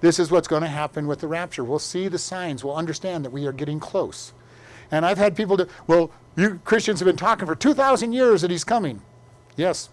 This 0.00 0.20
is 0.20 0.30
what's 0.30 0.46
going 0.46 0.62
to 0.62 0.68
happen 0.68 1.08
with 1.08 1.20
the 1.20 1.26
rapture. 1.26 1.64
We'll 1.64 1.80
see 1.80 2.06
the 2.06 2.18
signs, 2.18 2.62
we'll 2.62 2.76
understand 2.76 3.24
that 3.24 3.32
we 3.32 3.46
are 3.46 3.52
getting 3.52 3.80
close. 3.80 4.32
And 4.92 5.04
I've 5.04 5.18
had 5.18 5.36
people 5.36 5.56
do, 5.56 5.66
well, 5.86 6.12
you 6.36 6.60
Christians 6.64 7.00
have 7.00 7.06
been 7.06 7.16
talking 7.16 7.46
for 7.46 7.56
2,000 7.56 8.12
years 8.12 8.42
that 8.42 8.50
he's 8.50 8.64
coming. 8.64 9.02
Yes. 9.56 9.88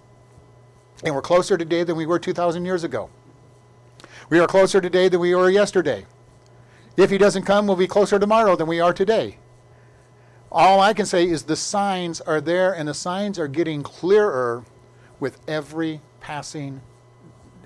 And 1.04 1.14
we're 1.14 1.22
closer 1.22 1.58
today 1.58 1.84
than 1.84 1.96
we 1.96 2.06
were 2.06 2.20
2,000 2.20 2.66
years 2.66 2.84
ago. 2.84 3.10
We 4.30 4.40
are 4.40 4.48
closer 4.48 4.82
today 4.82 5.10
than 5.10 5.20
we 5.20 5.36
were 5.36 5.50
yesterday. 5.50 6.06
If 6.98 7.12
he 7.12 7.18
doesn't 7.18 7.44
come, 7.44 7.68
we'll 7.68 7.76
be 7.76 7.88
closer 7.88 8.18
tomorrow 8.18 8.56
than 8.56 8.68
we 8.68 8.80
are 8.80 8.94
today. 8.94 9.38
All 10.52 10.80
I 10.80 10.94
can 10.94 11.06
say 11.06 11.28
is 11.28 11.44
the 11.44 11.56
signs 11.56 12.20
are 12.22 12.42
there, 12.42 12.74
and 12.74 12.88
the 12.88 12.94
signs 12.94 13.38
are 13.38 13.48
getting 13.48 13.84
clearer 13.84 14.64
with 15.20 15.40
every 15.48 16.02
passing 16.20 16.82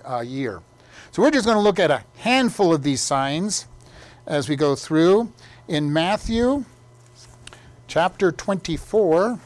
uh, 0.08 0.20
year. 0.20 0.62
So 1.12 1.22
we're 1.22 1.32
just 1.32 1.46
going 1.46 1.58
to 1.58 1.62
look 1.62 1.80
at 1.80 1.92
a 1.92 2.04
handful 2.18 2.74
of 2.74 2.84
these 2.84 3.02
signs 3.02 3.68
as 4.26 4.50
we 4.50 4.56
go 4.56 4.76
through. 4.76 5.32
In 5.68 5.94
Matthew, 5.94 6.66
chapter 7.88 8.32
24. 8.32 9.40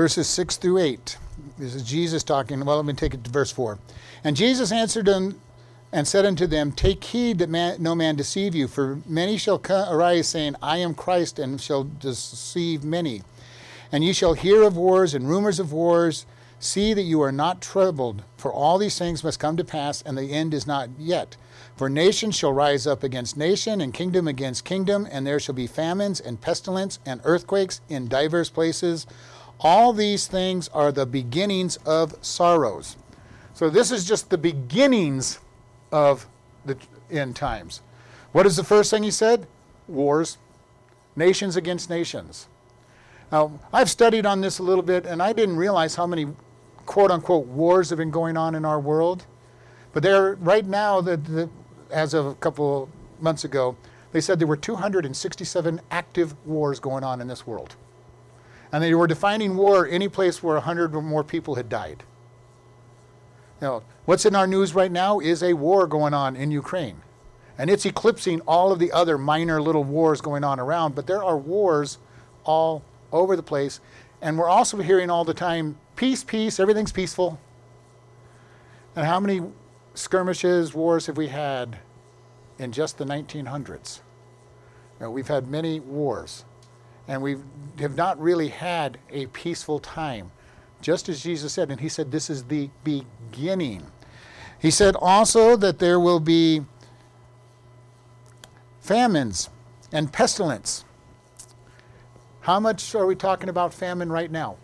Verses 0.00 0.28
6 0.28 0.56
through 0.56 0.78
8. 0.78 1.18
This 1.58 1.74
is 1.74 1.82
Jesus 1.82 2.24
talking. 2.24 2.64
Well, 2.64 2.76
let 2.76 2.86
me 2.86 2.94
take 2.94 3.12
it 3.12 3.22
to 3.22 3.30
verse 3.30 3.52
4. 3.52 3.78
And 4.24 4.34
Jesus 4.34 4.72
answered 4.72 5.04
them 5.04 5.38
and 5.92 6.08
said 6.08 6.24
unto 6.24 6.46
them, 6.46 6.72
Take 6.72 7.04
heed 7.04 7.38
that 7.40 7.50
man, 7.50 7.76
no 7.82 7.94
man 7.94 8.16
deceive 8.16 8.54
you, 8.54 8.66
for 8.66 9.00
many 9.04 9.36
shall 9.36 9.60
arise, 9.68 10.26
saying, 10.26 10.54
I 10.62 10.78
am 10.78 10.94
Christ, 10.94 11.38
and 11.38 11.60
shall 11.60 11.84
deceive 11.84 12.82
many. 12.82 13.20
And 13.92 14.02
ye 14.02 14.14
shall 14.14 14.32
hear 14.32 14.62
of 14.62 14.74
wars 14.74 15.12
and 15.12 15.28
rumors 15.28 15.60
of 15.60 15.70
wars. 15.70 16.24
See 16.58 16.94
that 16.94 17.02
you 17.02 17.20
are 17.20 17.32
not 17.32 17.60
troubled, 17.60 18.22
for 18.38 18.50
all 18.50 18.78
these 18.78 18.98
things 18.98 19.22
must 19.22 19.38
come 19.38 19.58
to 19.58 19.64
pass, 19.64 20.00
and 20.00 20.16
the 20.16 20.32
end 20.32 20.54
is 20.54 20.66
not 20.66 20.88
yet. 20.98 21.36
For 21.76 21.90
nation 21.90 22.30
shall 22.30 22.54
rise 22.54 22.86
up 22.86 23.02
against 23.02 23.36
nation, 23.36 23.82
and 23.82 23.92
kingdom 23.92 24.26
against 24.26 24.64
kingdom, 24.64 25.06
and 25.10 25.26
there 25.26 25.40
shall 25.40 25.54
be 25.54 25.66
famines 25.66 26.20
and 26.20 26.40
pestilence 26.40 26.98
and 27.04 27.20
earthquakes 27.24 27.82
in 27.90 28.08
divers 28.08 28.48
places. 28.48 29.06
All 29.60 29.92
these 29.92 30.26
things 30.26 30.68
are 30.68 30.90
the 30.90 31.06
beginnings 31.06 31.76
of 31.84 32.14
sorrows. 32.22 32.96
So 33.52 33.68
this 33.68 33.90
is 33.90 34.06
just 34.06 34.30
the 34.30 34.38
beginnings 34.38 35.38
of 35.92 36.26
the 36.64 36.76
end 37.10 37.36
times. 37.36 37.82
What 38.32 38.46
is 38.46 38.56
the 38.56 38.64
first 38.64 38.90
thing 38.90 39.02
he 39.02 39.10
said? 39.10 39.46
Wars, 39.86 40.38
nations 41.14 41.56
against 41.56 41.90
nations. 41.90 42.48
Now, 43.30 43.60
I've 43.72 43.90
studied 43.90 44.24
on 44.24 44.40
this 44.40 44.58
a 44.58 44.62
little 44.62 44.82
bit, 44.82 45.04
and 45.04 45.22
I 45.22 45.32
didn't 45.32 45.56
realize 45.56 45.94
how 45.94 46.06
many 46.06 46.28
quote 46.86 47.10
unquote 47.10 47.46
wars 47.46 47.90
have 47.90 47.98
been 47.98 48.10
going 48.10 48.36
on 48.36 48.54
in 48.54 48.64
our 48.64 48.80
world. 48.80 49.26
But 49.92 50.02
there, 50.02 50.34
right 50.36 50.64
now, 50.64 51.00
the, 51.00 51.16
the, 51.16 51.50
as 51.90 52.14
of 52.14 52.26
a 52.26 52.34
couple 52.36 52.88
months 53.20 53.44
ago, 53.44 53.76
they 54.12 54.20
said 54.20 54.38
there 54.38 54.48
were 54.48 54.56
267 54.56 55.80
active 55.90 56.34
wars 56.46 56.80
going 56.80 57.04
on 57.04 57.20
in 57.20 57.28
this 57.28 57.46
world. 57.46 57.76
And 58.72 58.82
they 58.82 58.94
were 58.94 59.06
defining 59.06 59.56
war 59.56 59.86
any 59.86 60.08
place 60.08 60.42
where 60.42 60.54
100 60.54 60.94
or 60.94 61.02
more 61.02 61.24
people 61.24 61.56
had 61.56 61.68
died. 61.68 62.04
Now, 63.60 63.82
what's 64.04 64.24
in 64.24 64.34
our 64.34 64.46
news 64.46 64.74
right 64.74 64.90
now 64.90 65.20
is 65.20 65.42
a 65.42 65.52
war 65.52 65.86
going 65.86 66.14
on 66.14 66.36
in 66.36 66.50
Ukraine. 66.50 67.02
And 67.58 67.68
it's 67.68 67.84
eclipsing 67.84 68.40
all 68.42 68.72
of 68.72 68.78
the 68.78 68.90
other 68.90 69.18
minor 69.18 69.60
little 69.60 69.84
wars 69.84 70.20
going 70.22 70.44
on 70.44 70.58
around, 70.58 70.94
but 70.94 71.06
there 71.06 71.22
are 71.22 71.36
wars 71.36 71.98
all 72.44 72.82
over 73.12 73.36
the 73.36 73.42
place. 73.42 73.80
And 74.22 74.38
we're 74.38 74.48
also 74.48 74.78
hearing 74.78 75.10
all 75.10 75.24
the 75.24 75.34
time 75.34 75.76
peace, 75.94 76.24
peace, 76.24 76.58
everything's 76.58 76.92
peaceful. 76.92 77.38
And 78.96 79.06
how 79.06 79.20
many 79.20 79.42
skirmishes, 79.94 80.72
wars 80.72 81.06
have 81.06 81.16
we 81.16 81.28
had 81.28 81.78
in 82.58 82.72
just 82.72 82.96
the 82.96 83.04
1900s? 83.04 84.00
You 84.98 85.06
know, 85.06 85.10
we've 85.10 85.28
had 85.28 85.46
many 85.46 85.80
wars. 85.80 86.44
And 87.10 87.22
we 87.22 87.38
have 87.80 87.96
not 87.96 88.20
really 88.20 88.48
had 88.48 88.96
a 89.10 89.26
peaceful 89.26 89.80
time, 89.80 90.30
just 90.80 91.08
as 91.08 91.20
Jesus 91.20 91.52
said. 91.52 91.68
And 91.68 91.80
he 91.80 91.88
said, 91.88 92.12
This 92.12 92.30
is 92.30 92.44
the 92.44 92.70
beginning. 92.84 93.82
He 94.60 94.70
said 94.70 94.94
also 94.94 95.56
that 95.56 95.80
there 95.80 95.98
will 95.98 96.20
be 96.20 96.62
famines 98.80 99.50
and 99.90 100.12
pestilence. 100.12 100.84
How 102.42 102.60
much 102.60 102.94
are 102.94 103.06
we 103.06 103.16
talking 103.16 103.48
about 103.48 103.74
famine 103.74 104.12
right 104.12 104.30
now? 104.30 104.56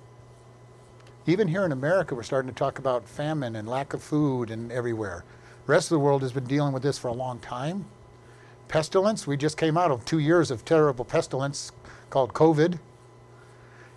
Even 1.27 1.49
here 1.49 1.65
in 1.65 1.73
America, 1.73 2.15
we're 2.15 2.23
starting 2.23 2.49
to 2.49 2.57
talk 2.57 2.79
about 2.79 3.09
famine 3.09 3.57
and 3.57 3.69
lack 3.69 3.93
of 3.93 4.05
food 4.05 4.53
and 4.53 4.71
everywhere. 4.71 5.25
The 5.67 5.73
rest 5.73 5.87
of 5.87 5.97
the 5.97 5.99
world 5.99 6.23
has 6.23 6.31
been 6.31 6.47
dealing 6.47 6.73
with 6.73 6.85
this 6.85 6.97
for 6.97 7.09
a 7.09 7.13
long 7.13 7.41
time. 7.41 7.87
Pestilence, 8.69 9.27
we 9.27 9.37
just 9.37 9.57
came 9.57 9.77
out 9.77 9.91
of 9.91 10.05
two 10.05 10.21
years 10.21 10.53
of 10.53 10.65
terrible 10.65 11.05
pestilence 11.05 11.73
called 12.11 12.33
COVID, 12.33 12.79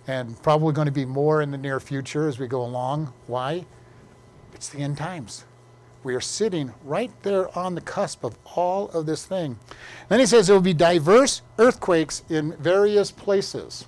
and 0.06 0.40
probably 0.42 0.72
going 0.72 0.86
to 0.86 0.92
be 0.92 1.04
more 1.04 1.42
in 1.42 1.50
the 1.50 1.58
near 1.58 1.80
future 1.80 2.28
as 2.28 2.38
we 2.38 2.46
go 2.46 2.62
along. 2.62 3.12
Why? 3.26 3.66
It's 4.54 4.68
the 4.68 4.80
end 4.80 4.98
times. 4.98 5.44
We 6.02 6.14
are 6.14 6.20
sitting 6.20 6.72
right 6.82 7.10
there 7.22 7.56
on 7.56 7.74
the 7.74 7.80
cusp 7.80 8.24
of 8.24 8.38
all 8.56 8.88
of 8.90 9.06
this 9.06 9.26
thing. 9.26 9.58
Then 10.08 10.18
he 10.18 10.26
says 10.26 10.46
there 10.46 10.56
will 10.56 10.62
be 10.62 10.72
diverse 10.72 11.42
earthquakes 11.58 12.22
in 12.30 12.56
various 12.56 13.10
places. 13.10 13.86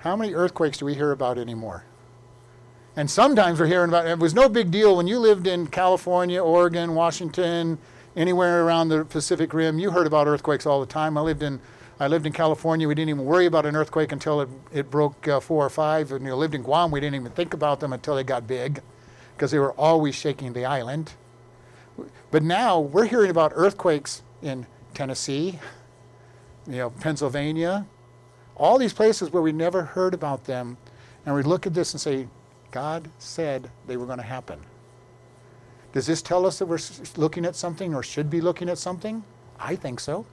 How 0.00 0.16
many 0.16 0.34
earthquakes 0.34 0.78
do 0.78 0.84
we 0.84 0.94
hear 0.94 1.12
about 1.12 1.38
anymore? 1.38 1.84
And 2.96 3.08
sometimes 3.08 3.60
we're 3.60 3.66
hearing 3.66 3.90
about 3.90 4.06
it 4.06 4.18
was 4.18 4.34
no 4.34 4.48
big 4.48 4.72
deal 4.72 4.96
when 4.96 5.06
you 5.06 5.20
lived 5.20 5.46
in 5.46 5.68
California, 5.68 6.42
Oregon, 6.42 6.96
Washington, 6.96 7.78
anywhere 8.16 8.64
around 8.64 8.88
the 8.88 9.04
Pacific 9.04 9.54
Rim. 9.54 9.78
You 9.78 9.92
heard 9.92 10.08
about 10.08 10.26
earthquakes 10.26 10.66
all 10.66 10.80
the 10.80 10.86
time. 10.86 11.16
I 11.16 11.20
lived 11.20 11.44
in 11.44 11.60
I 12.00 12.06
lived 12.06 12.26
in 12.26 12.32
California. 12.32 12.86
We 12.86 12.94
didn't 12.94 13.08
even 13.10 13.24
worry 13.24 13.46
about 13.46 13.66
an 13.66 13.74
earthquake 13.74 14.12
until 14.12 14.40
it, 14.40 14.48
it 14.72 14.90
broke 14.90 15.26
uh, 15.26 15.40
four 15.40 15.64
or 15.64 15.70
five. 15.70 16.12
And 16.12 16.22
you 16.22 16.30
know, 16.30 16.36
lived 16.36 16.54
in 16.54 16.62
Guam. 16.62 16.90
We 16.90 17.00
didn't 17.00 17.16
even 17.16 17.32
think 17.32 17.54
about 17.54 17.80
them 17.80 17.92
until 17.92 18.14
they 18.14 18.24
got 18.24 18.46
big, 18.46 18.80
because 19.34 19.50
they 19.50 19.58
were 19.58 19.72
always 19.72 20.14
shaking 20.14 20.52
the 20.52 20.64
island. 20.64 21.12
But 22.30 22.42
now 22.42 22.78
we're 22.78 23.06
hearing 23.06 23.30
about 23.30 23.52
earthquakes 23.54 24.22
in 24.42 24.66
Tennessee, 24.94 25.58
you 26.66 26.76
know, 26.76 26.90
Pennsylvania, 26.90 27.86
all 28.56 28.78
these 28.78 28.92
places 28.92 29.30
where 29.32 29.42
we 29.42 29.52
never 29.52 29.82
heard 29.82 30.14
about 30.14 30.44
them, 30.44 30.76
and 31.26 31.34
we 31.34 31.42
look 31.42 31.66
at 31.66 31.74
this 31.74 31.94
and 31.94 32.00
say, 32.00 32.28
God 32.70 33.10
said 33.18 33.70
they 33.86 33.96
were 33.96 34.06
going 34.06 34.18
to 34.18 34.24
happen. 34.24 34.60
Does 35.92 36.06
this 36.06 36.22
tell 36.22 36.46
us 36.46 36.58
that 36.58 36.66
we're 36.66 36.78
looking 37.16 37.44
at 37.44 37.56
something 37.56 37.94
or 37.94 38.02
should 38.02 38.28
be 38.30 38.40
looking 38.40 38.68
at 38.68 38.78
something? 38.78 39.24
I 39.58 39.74
think 39.74 40.00
so. 40.00 40.26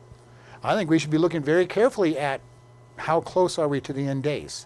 I 0.65 0.75
think 0.75 0.89
we 0.89 0.97
should 0.99 1.11
be 1.11 1.17
looking 1.17 1.43
very 1.43 1.65
carefully 1.67 2.17
at 2.17 2.41
how 2.97 3.21
close 3.21 3.59
are 3.59 3.67
we 3.67 3.79
to 3.81 3.93
the 3.93 4.07
end 4.07 4.23
days. 4.23 4.65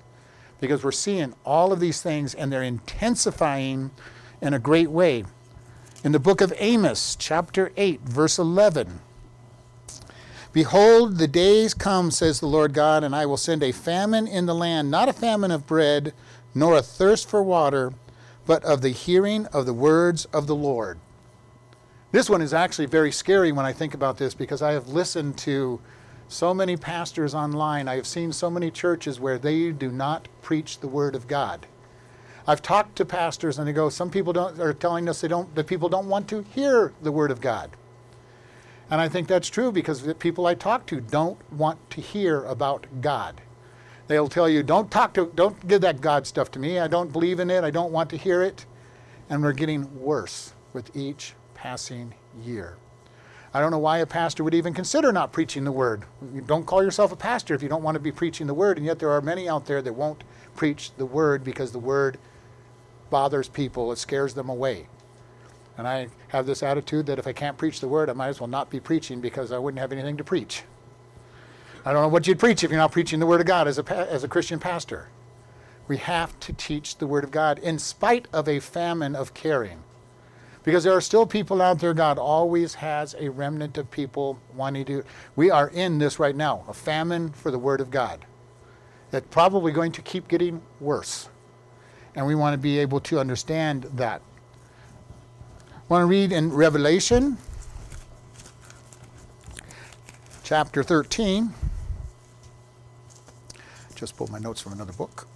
Because 0.61 0.83
we're 0.83 0.91
seeing 0.91 1.33
all 1.45 1.73
of 1.73 1.79
these 1.79 2.01
things 2.01 2.33
and 2.33 2.51
they're 2.51 2.63
intensifying 2.63 3.91
in 4.41 4.53
a 4.53 4.59
great 4.59 4.89
way. 4.89 5.25
In 6.03 6.13
the 6.13 6.19
book 6.19 6.39
of 6.39 6.53
Amos, 6.57 7.15
chapter 7.17 7.71
8, 7.75 8.01
verse 8.01 8.39
11, 8.39 9.01
Behold, 10.51 11.17
the 11.17 11.27
days 11.27 11.73
come, 11.73 12.09
says 12.09 12.39
the 12.39 12.47
Lord 12.47 12.73
God, 12.73 13.03
and 13.03 13.15
I 13.15 13.25
will 13.25 13.37
send 13.37 13.61
a 13.61 13.71
famine 13.71 14.25
in 14.25 14.45
the 14.45 14.55
land, 14.55 14.89
not 14.89 15.09
a 15.09 15.13
famine 15.13 15.51
of 15.51 15.67
bread, 15.67 16.13
nor 16.55 16.75
a 16.75 16.81
thirst 16.81 17.29
for 17.29 17.43
water, 17.43 17.93
but 18.45 18.63
of 18.63 18.81
the 18.81 18.89
hearing 18.89 19.45
of 19.47 19.65
the 19.65 19.73
words 19.73 20.25
of 20.25 20.47
the 20.47 20.55
Lord. 20.55 20.99
This 22.11 22.29
one 22.29 22.41
is 22.41 22.55
actually 22.55 22.87
very 22.87 23.11
scary 23.11 23.51
when 23.51 23.67
I 23.67 23.73
think 23.73 23.93
about 23.93 24.17
this 24.17 24.33
because 24.33 24.63
I 24.63 24.71
have 24.71 24.87
listened 24.87 25.37
to 25.39 25.79
so 26.27 26.55
many 26.55 26.75
pastors 26.75 27.35
online. 27.35 27.87
I 27.87 27.95
have 27.97 28.07
seen 28.07 28.31
so 28.31 28.49
many 28.49 28.71
churches 28.71 29.19
where 29.19 29.37
they 29.37 29.71
do 29.71 29.91
not 29.91 30.27
preach 30.41 30.79
the 30.79 30.87
word 30.87 31.13
of 31.13 31.27
God. 31.27 31.67
I've 32.47 32.63
talked 32.63 32.95
to 32.95 33.05
pastors 33.05 33.59
and 33.59 33.67
they 33.67 33.73
go, 33.73 33.89
some 33.89 34.09
people 34.09 34.33
don't, 34.33 34.59
are 34.59 34.73
telling 34.73 35.07
us 35.07 35.21
they 35.21 35.27
don't, 35.27 35.53
that 35.53 35.67
people 35.67 35.87
don't 35.87 36.09
want 36.09 36.27
to 36.29 36.41
hear 36.41 36.93
the 36.99 37.11
word 37.11 37.29
of 37.29 37.41
God. 37.41 37.69
And 38.89 38.99
I 38.99 39.07
think 39.07 39.27
that's 39.27 39.49
true 39.49 39.71
because 39.71 40.01
the 40.01 40.15
people 40.15 40.47
I 40.47 40.55
talk 40.55 40.87
to 40.87 40.99
don't 40.99 41.37
want 41.53 41.91
to 41.91 42.01
hear 42.01 42.43
about 42.45 42.87
God. 43.01 43.39
They'll 44.07 44.29
tell 44.29 44.49
you, 44.49 44.63
don't 44.63 44.89
talk 44.89 45.13
to, 45.13 45.31
don't 45.35 45.67
give 45.67 45.81
that 45.81 46.01
God 46.01 46.25
stuff 46.25 46.49
to 46.51 46.59
me. 46.59 46.79
I 46.79 46.87
don't 46.87 47.13
believe 47.13 47.39
in 47.39 47.51
it. 47.51 47.63
I 47.63 47.69
don't 47.69 47.91
want 47.91 48.09
to 48.09 48.17
hear 48.17 48.41
it. 48.41 48.65
And 49.29 49.43
we're 49.43 49.53
getting 49.53 50.01
worse 50.01 50.53
with 50.73 50.95
each 50.95 51.35
passing 51.59 52.13
year. 52.41 52.77
I 53.53 53.59
don't 53.59 53.71
know 53.71 53.79
why 53.79 53.97
a 53.97 54.05
pastor 54.05 54.43
would 54.45 54.53
even 54.53 54.73
consider 54.73 55.11
not 55.11 55.33
preaching 55.33 55.65
the 55.65 55.71
word. 55.73 56.05
You 56.33 56.39
don't 56.39 56.65
call 56.65 56.81
yourself 56.81 57.11
a 57.11 57.17
pastor 57.17 57.53
if 57.53 57.61
you 57.61 57.67
don't 57.67 57.83
want 57.83 57.95
to 57.95 57.99
be 57.99 58.13
preaching 58.13 58.47
the 58.47 58.53
word, 58.53 58.77
and 58.77 58.85
yet 58.85 58.99
there 58.99 59.11
are 59.11 59.21
many 59.21 59.49
out 59.49 59.65
there 59.65 59.81
that 59.81 59.93
won't 59.93 60.23
preach 60.55 60.91
the 60.97 61.05
word 61.05 61.43
because 61.43 61.71
the 61.73 61.79
word 61.79 62.17
bothers 63.09 63.49
people, 63.49 63.91
it 63.91 63.97
scares 63.97 64.35
them 64.35 64.47
away. 64.47 64.87
And 65.77 65.85
I 65.85 66.07
have 66.29 66.45
this 66.45 66.63
attitude 66.63 67.07
that 67.07 67.19
if 67.19 67.27
I 67.27 67.33
can't 67.33 67.57
preach 67.57 67.81
the 67.81 67.87
word, 67.87 68.09
I 68.09 68.13
might 68.13 68.27
as 68.27 68.39
well 68.39 68.47
not 68.47 68.69
be 68.69 68.79
preaching 68.79 69.19
because 69.19 69.51
I 69.51 69.57
wouldn't 69.57 69.81
have 69.81 69.91
anything 69.91 70.15
to 70.17 70.23
preach. 70.23 70.63
I 71.83 71.91
don't 71.91 72.03
know 72.03 72.09
what 72.09 72.27
you'd 72.27 72.39
preach 72.39 72.63
if 72.63 72.71
you're 72.71 72.79
not 72.79 72.91
preaching 72.93 73.19
the 73.19 73.25
word 73.25 73.41
of 73.41 73.47
God 73.47 73.67
as 73.67 73.79
a, 73.79 73.97
as 74.09 74.23
a 74.23 74.27
Christian 74.29 74.59
pastor. 74.59 75.09
We 75.87 75.97
have 75.97 76.39
to 76.41 76.53
teach 76.53 76.97
the 76.97 77.07
word 77.07 77.23
of 77.23 77.31
God 77.31 77.59
in 77.59 77.79
spite 77.79 78.27
of 78.31 78.47
a 78.47 78.59
famine 78.59 79.15
of 79.15 79.33
caring. 79.33 79.83
Because 80.63 80.83
there 80.83 80.93
are 80.93 81.01
still 81.01 81.25
people 81.25 81.61
out 81.61 81.79
there, 81.79 81.93
God 81.93 82.17
always 82.17 82.75
has 82.75 83.15
a 83.17 83.29
remnant 83.29 83.77
of 83.77 83.89
people 83.89 84.39
wanting 84.53 84.85
to. 84.85 85.03
We 85.35 85.49
are 85.49 85.69
in 85.69 85.97
this 85.99 86.19
right 86.19 86.35
now, 86.35 86.65
a 86.67 86.73
famine 86.73 87.31
for 87.31 87.49
the 87.49 87.59
Word 87.59 87.81
of 87.81 87.89
God. 87.89 88.25
That's 89.11 89.27
probably 89.31 89.71
going 89.71 89.91
to 89.93 90.01
keep 90.01 90.27
getting 90.27 90.61
worse. 90.79 91.29
And 92.15 92.25
we 92.27 92.35
want 92.35 92.53
to 92.53 92.57
be 92.57 92.77
able 92.79 92.99
to 93.01 93.19
understand 93.19 93.83
that 93.95 94.21
I 95.73 95.79
want 95.87 96.03
to 96.03 96.05
read 96.05 96.31
in 96.31 96.53
Revelation 96.53 97.37
chapter 100.43 100.83
13. 100.83 101.53
Just 103.95 104.15
pulled 104.17 104.31
my 104.31 104.39
notes 104.39 104.61
from 104.61 104.73
another 104.73 104.93
book. 104.93 105.27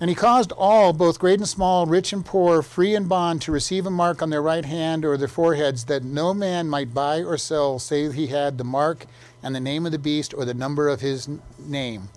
And 0.00 0.08
he 0.08 0.16
caused 0.16 0.52
all, 0.52 0.94
both 0.94 1.18
great 1.18 1.40
and 1.40 1.48
small, 1.48 1.84
rich 1.84 2.10
and 2.12 2.24
poor, 2.24 2.62
free 2.62 2.94
and 2.94 3.06
bond, 3.06 3.42
to 3.42 3.52
receive 3.52 3.84
a 3.84 3.90
mark 3.90 4.22
on 4.22 4.30
their 4.30 4.40
right 4.40 4.64
hand 4.64 5.04
or 5.04 5.18
their 5.18 5.28
foreheads, 5.28 5.84
that 5.84 6.02
no 6.02 6.32
man 6.32 6.70
might 6.70 6.94
buy 6.94 7.22
or 7.22 7.36
sell 7.36 7.78
save 7.78 8.14
he 8.14 8.28
had 8.28 8.56
the 8.56 8.64
mark 8.64 9.04
and 9.42 9.54
the 9.54 9.60
name 9.60 9.84
of 9.84 9.92
the 9.92 9.98
beast 9.98 10.32
or 10.32 10.46
the 10.46 10.54
number 10.54 10.88
of 10.88 11.02
his 11.02 11.28
name. 11.58 12.08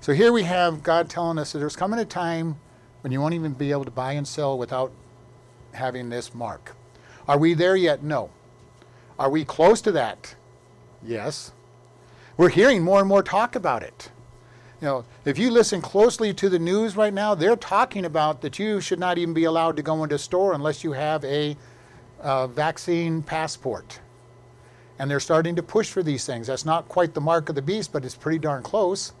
So 0.00 0.12
here 0.12 0.32
we 0.32 0.42
have 0.42 0.82
God 0.82 1.08
telling 1.08 1.38
us 1.38 1.52
that 1.52 1.60
there's 1.60 1.76
coming 1.76 2.00
a 2.00 2.04
time 2.04 2.58
when 3.02 3.12
you 3.12 3.20
won't 3.20 3.34
even 3.34 3.52
be 3.52 3.70
able 3.70 3.84
to 3.84 3.90
buy 3.92 4.14
and 4.14 4.26
sell 4.26 4.58
without 4.58 4.90
having 5.72 6.08
this 6.08 6.34
mark. 6.34 6.74
Are 7.28 7.38
we 7.38 7.54
there 7.54 7.76
yet? 7.76 8.02
No. 8.02 8.30
Are 9.20 9.30
we 9.30 9.44
close 9.44 9.80
to 9.82 9.92
that? 9.92 10.34
Yes. 11.00 11.52
We're 12.36 12.48
hearing 12.48 12.82
more 12.82 12.98
and 12.98 13.08
more 13.08 13.22
talk 13.22 13.54
about 13.54 13.84
it. 13.84 14.10
You 14.80 14.86
know, 14.86 15.04
if 15.26 15.38
you 15.38 15.50
listen 15.50 15.82
closely 15.82 16.32
to 16.32 16.48
the 16.48 16.58
news 16.58 16.96
right 16.96 17.12
now, 17.12 17.34
they're 17.34 17.56
talking 17.56 18.06
about 18.06 18.40
that 18.40 18.58
you 18.58 18.80
should 18.80 18.98
not 18.98 19.18
even 19.18 19.34
be 19.34 19.44
allowed 19.44 19.76
to 19.76 19.82
go 19.82 20.02
into 20.02 20.14
a 20.14 20.18
store 20.18 20.54
unless 20.54 20.82
you 20.82 20.92
have 20.92 21.22
a 21.24 21.54
uh, 22.20 22.46
vaccine 22.46 23.22
passport. 23.22 24.00
And 24.98 25.10
they're 25.10 25.20
starting 25.20 25.54
to 25.56 25.62
push 25.62 25.90
for 25.90 26.02
these 26.02 26.24
things. 26.24 26.46
That's 26.46 26.64
not 26.64 26.88
quite 26.88 27.12
the 27.12 27.20
mark 27.20 27.50
of 27.50 27.56
the 27.56 27.62
beast, 27.62 27.92
but 27.92 28.06
it's 28.06 28.14
pretty 28.14 28.38
darn 28.38 28.62
close. 28.62 29.12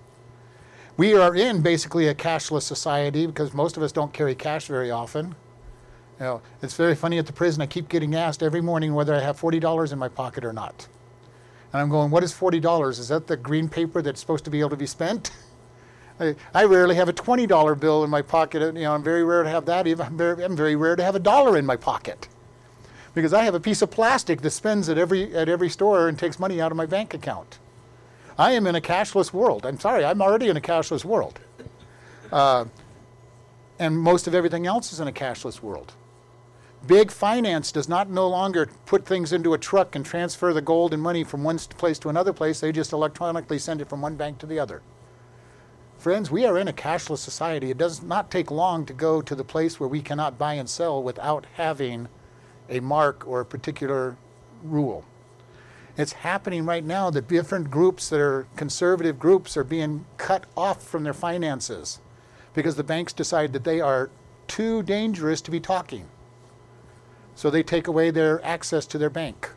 We 0.96 1.14
are 1.14 1.34
in 1.34 1.60
basically 1.60 2.08
a 2.08 2.14
cashless 2.14 2.62
society 2.62 3.26
because 3.26 3.52
most 3.52 3.76
of 3.76 3.82
us 3.82 3.92
don't 3.92 4.12
carry 4.12 4.34
cash 4.34 4.66
very 4.66 4.90
often. 4.90 5.34
You 6.18 6.26
know, 6.26 6.42
it's 6.62 6.74
very 6.74 6.94
funny 6.94 7.18
at 7.18 7.26
the 7.26 7.32
prison. 7.32 7.62
I 7.62 7.66
keep 7.66 7.88
getting 7.88 8.14
asked 8.14 8.42
every 8.42 8.60
morning 8.60 8.94
whether 8.94 9.14
I 9.14 9.20
have 9.20 9.38
forty 9.38 9.58
dollars 9.58 9.92
in 9.92 9.98
my 9.98 10.08
pocket 10.08 10.44
or 10.44 10.52
not, 10.52 10.88
and 11.72 11.80
I'm 11.80 11.88
going, 11.88 12.10
"What 12.10 12.22
is 12.22 12.34
forty 12.34 12.60
dollars? 12.60 12.98
Is 12.98 13.08
that 13.08 13.26
the 13.26 13.38
green 13.38 13.70
paper 13.70 14.02
that's 14.02 14.20
supposed 14.20 14.44
to 14.44 14.50
be 14.50 14.60
able 14.60 14.70
to 14.70 14.76
be 14.76 14.86
spent?" 14.86 15.30
I, 16.20 16.36
I 16.54 16.64
rarely 16.64 16.94
have 16.94 17.08
a 17.08 17.12
twenty 17.12 17.46
dollar 17.46 17.74
bill 17.74 18.04
in 18.04 18.10
my 18.10 18.22
pocket. 18.22 18.60
You 18.60 18.82
know, 18.82 18.94
I'm 18.94 19.02
very 19.02 19.24
rare 19.24 19.42
to 19.42 19.48
have 19.48 19.64
that. 19.66 19.86
I'm 19.86 20.16
very, 20.16 20.44
I'm 20.44 20.54
very 20.54 20.76
rare 20.76 20.94
to 20.94 21.02
have 21.02 21.14
a 21.14 21.20
dollar 21.20 21.56
in 21.56 21.64
my 21.64 21.76
pocket, 21.76 22.28
because 23.14 23.32
I 23.32 23.44
have 23.44 23.54
a 23.54 23.60
piece 23.60 23.80
of 23.82 23.90
plastic 23.90 24.42
that 24.42 24.50
spends 24.50 24.88
at 24.88 24.98
every 24.98 25.34
at 25.34 25.48
every 25.48 25.70
store 25.70 26.08
and 26.08 26.18
takes 26.18 26.38
money 26.38 26.60
out 26.60 26.70
of 26.70 26.76
my 26.76 26.86
bank 26.86 27.14
account. 27.14 27.58
I 28.38 28.52
am 28.52 28.66
in 28.66 28.74
a 28.74 28.80
cashless 28.80 29.32
world. 29.32 29.66
I'm 29.66 29.80
sorry, 29.80 30.04
I'm 30.04 30.22
already 30.22 30.48
in 30.48 30.56
a 30.56 30.60
cashless 30.60 31.04
world. 31.04 31.40
Uh, 32.30 32.66
and 33.78 33.98
most 33.98 34.26
of 34.26 34.34
everything 34.34 34.66
else 34.66 34.92
is 34.92 35.00
in 35.00 35.08
a 35.08 35.12
cashless 35.12 35.62
world. 35.62 35.94
Big 36.86 37.10
finance 37.10 37.72
does 37.72 37.88
not 37.88 38.08
no 38.08 38.26
longer 38.28 38.70
put 38.86 39.04
things 39.04 39.32
into 39.32 39.52
a 39.52 39.58
truck 39.58 39.94
and 39.94 40.06
transfer 40.06 40.52
the 40.54 40.62
gold 40.62 40.94
and 40.94 41.02
money 41.02 41.24
from 41.24 41.44
one 41.44 41.58
place 41.58 41.98
to 41.98 42.08
another 42.08 42.32
place. 42.32 42.60
They 42.60 42.72
just 42.72 42.92
electronically 42.92 43.58
send 43.58 43.80
it 43.80 43.88
from 43.88 44.00
one 44.00 44.16
bank 44.16 44.38
to 44.38 44.46
the 44.46 44.58
other. 44.58 44.80
Friends, 46.00 46.30
we 46.30 46.46
are 46.46 46.56
in 46.56 46.66
a 46.66 46.72
cashless 46.72 47.18
society. 47.18 47.70
It 47.70 47.76
does 47.76 48.02
not 48.02 48.30
take 48.30 48.50
long 48.50 48.86
to 48.86 48.94
go 48.94 49.20
to 49.20 49.34
the 49.34 49.44
place 49.44 49.78
where 49.78 49.86
we 49.86 50.00
cannot 50.00 50.38
buy 50.38 50.54
and 50.54 50.66
sell 50.66 51.02
without 51.02 51.44
having 51.56 52.08
a 52.70 52.80
mark 52.80 53.28
or 53.28 53.40
a 53.40 53.44
particular 53.44 54.16
rule. 54.62 55.04
It's 55.98 56.14
happening 56.14 56.64
right 56.64 56.82
now 56.82 57.10
that 57.10 57.28
different 57.28 57.70
groups 57.70 58.08
that 58.08 58.18
are 58.18 58.46
conservative 58.56 59.18
groups 59.18 59.58
are 59.58 59.64
being 59.64 60.06
cut 60.16 60.46
off 60.56 60.82
from 60.82 61.04
their 61.04 61.12
finances 61.12 61.98
because 62.54 62.76
the 62.76 62.82
banks 62.82 63.12
decide 63.12 63.52
that 63.52 63.64
they 63.64 63.78
are 63.78 64.08
too 64.48 64.82
dangerous 64.82 65.42
to 65.42 65.50
be 65.50 65.60
talking. 65.60 66.08
So 67.34 67.50
they 67.50 67.62
take 67.62 67.86
away 67.86 68.10
their 68.10 68.42
access 68.42 68.86
to 68.86 68.96
their 68.96 69.10
bank 69.10 69.50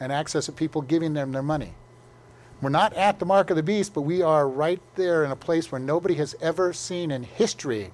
and 0.00 0.10
access 0.10 0.48
of 0.48 0.56
people 0.56 0.82
giving 0.82 1.14
them 1.14 1.30
their 1.30 1.40
money. 1.40 1.74
We're 2.64 2.70
not 2.70 2.94
at 2.94 3.18
the 3.18 3.26
mark 3.26 3.50
of 3.50 3.56
the 3.56 3.62
beast, 3.62 3.92
but 3.92 4.00
we 4.00 4.22
are 4.22 4.48
right 4.48 4.80
there 4.94 5.22
in 5.22 5.30
a 5.30 5.36
place 5.36 5.70
where 5.70 5.78
nobody 5.78 6.14
has 6.14 6.34
ever 6.40 6.72
seen 6.72 7.10
in 7.10 7.22
history 7.22 7.90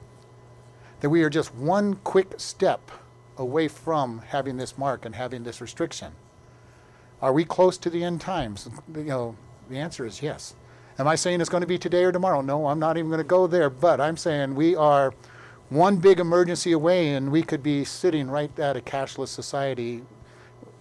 that 1.00 1.10
we 1.10 1.24
are 1.24 1.28
just 1.28 1.52
one 1.56 1.94
quick 2.04 2.34
step 2.36 2.92
away 3.36 3.66
from 3.66 4.20
having 4.28 4.58
this 4.58 4.78
mark 4.78 5.04
and 5.04 5.16
having 5.16 5.42
this 5.42 5.60
restriction. 5.60 6.12
Are 7.20 7.32
we 7.32 7.44
close 7.44 7.78
to 7.78 7.90
the 7.90 8.04
end 8.04 8.20
times? 8.20 8.68
You 8.94 9.02
know, 9.02 9.36
the 9.68 9.76
answer 9.76 10.06
is 10.06 10.22
yes. 10.22 10.54
Am 11.00 11.08
I 11.08 11.16
saying 11.16 11.40
it's 11.40 11.50
going 11.50 11.62
to 11.62 11.66
be 11.66 11.76
today 11.76 12.04
or 12.04 12.12
tomorrow? 12.12 12.40
No, 12.40 12.68
I'm 12.68 12.78
not 12.78 12.96
even 12.96 13.10
going 13.10 13.18
to 13.18 13.24
go 13.24 13.48
there, 13.48 13.70
but 13.70 14.00
I'm 14.00 14.16
saying 14.16 14.54
we 14.54 14.76
are 14.76 15.12
one 15.70 15.96
big 15.96 16.20
emergency 16.20 16.70
away 16.70 17.14
and 17.14 17.32
we 17.32 17.42
could 17.42 17.64
be 17.64 17.84
sitting 17.84 18.30
right 18.30 18.56
at 18.56 18.76
a 18.76 18.80
cashless 18.80 19.30
society 19.30 20.02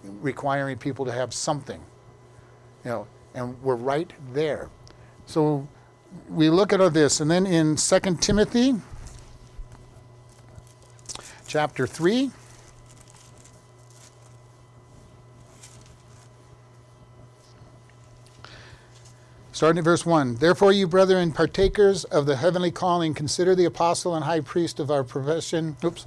requiring 0.04 0.78
people 0.78 1.04
to 1.06 1.12
have 1.12 1.34
something. 1.34 1.80
You 2.84 2.90
know, 2.90 3.06
and 3.34 3.60
we're 3.62 3.76
right 3.76 4.12
there. 4.32 4.70
So 5.26 5.68
we 6.28 6.50
look 6.50 6.72
at 6.72 6.92
this 6.92 7.20
and 7.20 7.30
then 7.30 7.46
in 7.46 7.76
2 7.76 8.00
Timothy 8.20 8.74
chapter 11.46 11.86
3 11.86 12.30
Starting 19.60 19.78
at 19.80 19.84
verse 19.84 20.06
1. 20.06 20.36
Therefore, 20.36 20.72
you 20.72 20.86
brethren, 20.86 21.32
partakers 21.32 22.04
of 22.04 22.24
the 22.24 22.36
heavenly 22.36 22.70
calling, 22.70 23.12
consider 23.12 23.54
the 23.54 23.66
apostle 23.66 24.14
and 24.14 24.24
high 24.24 24.40
priest 24.40 24.80
of 24.80 24.90
our 24.90 25.04
profession. 25.04 25.76
Oops. 25.84 26.06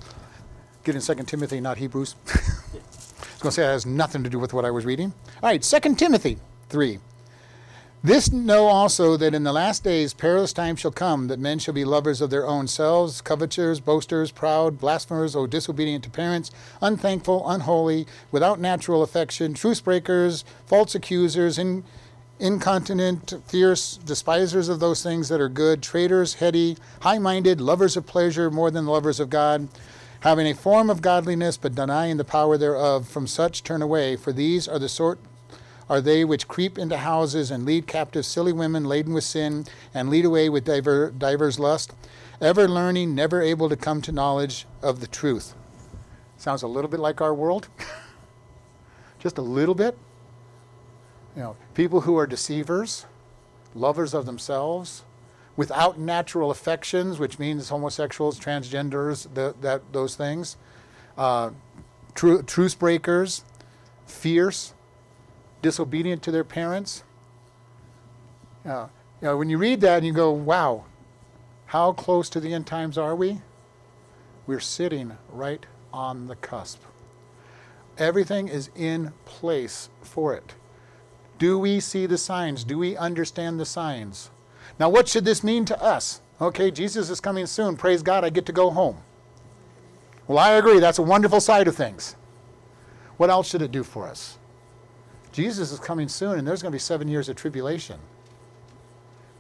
Get 0.83 0.95
in 0.95 1.01
2 1.01 1.13
Timothy, 1.25 1.62
not 1.62 1.77
Hebrews. 1.77 2.15
I 2.25 2.31
was 2.31 2.41
going 3.39 3.49
to 3.49 3.51
say 3.51 3.62
that 3.62 3.67
has 3.67 3.86
nothing 3.86 4.23
to 4.23 4.29
do 4.31 4.39
with 4.39 4.53
what 4.53 4.65
I 4.65 4.71
was 4.71 4.86
reading. 4.86 5.13
All 5.43 5.49
right, 5.51 5.62
2 5.62 5.93
Timothy 5.93 6.39
3. 6.69 6.97
This 8.05 8.33
know 8.33 8.65
also 8.65 9.15
that 9.15 9.33
in 9.33 9.43
the 9.43 9.53
last 9.53 9.85
days 9.85 10.13
perilous 10.13 10.51
times 10.51 10.81
shall 10.81 10.91
come, 10.91 11.27
that 11.27 11.39
men 11.39 11.57
shall 11.57 11.73
be 11.73 11.85
lovers 11.85 12.19
of 12.19 12.31
their 12.31 12.45
own 12.45 12.67
selves, 12.67 13.21
covetous, 13.21 13.79
boasters, 13.79 14.29
proud, 14.29 14.77
blasphemers, 14.77 15.37
O 15.37 15.47
disobedient 15.47 16.03
to 16.03 16.09
parents, 16.09 16.51
unthankful, 16.81 17.49
unholy, 17.49 18.05
without 18.29 18.59
natural 18.59 19.03
affection, 19.03 19.53
truce 19.53 19.79
breakers, 19.79 20.43
false 20.65 20.93
accusers, 20.93 21.57
in 21.57 21.85
incontinent, 22.41 23.35
fierce, 23.47 23.95
despisers 23.95 24.67
of 24.67 24.81
those 24.81 25.01
things 25.01 25.29
that 25.29 25.39
are 25.39 25.47
good, 25.47 25.81
traitors, 25.81 26.33
heady, 26.33 26.75
high 27.03 27.19
minded, 27.19 27.61
lovers 27.61 27.95
of 27.95 28.05
pleasure 28.05 28.51
more 28.51 28.69
than 28.69 28.85
lovers 28.85 29.21
of 29.21 29.29
God, 29.29 29.69
having 30.19 30.45
a 30.45 30.53
form 30.53 30.89
of 30.89 31.01
godliness 31.01 31.55
but 31.55 31.73
denying 31.73 32.17
the 32.17 32.25
power 32.25 32.57
thereof. 32.57 33.07
From 33.07 33.27
such 33.27 33.63
turn 33.63 33.81
away, 33.81 34.17
for 34.17 34.33
these 34.33 34.67
are 34.67 34.77
the 34.79 34.89
sort 34.89 35.19
are 35.89 36.02
they 36.02 36.24
which 36.24 36.48
creep 36.48 36.78
into 36.78 36.98
houses 36.98 37.52
and 37.52 37.65
lead 37.65 37.88
captive 37.88 38.26
silly 38.26 38.54
women 38.54 38.86
laden 38.86 39.13
with 39.13 39.24
sin 39.24 39.65
and 39.93 40.10
lead 40.10 40.26
away 40.26 40.50
with 40.50 40.65
diver, 40.65 41.12
divers 41.12 41.60
lust, 41.60 41.93
ever 42.41 42.67
learning, 42.67 43.15
never 43.15 43.41
able 43.41 43.69
to 43.69 43.76
come 43.76 44.02
to 44.02 44.12
knowledge 44.12 44.65
of 44.82 45.00
the 45.00 45.08
truth. 45.08 45.56
Sounds 46.38 46.63
a 46.63 46.67
little 46.67 46.89
bit 46.89 47.00
like 47.00 47.22
our 47.22 47.34
world. 47.34 47.67
Just 49.19 49.38
a 49.38 49.41
little 49.41 49.76
bit. 49.76 49.98
You 51.36 51.41
know, 51.41 51.56
people 51.74 52.02
who 52.02 52.17
are 52.17 52.28
deceivers, 52.28 53.06
lovers 53.74 54.13
of 54.13 54.26
themselves, 54.26 55.04
without 55.56 56.00
natural 56.00 56.52
affections, 56.52 57.19
which 57.19 57.39
means 57.39 57.69
homosexuals, 57.69 58.39
transgenders, 58.39 59.34
the, 59.34 59.56
that 59.62 59.93
those 59.93 60.15
things, 60.15 60.58
uh, 61.17 61.52
tru- 62.15 62.43
truce 62.43 62.76
breakers, 62.76 63.43
fierce, 64.06 64.74
disobedient 65.63 66.21
to 66.21 66.32
their 66.32 66.43
parents. 66.43 67.04
Uh, 68.63 68.88
you 69.19 69.28
know, 69.28 69.38
when 69.38 69.49
you 69.49 69.58
read 69.58 69.82
that 69.82 69.97
and 69.97 70.06
you 70.06 70.13
go, 70.13 70.30
"Wow, 70.30 70.86
how 71.67 71.93
close 71.93 72.30
to 72.30 72.39
the 72.39 72.54
end 72.54 72.67
times 72.67 72.97
are 72.99 73.15
we?" 73.15 73.41
We're 74.45 74.60
sitting 74.60 75.17
right 75.30 75.65
on 75.91 76.28
the 76.28 76.36
cusp. 76.36 76.82
Everything 77.97 78.47
is 78.47 78.69
in 78.76 79.13
place 79.26 79.89
for 80.02 80.34
it. 80.36 80.54
Do 81.39 81.58
we 81.58 81.80
see 81.80 82.06
the 82.06 82.17
signs? 82.17 82.63
Do 82.63 82.78
we 82.78 82.95
understand 82.97 83.60
the 83.60 83.65
signs? 83.65 84.30
Now, 84.80 84.89
what 84.89 85.08
should 85.08 85.26
this 85.26 85.43
mean 85.43 85.65
to 85.65 85.82
us? 85.82 86.21
Okay, 86.41 86.71
Jesus 86.71 87.10
is 87.10 87.19
coming 87.19 87.45
soon. 87.45 87.78
Praise 87.78 88.04
God, 88.04 88.23
I 88.23 88.30
get 88.30 88.45
to 88.47 88.52
go 88.52 88.69
home. 88.69 88.97
Well, 90.28 90.38
I 90.38 90.52
agree. 90.52 90.80
That's 90.80 90.99
a 90.99 91.04
wonderful 91.04 91.39
side 91.39 91.67
of 91.67 91.76
things. 91.76 92.15
What 93.17 93.30
else 93.30 93.49
should 93.49 93.62
it 93.62 93.71
do 93.71 93.84
for 93.84 94.08
us? 94.08 94.38
Jesus 95.34 95.72
is 95.72 95.80
coming 95.80 96.08
soon, 96.08 96.39
and 96.39 96.48
there's 96.48 96.62
going 96.62 96.72
to 96.72 96.76
be 96.76 96.80
seven 96.80 97.10
years 97.10 97.28
of 97.28 97.36
tribulation. 97.36 98.00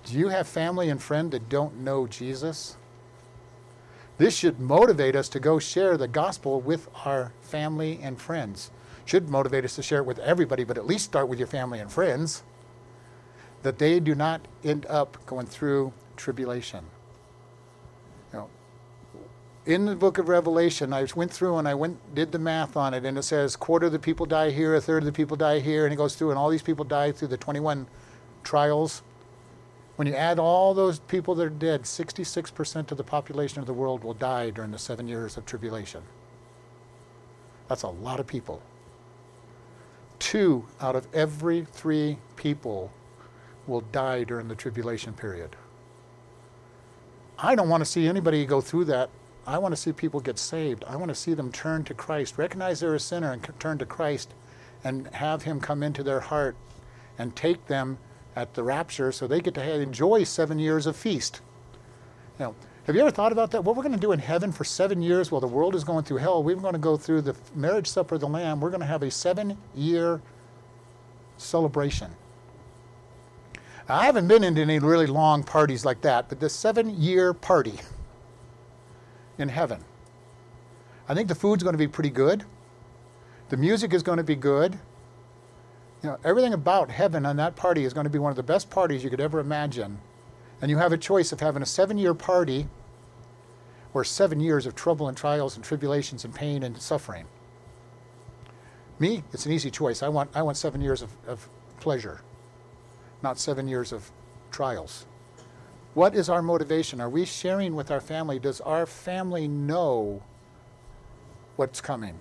Do 0.05 0.17
you 0.17 0.27
have 0.27 0.47
family 0.47 0.89
and 0.89 1.01
friend 1.01 1.31
that 1.31 1.47
don't 1.47 1.79
know 1.79 2.07
Jesus? 2.07 2.75
This 4.17 4.35
should 4.35 4.59
motivate 4.59 5.15
us 5.15 5.29
to 5.29 5.39
go 5.39 5.59
share 5.59 5.95
the 5.95 6.09
gospel 6.09 6.59
with 6.59 6.89
our 7.05 7.31
family 7.41 7.99
and 8.03 8.19
friends 8.19 8.71
should 9.05 9.29
motivate 9.29 9.65
us 9.65 9.75
to 9.75 9.83
share 9.83 9.99
it 9.99 10.05
with 10.05 10.19
everybody, 10.19 10.63
but 10.63 10.77
at 10.77 10.85
least 10.85 11.05
start 11.05 11.27
with 11.27 11.39
your 11.39 11.47
family 11.47 11.79
and 11.79 11.91
friends, 11.91 12.43
that 13.61 13.77
they 13.79 13.99
do 13.99 14.15
not 14.15 14.41
end 14.63 14.85
up 14.87 15.23
going 15.25 15.45
through 15.45 15.93
tribulation. 16.15 16.85
In 19.65 19.85
the 19.85 19.95
book 19.95 20.17
of 20.17 20.27
Revelation, 20.27 20.91
I 20.91 21.07
went 21.15 21.31
through 21.31 21.57
and 21.57 21.67
I 21.67 21.73
went 21.73 22.13
did 22.13 22.31
the 22.31 22.39
math 22.39 22.75
on 22.75 22.93
it, 22.93 23.05
and 23.05 23.17
it 23.17 23.23
says 23.23 23.55
quarter 23.55 23.85
of 23.85 23.93
the 23.93 23.99
people 23.99 24.25
die 24.25 24.49
here, 24.49 24.75
a 24.75 24.81
third 24.81 25.03
of 25.03 25.05
the 25.05 25.13
people 25.13 25.37
die 25.37 25.59
here, 25.59 25.85
and 25.85 25.93
it 25.93 25.97
goes 25.97 26.15
through, 26.15 26.31
and 26.31 26.39
all 26.39 26.49
these 26.49 26.61
people 26.61 26.83
die 26.83 27.11
through 27.13 27.29
the 27.29 27.37
21 27.37 27.87
trials. 28.43 29.03
When 29.95 30.07
you 30.07 30.15
add 30.15 30.37
all 30.39 30.73
those 30.73 30.99
people 30.99 31.35
that 31.35 31.43
are 31.45 31.49
dead, 31.49 31.83
66% 31.83 32.91
of 32.91 32.97
the 32.97 33.03
population 33.03 33.61
of 33.61 33.67
the 33.67 33.73
world 33.73 34.03
will 34.03 34.15
die 34.15 34.49
during 34.49 34.71
the 34.71 34.79
seven 34.79 35.07
years 35.07 35.37
of 35.37 35.45
tribulation. 35.45 36.01
That's 37.69 37.83
a 37.83 37.89
lot 37.89 38.19
of 38.19 38.27
people 38.27 38.61
two 40.23 40.65
out 40.79 40.95
of 40.95 41.05
every 41.13 41.65
three 41.65 42.17
people 42.37 42.89
will 43.67 43.81
die 43.81 44.23
during 44.23 44.47
the 44.47 44.55
tribulation 44.55 45.11
period. 45.11 45.55
I 47.37 47.55
don't 47.55 47.67
want 47.67 47.81
to 47.81 47.85
see 47.85 48.07
anybody 48.07 48.45
go 48.45 48.61
through 48.61 48.85
that. 48.85 49.09
I 49.45 49.57
want 49.57 49.73
to 49.73 49.81
see 49.81 49.91
people 49.91 50.19
get 50.19 50.39
saved. 50.39 50.83
I 50.85 50.95
want 50.95 51.09
to 51.09 51.15
see 51.15 51.33
them 51.33 51.51
turn 51.51 51.83
to 51.85 51.93
Christ, 51.93 52.37
recognize 52.37 52.79
they're 52.79 52.95
a 52.95 52.99
sinner, 52.99 53.31
and 53.31 53.47
turn 53.59 53.77
to 53.79 53.85
Christ, 53.85 54.33
and 54.83 55.07
have 55.07 55.43
Him 55.43 55.59
come 55.59 55.83
into 55.83 56.03
their 56.03 56.21
heart 56.21 56.55
and 57.17 57.35
take 57.35 57.67
them 57.67 57.97
at 58.35 58.53
the 58.53 58.63
rapture 58.63 59.11
so 59.11 59.27
they 59.27 59.41
get 59.41 59.53
to 59.55 59.79
enjoy 59.79 60.23
seven 60.23 60.59
years 60.59 60.85
of 60.85 60.95
feast. 60.95 61.41
Know, 62.39 62.55
have 62.85 62.95
you 62.95 63.01
ever 63.01 63.11
thought 63.11 63.31
about 63.31 63.51
that? 63.51 63.63
What 63.63 63.75
we're 63.75 63.83
going 63.83 63.95
to 63.95 63.99
do 63.99 64.11
in 64.11 64.19
heaven 64.19 64.51
for 64.51 64.63
seven 64.63 65.01
years 65.01 65.31
while 65.31 65.41
the 65.41 65.47
world 65.47 65.75
is 65.75 65.83
going 65.83 66.03
through 66.03 66.17
hell, 66.17 66.43
we're 66.43 66.55
going 66.55 66.73
to 66.73 66.79
go 66.79 66.97
through 66.97 67.21
the 67.21 67.35
marriage 67.55 67.87
supper 67.87 68.15
of 68.15 68.21
the 68.21 68.27
Lamb. 68.27 68.59
We're 68.59 68.71
going 68.71 68.81
to 68.81 68.87
have 68.87 69.03
a 69.03 69.11
seven 69.11 69.57
year 69.75 70.21
celebration. 71.37 72.11
I 73.87 74.05
haven't 74.05 74.27
been 74.27 74.43
into 74.43 74.61
any 74.61 74.79
really 74.79 75.07
long 75.07 75.43
parties 75.43 75.85
like 75.85 76.01
that, 76.01 76.29
but 76.29 76.39
the 76.39 76.49
seven 76.49 77.01
year 77.01 77.33
party 77.33 77.79
in 79.37 79.49
heaven. 79.49 79.83
I 81.07 81.13
think 81.13 81.27
the 81.27 81.35
food's 81.35 81.63
going 81.63 81.73
to 81.73 81.77
be 81.77 81.87
pretty 81.87 82.09
good. 82.09 82.43
The 83.49 83.57
music 83.57 83.93
is 83.93 84.03
going 84.03 84.17
to 84.17 84.23
be 84.23 84.35
good. 84.35 84.79
You 86.01 86.09
know, 86.09 86.17
everything 86.23 86.53
about 86.53 86.91
heaven 86.91 87.25
and 87.25 87.39
that 87.39 87.55
party 87.55 87.85
is 87.85 87.93
going 87.93 88.05
to 88.05 88.09
be 88.09 88.19
one 88.19 88.29
of 88.29 88.35
the 88.35 88.43
best 88.43 88.69
parties 88.69 89.03
you 89.03 89.09
could 89.09 89.21
ever 89.21 89.39
imagine 89.39 89.99
and 90.63 90.69
you 90.69 90.77
have 90.77 90.93
a 90.93 90.97
choice 90.97 91.33
of 91.33 91.41
having 91.41 91.61
a 91.61 91.65
seven 91.65 91.97
year 91.97 92.13
party 92.13 92.69
or 93.93 94.05
seven 94.05 94.39
years 94.39 94.65
of 94.65 94.75
trouble 94.75 95.09
and 95.09 95.17
trials 95.17 95.57
and 95.57 95.65
tribulations 95.65 96.23
and 96.23 96.33
pain 96.33 96.63
and 96.63 96.81
suffering. 96.81 97.25
Me, 98.97 99.25
it's 99.33 99.45
an 99.45 99.51
easy 99.51 99.69
choice. 99.69 100.01
I 100.01 100.07
want, 100.07 100.29
I 100.33 100.41
want 100.41 100.55
seven 100.55 100.79
years 100.79 101.01
of, 101.01 101.11
of 101.27 101.49
pleasure, 101.81 102.21
not 103.21 103.37
seven 103.37 103.67
years 103.67 103.91
of 103.91 104.09
trials. 104.51 105.05
What 105.93 106.15
is 106.15 106.29
our 106.29 106.41
motivation? 106.41 106.99
Are 106.99 107.09
we 107.09 107.25
sharing 107.25 107.75
with 107.75 107.91
our 107.91 108.01
family? 108.01 108.39
Does 108.39 108.61
our 108.61 108.85
family 108.85 109.47
know 109.47 110.23
what's 111.55 111.81
coming? 111.81 112.19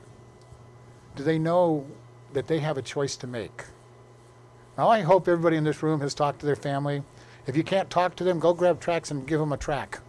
Do 1.16 1.22
they 1.22 1.38
know 1.38 1.86
that 2.32 2.46
they 2.46 2.58
have 2.58 2.76
a 2.76 2.82
choice 2.82 3.16
to 3.16 3.26
make? 3.26 3.64
Now, 4.76 4.88
I 4.88 5.00
hope 5.00 5.28
everybody 5.28 5.56
in 5.56 5.64
this 5.64 5.82
room 5.82 6.00
has 6.00 6.14
talked 6.14 6.40
to 6.40 6.46
their 6.46 6.56
family 6.56 7.02
if 7.46 7.56
you 7.56 7.64
can't 7.64 7.90
talk 7.90 8.14
to 8.16 8.24
them, 8.24 8.38
go 8.38 8.54
grab 8.54 8.80
tracks 8.80 9.10
and 9.10 9.26
give 9.26 9.40
them 9.40 9.52
a 9.52 9.56
track. 9.56 10.00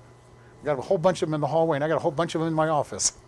I 0.61 0.65
got 0.65 0.77
a 0.77 0.83
whole 0.83 0.97
bunch 0.97 1.21
of 1.21 1.29
them 1.29 1.33
in 1.33 1.41
the 1.41 1.47
hallway, 1.47 1.77
and 1.77 1.83
I 1.83 1.87
got 1.87 1.97
a 1.97 1.99
whole 1.99 2.11
bunch 2.11 2.35
of 2.35 2.41
them 2.41 2.47
in 2.47 2.53
my 2.53 2.67
office. 2.67 3.13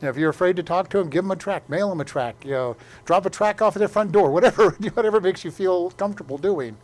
You 0.00 0.06
know, 0.06 0.12
if 0.12 0.16
you're 0.16 0.30
afraid 0.30 0.56
to 0.56 0.62
talk 0.62 0.88
to 0.90 0.96
them, 0.96 1.10
give 1.10 1.24
them 1.24 1.30
a 1.30 1.36
track, 1.36 1.68
mail 1.68 1.90
them 1.90 2.00
a 2.00 2.06
track, 2.06 2.42
you 2.42 2.52
know, 2.52 2.74
drop 3.04 3.26
a 3.26 3.30
track 3.30 3.60
off 3.60 3.76
at 3.76 3.80
their 3.80 3.86
front 3.86 4.12
door, 4.12 4.30
whatever, 4.32 4.70
whatever 4.94 5.20
makes 5.20 5.44
you 5.44 5.50
feel 5.50 5.90
comfortable 5.90 6.38
doing. 6.38 6.78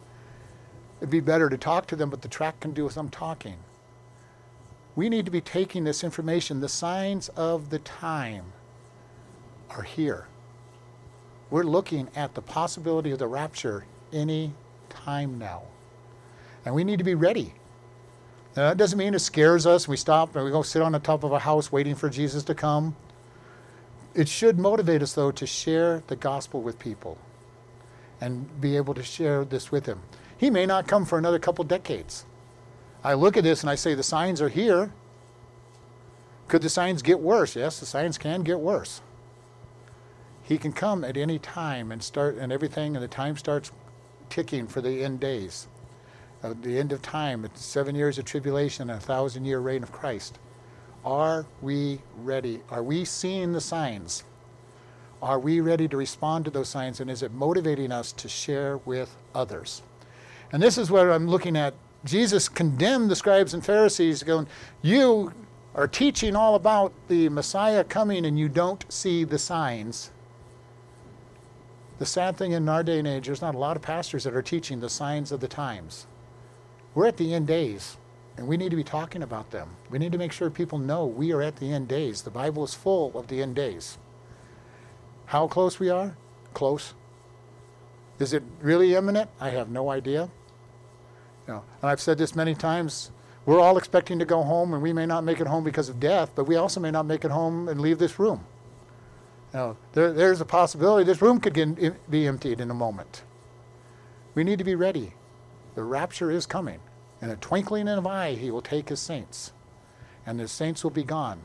It'd 1.07 1.13
be 1.13 1.21
better 1.21 1.49
to 1.49 1.57
talk 1.57 1.87
to 1.87 1.95
them, 1.95 2.11
but 2.11 2.23
the 2.23 2.27
track 2.27 2.59
can 2.59 2.73
do 2.73 2.89
some 2.89 3.11
talking. 3.11 3.59
We 4.97 5.09
need 5.09 5.25
to 5.27 5.31
be 5.31 5.41
taking 5.41 5.85
this 5.85 6.03
information. 6.03 6.59
The 6.59 6.69
signs 6.69 7.29
of 7.37 7.71
the 7.71 7.79
time 7.79 8.47
are 9.71 9.83
here. 9.83 10.27
We're 11.49 11.63
looking 11.63 12.09
at 12.17 12.35
the 12.35 12.43
possibility 12.43 13.13
of 13.13 13.21
the 13.21 13.29
rapture 13.29 13.85
any 14.13 14.53
time 14.89 15.39
now. 15.39 15.63
And 16.65 16.75
we 16.75 16.83
need 16.83 16.99
to 16.99 17.05
be 17.05 17.15
ready. 17.15 17.55
Now, 18.57 18.71
that 18.71 18.77
doesn't 18.77 18.99
mean 18.99 19.15
it 19.15 19.21
scares 19.21 19.65
us. 19.65 19.87
We 19.87 19.97
stop 19.97 20.35
and 20.35 20.45
we 20.45 20.51
go 20.51 20.63
sit 20.63 20.83
on 20.83 20.91
the 20.91 20.99
top 20.99 21.23
of 21.23 21.31
a 21.31 21.39
house 21.39 21.71
waiting 21.71 21.95
for 21.95 22.11
Jesus 22.11 22.43
to 22.43 22.55
come. 22.57 22.97
It 24.13 24.29
should 24.29 24.59
motivate 24.59 25.03
us, 25.03 25.13
though, 25.13 25.31
to 25.31 25.47
share 25.47 26.03
the 26.09 26.17
gospel 26.17 26.63
with 26.63 26.81
people 26.81 27.17
and 28.21 28.61
be 28.61 28.77
able 28.77 28.95
to 28.95 29.05
share 29.05 29.45
this 29.45 29.71
with 29.71 29.87
him. 29.87 30.01
He 30.37 30.51
may 30.51 30.67
not 30.67 30.87
come 30.87 31.05
for 31.05 31.19
another 31.19 31.39
couple 31.39 31.65
decades. 31.65 32.27
I 33.03 33.15
look 33.15 33.37
at 33.37 33.45
this 33.45 33.63
and 33.63 33.71
I 33.71 33.75
say 33.75 33.95
the 33.95 34.03
signs 34.03 34.43
are 34.43 34.49
here. 34.49 34.93
Could 36.49 36.63
the 36.63 36.69
signs 36.69 37.03
get 37.03 37.21
worse? 37.21 37.57
Yes, 37.57 37.81
the 37.81 37.87
signs 37.87 38.19
can 38.19 38.43
get 38.43 38.61
worse. 38.61 39.01
He 40.43 40.59
can 40.59 40.73
come 40.73 41.05
at 41.05 41.17
any 41.17 41.39
time 41.39 41.91
and 41.91 42.03
start 42.03 42.37
and 42.37 42.53
everything 42.53 42.95
and 42.95 43.03
the 43.03 43.09
time 43.09 43.37
starts 43.37 43.73
ticking 44.29 44.67
for 44.67 44.81
the 44.81 45.03
end 45.03 45.21
days. 45.21 45.69
Uh, 46.43 46.55
the 46.61 46.79
end 46.79 46.93
of 46.93 47.03
time, 47.03 47.45
it's 47.45 47.65
seven 47.65 47.95
years 47.95 48.19
of 48.19 48.25
tribulation 48.25 48.91
and 48.91 48.99
a 48.99 49.03
thousand 49.03 49.45
year 49.45 49.59
reign 49.59 49.83
of 49.83 49.91
Christ. 49.91 50.39
Are 51.05 51.47
we 51.63 52.01
ready? 52.17 52.61
Are 52.71 52.83
we 52.83 53.05
seeing 53.05 53.53
the 53.53 53.61
signs? 53.61 54.25
Are 55.23 55.39
we 55.39 55.61
ready 55.61 55.89
to 55.89 55.97
respond 55.97 56.45
to 56.45 56.51
those 56.51 56.69
signs? 56.69 57.01
And 57.01 57.11
is 57.11 57.23
it 57.23 57.33
motivating 57.33 57.91
us 57.91 58.13
to 58.13 58.29
share 58.29 58.79
with 58.79 59.17
others? 59.35 59.83
And 60.53 60.63
this 60.63 60.79
is 60.79 60.91
where 60.91 61.11
I'm 61.11 61.29
looking 61.29 61.57
at. 61.57 61.75
Jesus 62.05 62.49
condemned 62.49 63.11
the 63.11 63.17
scribes 63.17 63.53
and 63.53 63.65
Pharisees, 63.65 64.23
going, 64.23 64.47
You 64.83 65.33
are 65.75 65.89
teaching 65.89 66.37
all 66.37 66.55
about 66.55 66.93
the 67.09 67.29
Messiah 67.29 67.85
coming 67.85 68.25
and 68.25 68.39
you 68.39 68.49
don't 68.49 68.85
see 68.91 69.25
the 69.25 69.39
signs. 69.39 70.11
The 71.99 72.07
sad 72.07 72.37
thing 72.37 72.53
in 72.53 72.69
our 72.69 72.83
day 72.83 72.99
and 72.99 73.09
age, 73.09 73.27
there's 73.27 73.41
not 73.41 73.55
a 73.55 73.59
lot 73.59 73.77
of 73.77 73.83
pastors 73.83 74.25
that 74.25 74.35
are 74.35 74.43
teaching 74.43 74.81
the 74.81 74.91
signs 74.91 75.33
of 75.33 75.41
the 75.41 75.49
times. 75.49 76.07
We're 76.95 77.07
at 77.07 77.17
the 77.17 77.35
end 77.35 77.47
days, 77.47 77.97
and 78.37 78.47
we 78.47 78.57
need 78.57 78.71
to 78.71 78.77
be 78.77 78.85
talking 78.85 79.23
about 79.23 79.51
them. 79.51 79.77
We 79.91 79.99
need 79.99 80.13
to 80.13 80.19
make 80.19 80.33
sure 80.33 80.51
people 80.51 80.79
know 80.79 81.07
we 81.07 81.33
are 81.33 81.43
at 81.43 81.57
the 81.57 81.73
end 81.73 81.89
days. 81.89 82.23
The 82.23 82.31
Bible 82.31 82.65
is 82.65 82.75
full 82.75 83.17
of 83.19 83.29
the 83.29 83.43
end 83.43 83.55
days. 83.55 83.97
How 85.27 85.49
close 85.49 85.79
we 85.79 85.89
are? 85.89 86.17
Close. 86.53 86.95
Is 88.19 88.33
it 88.33 88.43
really 88.61 88.95
imminent? 88.95 89.31
I 89.41 89.51
have 89.51 89.69
no 89.69 89.91
idea. 89.91 90.31
You 91.47 91.55
know, 91.55 91.65
and 91.83 91.91
I've 91.91 92.01
said 92.01 92.19
this 92.19 92.35
many 92.35 92.55
times. 92.55 93.11
We're 93.45 93.61
all 93.61 93.79
expecting 93.79 94.19
to 94.19 94.25
go 94.25 94.43
home, 94.43 94.75
and 94.75 94.83
we 94.83 94.93
may 94.93 95.07
not 95.07 95.23
make 95.23 95.41
it 95.41 95.47
home 95.47 95.63
because 95.63 95.89
of 95.89 96.01
death, 96.01 96.33
but 96.35 96.45
we 96.45 96.57
also 96.57 96.81
may 96.81 96.91
not 96.91 97.07
make 97.07 97.25
it 97.25 97.31
home 97.31 97.69
and 97.69 97.81
leave 97.81 97.99
this 97.99 98.19
room. 98.19 98.45
Know, 99.55 99.77
there, 99.93 100.13
there's 100.13 100.41
a 100.41 100.45
possibility 100.45 101.05
this 101.05 101.23
room 101.23 101.41
could 101.41 101.55
get, 101.55 102.11
be 102.11 102.27
emptied 102.27 102.61
in 102.61 102.71
a 102.71 102.75
moment. 102.75 103.23
We 104.35 104.45
need 104.45 104.59
to 104.59 104.65
be 104.65 104.75
ready. 104.75 105.15
The 105.77 105.85
rapture 105.85 106.31
is 106.31 106.45
coming. 106.45 106.81
In 107.23 107.31
a 107.31 107.37
twinkling 107.37 107.89
of 107.89 108.05
an 108.05 108.11
eye, 108.11 108.35
he 108.35 108.51
will 108.51 108.61
take 108.61 108.89
his 108.91 109.01
saints, 109.01 109.53
and 110.27 110.39
the 110.39 110.49
saints 110.49 110.83
will 110.85 110.91
be 110.91 111.05
gone. 111.05 111.41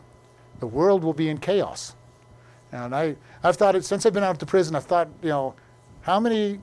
The 0.60 0.68
world 0.68 1.04
will 1.04 1.14
be 1.14 1.30
in 1.30 1.38
chaos. 1.38 1.96
And 2.72 2.94
I, 2.96 3.16
I've 3.44 3.56
thought 3.56 3.76
it 3.76 3.86
since 3.86 4.06
I've 4.06 4.14
been 4.14 4.24
out 4.24 4.32
of 4.32 4.40
the 4.40 4.46
prison. 4.46 4.76
I've 4.76 4.86
thought, 4.86 5.10
you 5.22 5.30
know, 5.30 5.56
how 6.02 6.20
many 6.20 6.60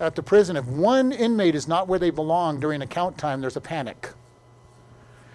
at 0.00 0.14
the 0.14 0.22
prison, 0.22 0.56
if 0.56 0.64
one 0.66 1.12
inmate 1.12 1.54
is 1.54 1.66
not 1.66 1.88
where 1.88 1.98
they 1.98 2.10
belong 2.10 2.60
during 2.60 2.82
account 2.82 3.18
time, 3.18 3.40
there's 3.40 3.56
a 3.56 3.60
panic. 3.60 4.10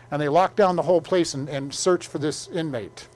And 0.10 0.22
they 0.22 0.30
lock 0.30 0.56
down 0.56 0.76
the 0.76 0.84
whole 0.84 1.02
place 1.02 1.34
and, 1.34 1.50
and 1.50 1.74
search 1.74 2.08
for 2.08 2.20
this 2.20 2.48
inmate. 2.48 3.08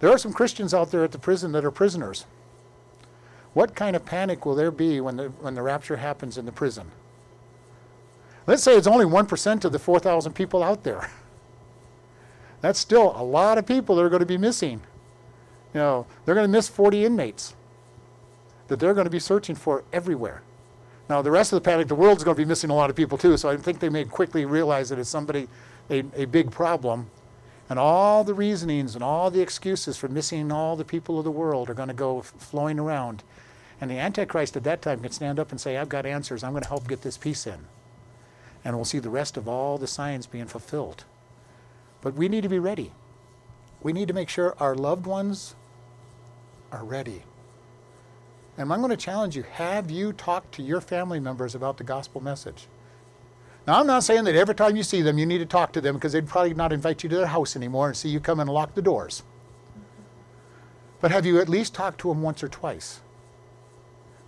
There 0.00 0.10
are 0.10 0.18
some 0.18 0.32
Christians 0.32 0.74
out 0.74 0.90
there 0.90 1.04
at 1.04 1.12
the 1.12 1.18
prison 1.18 1.52
that 1.52 1.64
are 1.64 1.70
prisoners. 1.70 2.26
What 3.52 3.76
kind 3.76 3.94
of 3.94 4.04
panic 4.04 4.44
will 4.44 4.54
there 4.54 4.70
be 4.70 5.00
when 5.00 5.16
the, 5.16 5.28
when 5.28 5.54
the 5.54 5.62
rapture 5.62 5.96
happens 5.98 6.38
in 6.38 6.46
the 6.46 6.52
prison? 6.52 6.90
Let's 8.46 8.62
say 8.62 8.76
it's 8.76 8.86
only 8.86 9.04
1% 9.04 9.64
of 9.64 9.70
the 9.70 9.78
4,000 9.78 10.32
people 10.32 10.62
out 10.62 10.82
there. 10.82 11.08
That's 12.62 12.78
still 12.78 13.14
a 13.16 13.22
lot 13.22 13.58
of 13.58 13.66
people 13.66 13.96
that 13.96 14.02
are 14.02 14.08
going 14.08 14.20
to 14.20 14.26
be 14.26 14.38
missing. 14.38 14.80
You 15.74 15.80
know, 15.80 16.06
they're 16.24 16.34
going 16.34 16.46
to 16.46 16.52
miss 16.52 16.68
40 16.68 17.04
inmates 17.04 17.54
that 18.68 18.80
they're 18.80 18.94
going 18.94 19.06
to 19.06 19.10
be 19.10 19.18
searching 19.18 19.54
for 19.54 19.84
everywhere. 19.92 20.42
Now, 21.08 21.20
the 21.20 21.30
rest 21.30 21.52
of 21.52 21.62
the 21.62 21.68
panic, 21.68 21.88
the 21.88 21.94
world's 21.94 22.24
going 22.24 22.36
to 22.36 22.42
be 22.42 22.48
missing 22.48 22.70
a 22.70 22.74
lot 22.74 22.90
of 22.90 22.96
people 22.96 23.18
too, 23.18 23.36
so 23.36 23.50
I 23.50 23.56
think 23.56 23.80
they 23.80 23.88
may 23.88 24.04
quickly 24.04 24.44
realize 24.44 24.88
that 24.88 24.98
it's 24.98 25.10
somebody, 25.10 25.48
a, 25.90 26.04
a 26.16 26.24
big 26.24 26.50
problem. 26.50 27.10
And 27.68 27.78
all 27.78 28.24
the 28.24 28.34
reasonings 28.34 28.94
and 28.94 29.02
all 29.02 29.30
the 29.30 29.40
excuses 29.40 29.96
for 29.96 30.08
missing 30.08 30.52
all 30.52 30.76
the 30.76 30.84
people 30.84 31.18
of 31.18 31.24
the 31.24 31.30
world 31.30 31.70
are 31.70 31.74
going 31.74 31.88
to 31.88 31.94
go 31.94 32.22
flowing 32.22 32.78
around. 32.78 33.22
And 33.80 33.90
the 33.90 33.98
Antichrist 33.98 34.56
at 34.56 34.64
that 34.64 34.82
time 34.82 35.00
can 35.00 35.10
stand 35.10 35.40
up 35.40 35.50
and 35.50 35.60
say, 35.60 35.76
I've 35.76 35.88
got 35.88 36.06
answers. 36.06 36.44
I'm 36.44 36.52
going 36.52 36.62
to 36.62 36.68
help 36.68 36.86
get 36.86 37.02
this 37.02 37.16
peace 37.16 37.46
in. 37.46 37.66
And 38.64 38.76
we'll 38.76 38.84
see 38.84 38.98
the 38.98 39.10
rest 39.10 39.36
of 39.36 39.48
all 39.48 39.76
the 39.78 39.86
signs 39.86 40.26
being 40.26 40.46
fulfilled. 40.46 41.04
But 42.00 42.14
we 42.14 42.28
need 42.28 42.42
to 42.42 42.48
be 42.48 42.58
ready. 42.58 42.92
We 43.82 43.92
need 43.92 44.08
to 44.08 44.14
make 44.14 44.28
sure 44.28 44.54
our 44.60 44.74
loved 44.74 45.06
ones 45.06 45.56
are 46.70 46.84
ready. 46.84 47.24
And 48.56 48.72
I'm 48.72 48.80
going 48.80 48.90
to 48.90 48.96
challenge 48.96 49.36
you 49.36 49.44
have 49.52 49.90
you 49.90 50.12
talked 50.12 50.52
to 50.54 50.62
your 50.62 50.80
family 50.80 51.20
members 51.20 51.54
about 51.54 51.78
the 51.78 51.84
gospel 51.84 52.20
message? 52.20 52.66
Now, 53.66 53.78
I'm 53.78 53.86
not 53.86 54.02
saying 54.02 54.24
that 54.24 54.34
every 54.34 54.54
time 54.54 54.76
you 54.76 54.82
see 54.82 55.02
them, 55.02 55.18
you 55.18 55.26
need 55.26 55.38
to 55.38 55.46
talk 55.46 55.72
to 55.72 55.80
them 55.80 55.94
because 55.94 56.12
they'd 56.12 56.26
probably 56.26 56.54
not 56.54 56.72
invite 56.72 57.02
you 57.02 57.08
to 57.08 57.16
their 57.16 57.26
house 57.26 57.54
anymore 57.54 57.88
and 57.88 57.96
see 57.96 58.08
you 58.08 58.18
come 58.18 58.40
and 58.40 58.50
lock 58.50 58.74
the 58.74 58.82
doors. 58.82 59.22
But 61.00 61.12
have 61.12 61.24
you 61.24 61.40
at 61.40 61.48
least 61.48 61.74
talked 61.74 62.00
to 62.00 62.08
them 62.08 62.22
once 62.22 62.42
or 62.42 62.48
twice? 62.48 63.00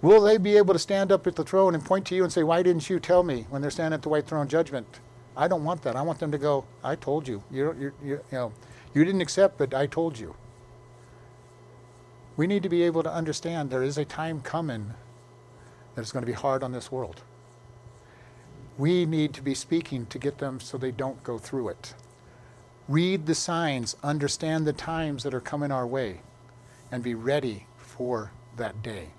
Will 0.03 0.23
they 0.23 0.39
be 0.39 0.57
able 0.57 0.75
to 0.75 0.79
stand 0.79 1.11
up 1.11 1.27
at 1.27 1.35
the 1.35 1.45
throne 1.45 1.75
and 1.75 1.85
point 1.85 2.07
to 2.07 2.15
you 2.15 2.23
and 2.23 2.33
say, 2.33 2.43
Why 2.43 2.63
didn't 2.63 2.89
you 2.91 3.01
tell 3.01 3.23
me 3.23 3.47
when 3.49 3.63
they're 3.63 3.71
standing 3.71 3.95
at 3.95 4.03
the 4.03 4.09
white 4.09 4.27
throne 4.27 4.49
judgment? 4.49 5.01
I 5.37 5.49
don't 5.49 5.65
want 5.65 5.83
that. 5.83 5.97
I 5.97 6.03
want 6.03 6.21
them 6.21 6.31
to 6.31 6.39
go, 6.39 6.65
I 6.83 6.95
told 6.95 7.27
you. 7.27 7.43
You, 7.51 7.75
you, 7.79 7.93
you, 8.03 8.11
you 8.11 8.21
know, 8.31 8.53
you 8.93 9.05
didn't 9.05 9.21
accept, 9.21 9.59
but 9.59 9.75
I 9.75 9.87
told 9.87 10.19
you. 10.19 10.37
We 12.37 12.47
need 12.47 12.63
to 12.65 12.69
be 12.69 12.83
able 12.83 13.03
to 13.03 13.13
understand 13.13 13.71
there 13.71 13.83
is 13.83 13.97
a 13.97 14.05
time 14.05 14.41
coming 14.41 14.95
that 15.95 16.03
is 16.03 16.13
going 16.13 16.23
to 16.23 16.31
be 16.31 16.33
hard 16.33 16.63
on 16.63 16.73
this 16.73 16.91
world. 16.91 17.23
We 18.77 19.07
need 19.07 19.33
to 19.35 19.43
be 19.43 19.55
speaking 19.55 20.07
to 20.07 20.19
get 20.19 20.39
them 20.39 20.59
so 20.59 20.77
they 20.77 20.91
don't 20.91 21.23
go 21.23 21.39
through 21.39 21.69
it. 21.69 21.95
Read 22.89 23.27
the 23.27 23.35
signs, 23.35 23.97
understand 24.03 24.67
the 24.67 24.73
times 24.73 25.23
that 25.23 25.33
are 25.33 25.41
coming 25.41 25.71
our 25.71 25.87
way, 25.87 26.21
and 26.91 27.03
be 27.03 27.15
ready 27.15 27.67
for 27.77 28.33
that 28.57 28.83
day. 28.83 29.11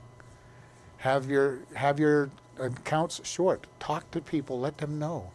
Have 0.97 1.29
your, 1.29 1.59
have 1.75 1.99
your 1.99 2.31
accounts 2.59 3.21
short. 3.27 3.67
Talk 3.79 4.11
to 4.11 4.21
people, 4.21 4.59
let 4.59 4.79
them 4.79 4.99
know. 4.99 5.31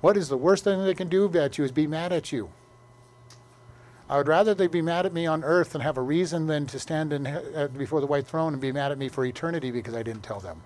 What 0.00 0.16
is 0.16 0.28
the 0.28 0.36
worst 0.36 0.64
thing 0.64 0.82
they 0.84 0.94
can 0.94 1.08
do 1.08 1.24
about 1.24 1.58
you 1.58 1.64
is 1.64 1.72
be 1.72 1.86
mad 1.86 2.12
at 2.12 2.32
you. 2.32 2.50
I 4.10 4.16
would 4.16 4.26
rather 4.26 4.54
they 4.54 4.66
be 4.66 4.82
mad 4.82 5.06
at 5.06 5.12
me 5.12 5.24
on 5.24 5.44
earth 5.44 5.72
and 5.72 5.84
have 5.84 5.96
a 5.96 6.02
reason 6.02 6.48
than 6.48 6.66
to 6.66 6.80
stand 6.80 7.12
in, 7.12 7.28
uh, 7.28 7.68
before 7.78 8.00
the 8.00 8.08
white 8.08 8.26
throne 8.26 8.52
and 8.52 8.60
be 8.60 8.72
mad 8.72 8.90
at 8.90 8.98
me 8.98 9.08
for 9.08 9.24
eternity 9.24 9.70
because 9.70 9.94
I 9.94 10.02
didn't 10.02 10.24
tell 10.24 10.40
them. 10.40 10.62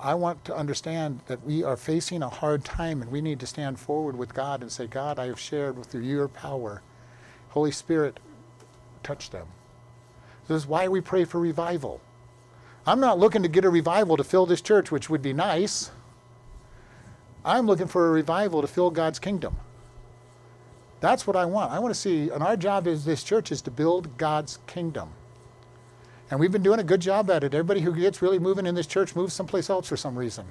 I 0.00 0.14
want 0.14 0.42
to 0.46 0.56
understand 0.56 1.20
that 1.26 1.44
we 1.44 1.62
are 1.62 1.76
facing 1.76 2.22
a 2.22 2.30
hard 2.30 2.64
time 2.64 3.02
and 3.02 3.12
we 3.12 3.20
need 3.20 3.38
to 3.40 3.46
stand 3.46 3.78
forward 3.78 4.16
with 4.16 4.32
God 4.32 4.62
and 4.62 4.72
say, 4.72 4.86
God, 4.86 5.18
I 5.18 5.26
have 5.26 5.38
shared 5.38 5.76
with 5.76 5.92
you 5.94 6.00
your 6.00 6.26
power. 6.26 6.80
Holy 7.50 7.70
Spirit, 7.70 8.18
touch 9.02 9.28
them. 9.28 9.48
This 10.48 10.62
is 10.62 10.66
why 10.66 10.88
we 10.88 11.02
pray 11.02 11.26
for 11.26 11.38
revival. 11.38 12.00
I'm 12.86 13.00
not 13.00 13.18
looking 13.18 13.42
to 13.42 13.48
get 13.48 13.66
a 13.66 13.70
revival 13.70 14.16
to 14.16 14.24
fill 14.24 14.46
this 14.46 14.62
church, 14.62 14.90
which 14.90 15.10
would 15.10 15.20
be 15.20 15.34
nice. 15.34 15.90
I'm 17.44 17.66
looking 17.66 17.88
for 17.88 18.08
a 18.08 18.10
revival 18.10 18.62
to 18.62 18.66
fill 18.66 18.90
God's 18.90 19.18
kingdom. 19.18 19.58
That's 21.00 21.26
what 21.26 21.36
I 21.36 21.46
want. 21.46 21.72
I 21.72 21.78
want 21.78 21.94
to 21.94 22.00
see, 22.00 22.28
and 22.28 22.42
our 22.42 22.56
job 22.56 22.86
as 22.86 23.04
this 23.04 23.22
church 23.22 23.50
is 23.50 23.62
to 23.62 23.70
build 23.70 24.18
God's 24.18 24.58
kingdom. 24.66 25.10
And 26.30 26.38
we've 26.38 26.52
been 26.52 26.62
doing 26.62 26.78
a 26.78 26.84
good 26.84 27.00
job 27.00 27.30
at 27.30 27.42
it. 27.42 27.54
Everybody 27.54 27.80
who 27.80 27.94
gets 27.94 28.22
really 28.22 28.38
moving 28.38 28.66
in 28.66 28.74
this 28.74 28.86
church 28.86 29.16
moves 29.16 29.32
someplace 29.32 29.68
else 29.68 29.88
for 29.88 29.96
some 29.96 30.16
reason. 30.16 30.46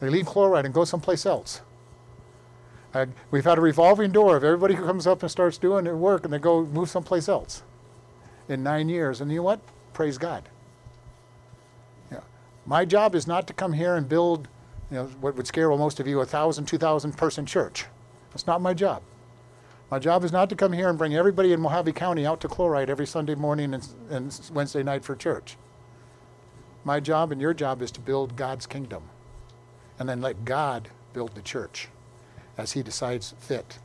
They 0.00 0.08
leave 0.08 0.26
chloride 0.26 0.64
and 0.64 0.72
go 0.72 0.84
someplace 0.84 1.26
else. 1.26 1.60
Uh, 2.94 3.06
we've 3.30 3.44
had 3.44 3.58
a 3.58 3.60
revolving 3.60 4.12
door 4.12 4.36
of 4.36 4.44
everybody 4.44 4.74
who 4.74 4.86
comes 4.86 5.06
up 5.06 5.22
and 5.22 5.30
starts 5.30 5.58
doing 5.58 5.84
their 5.84 5.96
work 5.96 6.24
and 6.24 6.32
they 6.32 6.38
go 6.38 6.64
move 6.64 6.88
someplace 6.88 7.28
else 7.28 7.62
in 8.48 8.62
nine 8.62 8.88
years. 8.88 9.20
And 9.20 9.30
you 9.30 9.38
know 9.38 9.42
what? 9.42 9.60
Praise 9.92 10.16
God. 10.16 10.48
Yeah. 12.10 12.20
My 12.64 12.86
job 12.86 13.14
is 13.14 13.26
not 13.26 13.46
to 13.48 13.52
come 13.52 13.74
here 13.74 13.96
and 13.96 14.08
build, 14.08 14.48
you 14.90 14.96
know, 14.96 15.06
what 15.20 15.36
would 15.36 15.46
scare 15.46 15.68
most 15.68 16.00
of 16.00 16.06
you, 16.06 16.20
a 16.20 16.24
thousand, 16.24 16.64
two 16.64 16.78
thousand 16.78 17.18
person 17.18 17.44
church. 17.44 17.84
That's 18.30 18.46
not 18.46 18.62
my 18.62 18.72
job. 18.72 19.02
My 19.90 19.98
job 19.98 20.22
is 20.22 20.32
not 20.32 20.50
to 20.50 20.56
come 20.56 20.72
here 20.74 20.90
and 20.90 20.98
bring 20.98 21.14
everybody 21.14 21.52
in 21.52 21.60
Mohave 21.60 21.94
County 21.94 22.26
out 22.26 22.40
to 22.42 22.48
Chloride 22.48 22.90
every 22.90 23.06
Sunday 23.06 23.34
morning 23.34 23.72
and, 23.72 23.88
and 24.10 24.40
Wednesday 24.52 24.82
night 24.82 25.02
for 25.02 25.16
church. 25.16 25.56
My 26.84 27.00
job 27.00 27.32
and 27.32 27.40
your 27.40 27.54
job 27.54 27.80
is 27.80 27.90
to 27.92 28.00
build 28.00 28.36
God's 28.36 28.66
kingdom 28.66 29.04
and 29.98 30.06
then 30.06 30.20
let 30.20 30.44
God 30.44 30.90
build 31.14 31.34
the 31.34 31.40
church 31.40 31.88
as 32.58 32.72
He 32.72 32.82
decides 32.82 33.34
fit. 33.38 33.78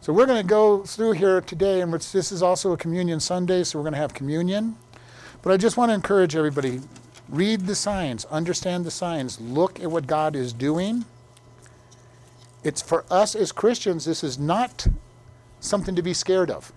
So 0.00 0.12
we're 0.12 0.26
going 0.26 0.40
to 0.40 0.46
go 0.46 0.84
through 0.84 1.12
here 1.12 1.40
today, 1.40 1.80
and 1.80 1.92
this 1.92 2.30
is 2.30 2.42
also 2.42 2.72
a 2.72 2.76
communion 2.76 3.18
Sunday, 3.18 3.64
so 3.64 3.78
we're 3.78 3.84
going 3.84 3.94
to 3.94 3.98
have 3.98 4.14
communion. 4.14 4.76
But 5.42 5.52
I 5.52 5.56
just 5.56 5.76
want 5.76 5.90
to 5.90 5.94
encourage 5.94 6.36
everybody 6.36 6.80
read 7.28 7.66
the 7.66 7.74
signs, 7.74 8.24
understand 8.26 8.84
the 8.84 8.90
signs, 8.90 9.40
look 9.40 9.80
at 9.80 9.90
what 9.90 10.06
God 10.06 10.36
is 10.36 10.52
doing. 10.52 11.04
It's 12.62 12.82
for 12.82 13.04
us 13.10 13.34
as 13.34 13.50
Christians, 13.50 14.04
this 14.04 14.22
is 14.22 14.38
not 14.38 14.86
something 15.60 15.94
to 15.94 16.02
be 16.02 16.14
scared 16.14 16.50
of. 16.50 16.72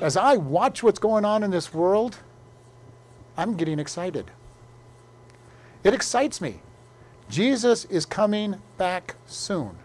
As 0.00 0.16
I 0.16 0.36
watch 0.36 0.82
what's 0.82 0.98
going 0.98 1.24
on 1.24 1.42
in 1.42 1.50
this 1.50 1.72
world, 1.72 2.18
I'm 3.36 3.56
getting 3.56 3.78
excited. 3.78 4.30
It 5.82 5.94
excites 5.94 6.40
me. 6.40 6.60
Jesus 7.28 7.84
is 7.86 8.06
coming 8.06 8.60
back 8.76 9.16
soon. 9.26 9.76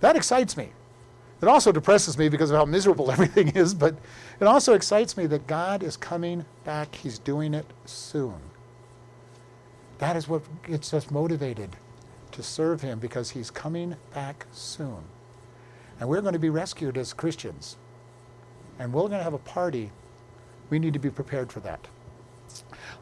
That 0.00 0.16
excites 0.16 0.56
me. 0.56 0.72
It 1.40 1.48
also 1.48 1.72
depresses 1.72 2.16
me 2.16 2.28
because 2.28 2.50
of 2.50 2.56
how 2.56 2.64
miserable 2.64 3.10
everything 3.12 3.48
is, 3.48 3.74
but 3.74 3.96
it 4.40 4.46
also 4.46 4.74
excites 4.74 5.16
me 5.16 5.26
that 5.26 5.46
God 5.46 5.82
is 5.82 5.96
coming 5.96 6.44
back. 6.64 6.94
He's 6.94 7.18
doing 7.18 7.54
it 7.54 7.66
soon. 7.84 8.40
That 9.98 10.16
is 10.16 10.28
what 10.28 10.42
gets 10.64 10.92
us 10.94 11.10
motivated 11.10 11.76
to 12.32 12.42
serve 12.42 12.80
Him 12.80 12.98
because 12.98 13.30
He's 13.30 13.50
coming 13.50 13.96
back 14.14 14.46
soon. 14.52 15.04
And 16.02 16.10
we're 16.10 16.20
going 16.20 16.32
to 16.32 16.38
be 16.40 16.50
rescued 16.50 16.98
as 16.98 17.12
Christians. 17.12 17.76
And 18.76 18.92
we're 18.92 19.02
going 19.02 19.12
to 19.12 19.22
have 19.22 19.34
a 19.34 19.38
party. 19.38 19.92
We 20.68 20.80
need 20.80 20.94
to 20.94 20.98
be 20.98 21.10
prepared 21.10 21.52
for 21.52 21.60
that. 21.60 21.86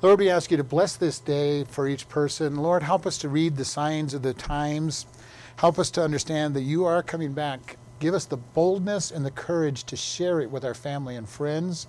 Lord, 0.03 0.19
we 0.19 0.29
ask 0.29 0.51
you 0.51 0.59
to 0.59 0.65
bless 0.65 0.97
this 0.97 1.19
day 1.19 1.65
for 1.65 1.89
each 1.89 2.09
person. 2.11 2.57
Lord, 2.57 2.83
help 2.83 3.07
us 3.07 3.17
to 3.19 3.29
read 3.29 3.57
the 3.57 3.65
signs 3.65 4.13
of 4.13 4.21
the 4.21 4.35
times. 4.35 5.07
Help 5.57 5.79
us 5.79 5.91
to 5.93 6.05
understand 6.05 6.55
that 6.55 6.61
you 6.61 6.85
are 6.85 7.03
coming 7.03 7.33
back 7.33 7.79
Give 8.01 8.15
us 8.15 8.25
the 8.25 8.39
boldness 8.39 9.11
and 9.11 9.25
the 9.25 9.31
courage 9.31 9.85
to 9.85 9.95
share 9.95 10.41
it 10.41 10.51
with 10.51 10.65
our 10.65 10.75
family 10.75 11.17
and 11.17 11.29
friends 11.29 11.87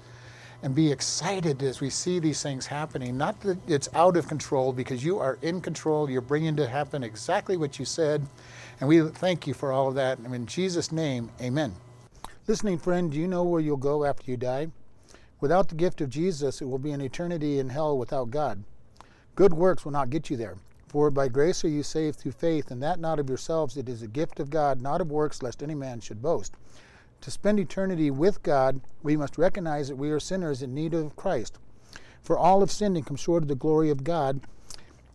and 0.63 0.75
be 0.75 0.91
excited 0.91 1.63
as 1.63 1.81
we 1.81 1.89
see 1.89 2.19
these 2.19 2.43
things 2.43 2.65
happening. 2.65 3.17
Not 3.17 3.41
that 3.41 3.57
it's 3.67 3.89
out 3.93 4.15
of 4.15 4.27
control, 4.27 4.71
because 4.73 5.03
you 5.03 5.17
are 5.19 5.39
in 5.41 5.61
control. 5.61 6.09
You're 6.09 6.21
bringing 6.21 6.55
to 6.57 6.67
happen 6.67 7.03
exactly 7.03 7.57
what 7.57 7.79
you 7.79 7.85
said. 7.85 8.25
And 8.79 8.87
we 8.87 9.01
thank 9.01 9.47
you 9.47 9.53
for 9.53 9.71
all 9.71 9.87
of 9.87 9.95
that. 9.95 10.19
And 10.19 10.33
in 10.33 10.45
Jesus' 10.45 10.91
name, 10.91 11.31
amen. 11.41 11.73
Listening 12.47 12.77
friend, 12.77 13.11
do 13.11 13.17
you 13.17 13.27
know 13.27 13.43
where 13.43 13.61
you'll 13.61 13.77
go 13.77 14.05
after 14.05 14.29
you 14.29 14.37
die? 14.37 14.67
Without 15.39 15.69
the 15.69 15.75
gift 15.75 16.01
of 16.01 16.09
Jesus, 16.09 16.61
it 16.61 16.65
will 16.65 16.77
be 16.77 16.91
an 16.91 17.01
eternity 17.01 17.57
in 17.57 17.69
hell 17.69 17.97
without 17.97 18.29
God. 18.29 18.63
Good 19.33 19.53
works 19.53 19.85
will 19.85 19.91
not 19.91 20.09
get 20.09 20.29
you 20.29 20.37
there. 20.37 20.57
For 20.87 21.09
by 21.09 21.29
grace 21.29 21.63
are 21.63 21.69
you 21.69 21.83
saved 21.83 22.19
through 22.19 22.33
faith, 22.33 22.69
and 22.69 22.83
that 22.83 22.99
not 22.99 23.17
of 23.17 23.29
yourselves, 23.29 23.77
it 23.77 23.87
is 23.87 24.01
a 24.01 24.07
gift 24.07 24.39
of 24.39 24.49
God, 24.49 24.81
not 24.81 24.99
of 24.99 25.09
works, 25.09 25.41
lest 25.41 25.63
any 25.63 25.73
man 25.73 26.01
should 26.01 26.21
boast. 26.21 26.53
To 27.21 27.31
spend 27.31 27.59
eternity 27.59 28.09
with 28.09 28.41
God, 28.41 28.81
we 29.03 29.15
must 29.15 29.37
recognize 29.37 29.87
that 29.87 29.95
we 29.95 30.09
are 30.09 30.19
sinners 30.19 30.63
in 30.63 30.73
need 30.73 30.93
of 30.93 31.15
Christ. 31.15 31.59
For 32.21 32.37
all 32.37 32.61
have 32.61 32.71
sinned 32.71 32.97
and 32.97 33.05
come 33.05 33.15
short 33.15 33.43
of 33.43 33.47
the 33.47 33.55
glory 33.55 33.89
of 33.91 34.03
God, 34.03 34.41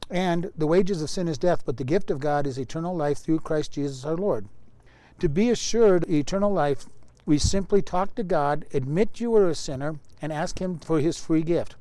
and 0.08 0.52
the 0.56 0.68
wages 0.68 1.02
of 1.02 1.10
sin 1.10 1.26
is 1.26 1.36
death, 1.36 1.64
but 1.64 1.78
the 1.78 1.84
gift 1.84 2.12
of 2.12 2.20
God 2.20 2.46
is 2.46 2.58
eternal 2.58 2.94
life 2.94 3.18
through 3.18 3.40
Christ 3.40 3.72
Jesus 3.72 4.04
our 4.04 4.16
Lord. 4.16 4.46
To 5.18 5.28
be 5.28 5.50
assured 5.50 6.04
of 6.04 6.10
eternal 6.10 6.52
life, 6.52 6.86
we 7.24 7.38
simply 7.38 7.82
talk 7.82 8.14
to 8.14 8.22
God, 8.22 8.66
admit 8.72 9.20
you 9.20 9.34
are 9.34 9.48
a 9.48 9.54
sinner, 9.54 9.98
and 10.22 10.32
ask 10.32 10.60
Him 10.60 10.78
for 10.78 11.00
His 11.00 11.18
free 11.18 11.42
gift. 11.42 11.74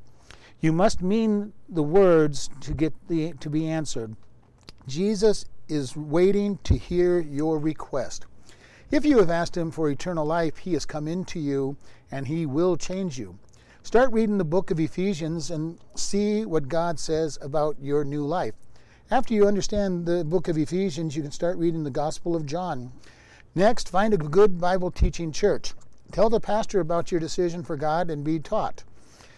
You 0.59 0.73
must 0.73 1.03
mean 1.03 1.53
the 1.69 1.83
words 1.83 2.49
to 2.61 2.73
get 2.73 2.93
the 3.07 3.33
to 3.33 3.49
be 3.49 3.67
answered. 3.67 4.15
Jesus 4.87 5.45
is 5.67 5.95
waiting 5.95 6.57
to 6.63 6.75
hear 6.75 7.19
your 7.19 7.59
request. 7.59 8.25
If 8.91 9.03
you 9.03 9.17
have 9.17 9.31
asked 9.31 9.57
him 9.57 9.71
for 9.71 9.89
eternal 9.89 10.25
life, 10.25 10.57
he 10.57 10.73
has 10.73 10.85
come 10.85 11.07
into 11.07 11.39
you 11.39 11.75
and 12.11 12.27
he 12.27 12.45
will 12.45 12.77
change 12.77 13.17
you. 13.17 13.39
Start 13.81 14.11
reading 14.13 14.37
the 14.37 14.43
book 14.43 14.69
of 14.69 14.79
Ephesians 14.79 15.49
and 15.49 15.79
see 15.95 16.45
what 16.45 16.67
God 16.67 16.99
says 16.99 17.39
about 17.41 17.77
your 17.81 18.03
new 18.03 18.23
life. 18.23 18.53
After 19.09 19.33
you 19.33 19.47
understand 19.47 20.05
the 20.05 20.23
book 20.23 20.47
of 20.47 20.57
Ephesians, 20.57 21.15
you 21.15 21.23
can 21.23 21.31
start 21.31 21.57
reading 21.57 21.83
the 21.83 21.89
Gospel 21.89 22.35
of 22.35 22.45
John. 22.45 22.91
Next, 23.55 23.89
find 23.89 24.13
a 24.13 24.17
good 24.17 24.61
Bible 24.61 24.91
teaching 24.91 25.31
church. 25.31 25.73
Tell 26.11 26.29
the 26.29 26.39
pastor 26.39 26.79
about 26.79 27.11
your 27.11 27.19
decision 27.19 27.63
for 27.63 27.77
God 27.77 28.11
and 28.11 28.23
be 28.23 28.39
taught. 28.39 28.83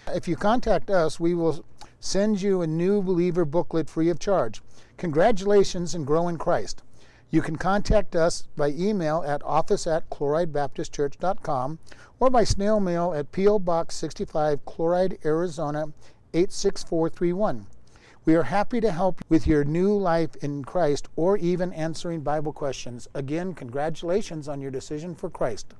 If 0.08 0.28
you 0.28 0.36
contact 0.36 0.89
us, 0.89 1.22
we 1.22 1.34
will 1.34 1.64
send 2.02 2.41
you 2.41 2.62
a 2.62 2.68
new 2.68 3.02
believer 3.02 3.45
booklet 3.45 3.89
free 3.89 4.10
of 4.10 4.20
charge. 4.20 4.62
Congratulations 4.98 5.95
and 5.95 6.06
grow 6.06 6.28
in 6.28 6.38
Christ. 6.38 6.84
You 7.30 7.42
can 7.42 7.58
contact 7.58 8.16
us 8.16 8.48
by 8.56 8.70
email 8.70 9.22
at 9.28 9.44
office 9.44 9.86
at 9.86 10.10
chloridebaptistchurch.com 10.10 11.80
or 12.20 12.30
by 12.30 12.44
snail 12.46 12.80
mail 12.80 13.14
at 13.14 13.32
P.O. 13.34 13.60
Box 13.60 13.96
65, 13.96 14.66
Chloride, 14.66 15.18
Arizona 15.26 15.92
86431. 16.34 17.68
We 18.24 18.36
are 18.36 18.44
happy 18.44 18.80
to 18.82 18.92
help 18.92 19.22
with 19.30 19.46
your 19.46 19.64
new 19.64 19.96
life 19.98 20.36
in 20.38 20.64
Christ 20.64 21.10
or 21.16 21.38
even 21.38 21.74
answering 21.74 22.22
Bible 22.22 22.54
questions. 22.54 23.08
Again, 23.14 23.54
congratulations 23.54 24.48
on 24.48 24.62
your 24.62 24.72
decision 24.72 25.14
for 25.16 25.30
Christ. 25.30 25.74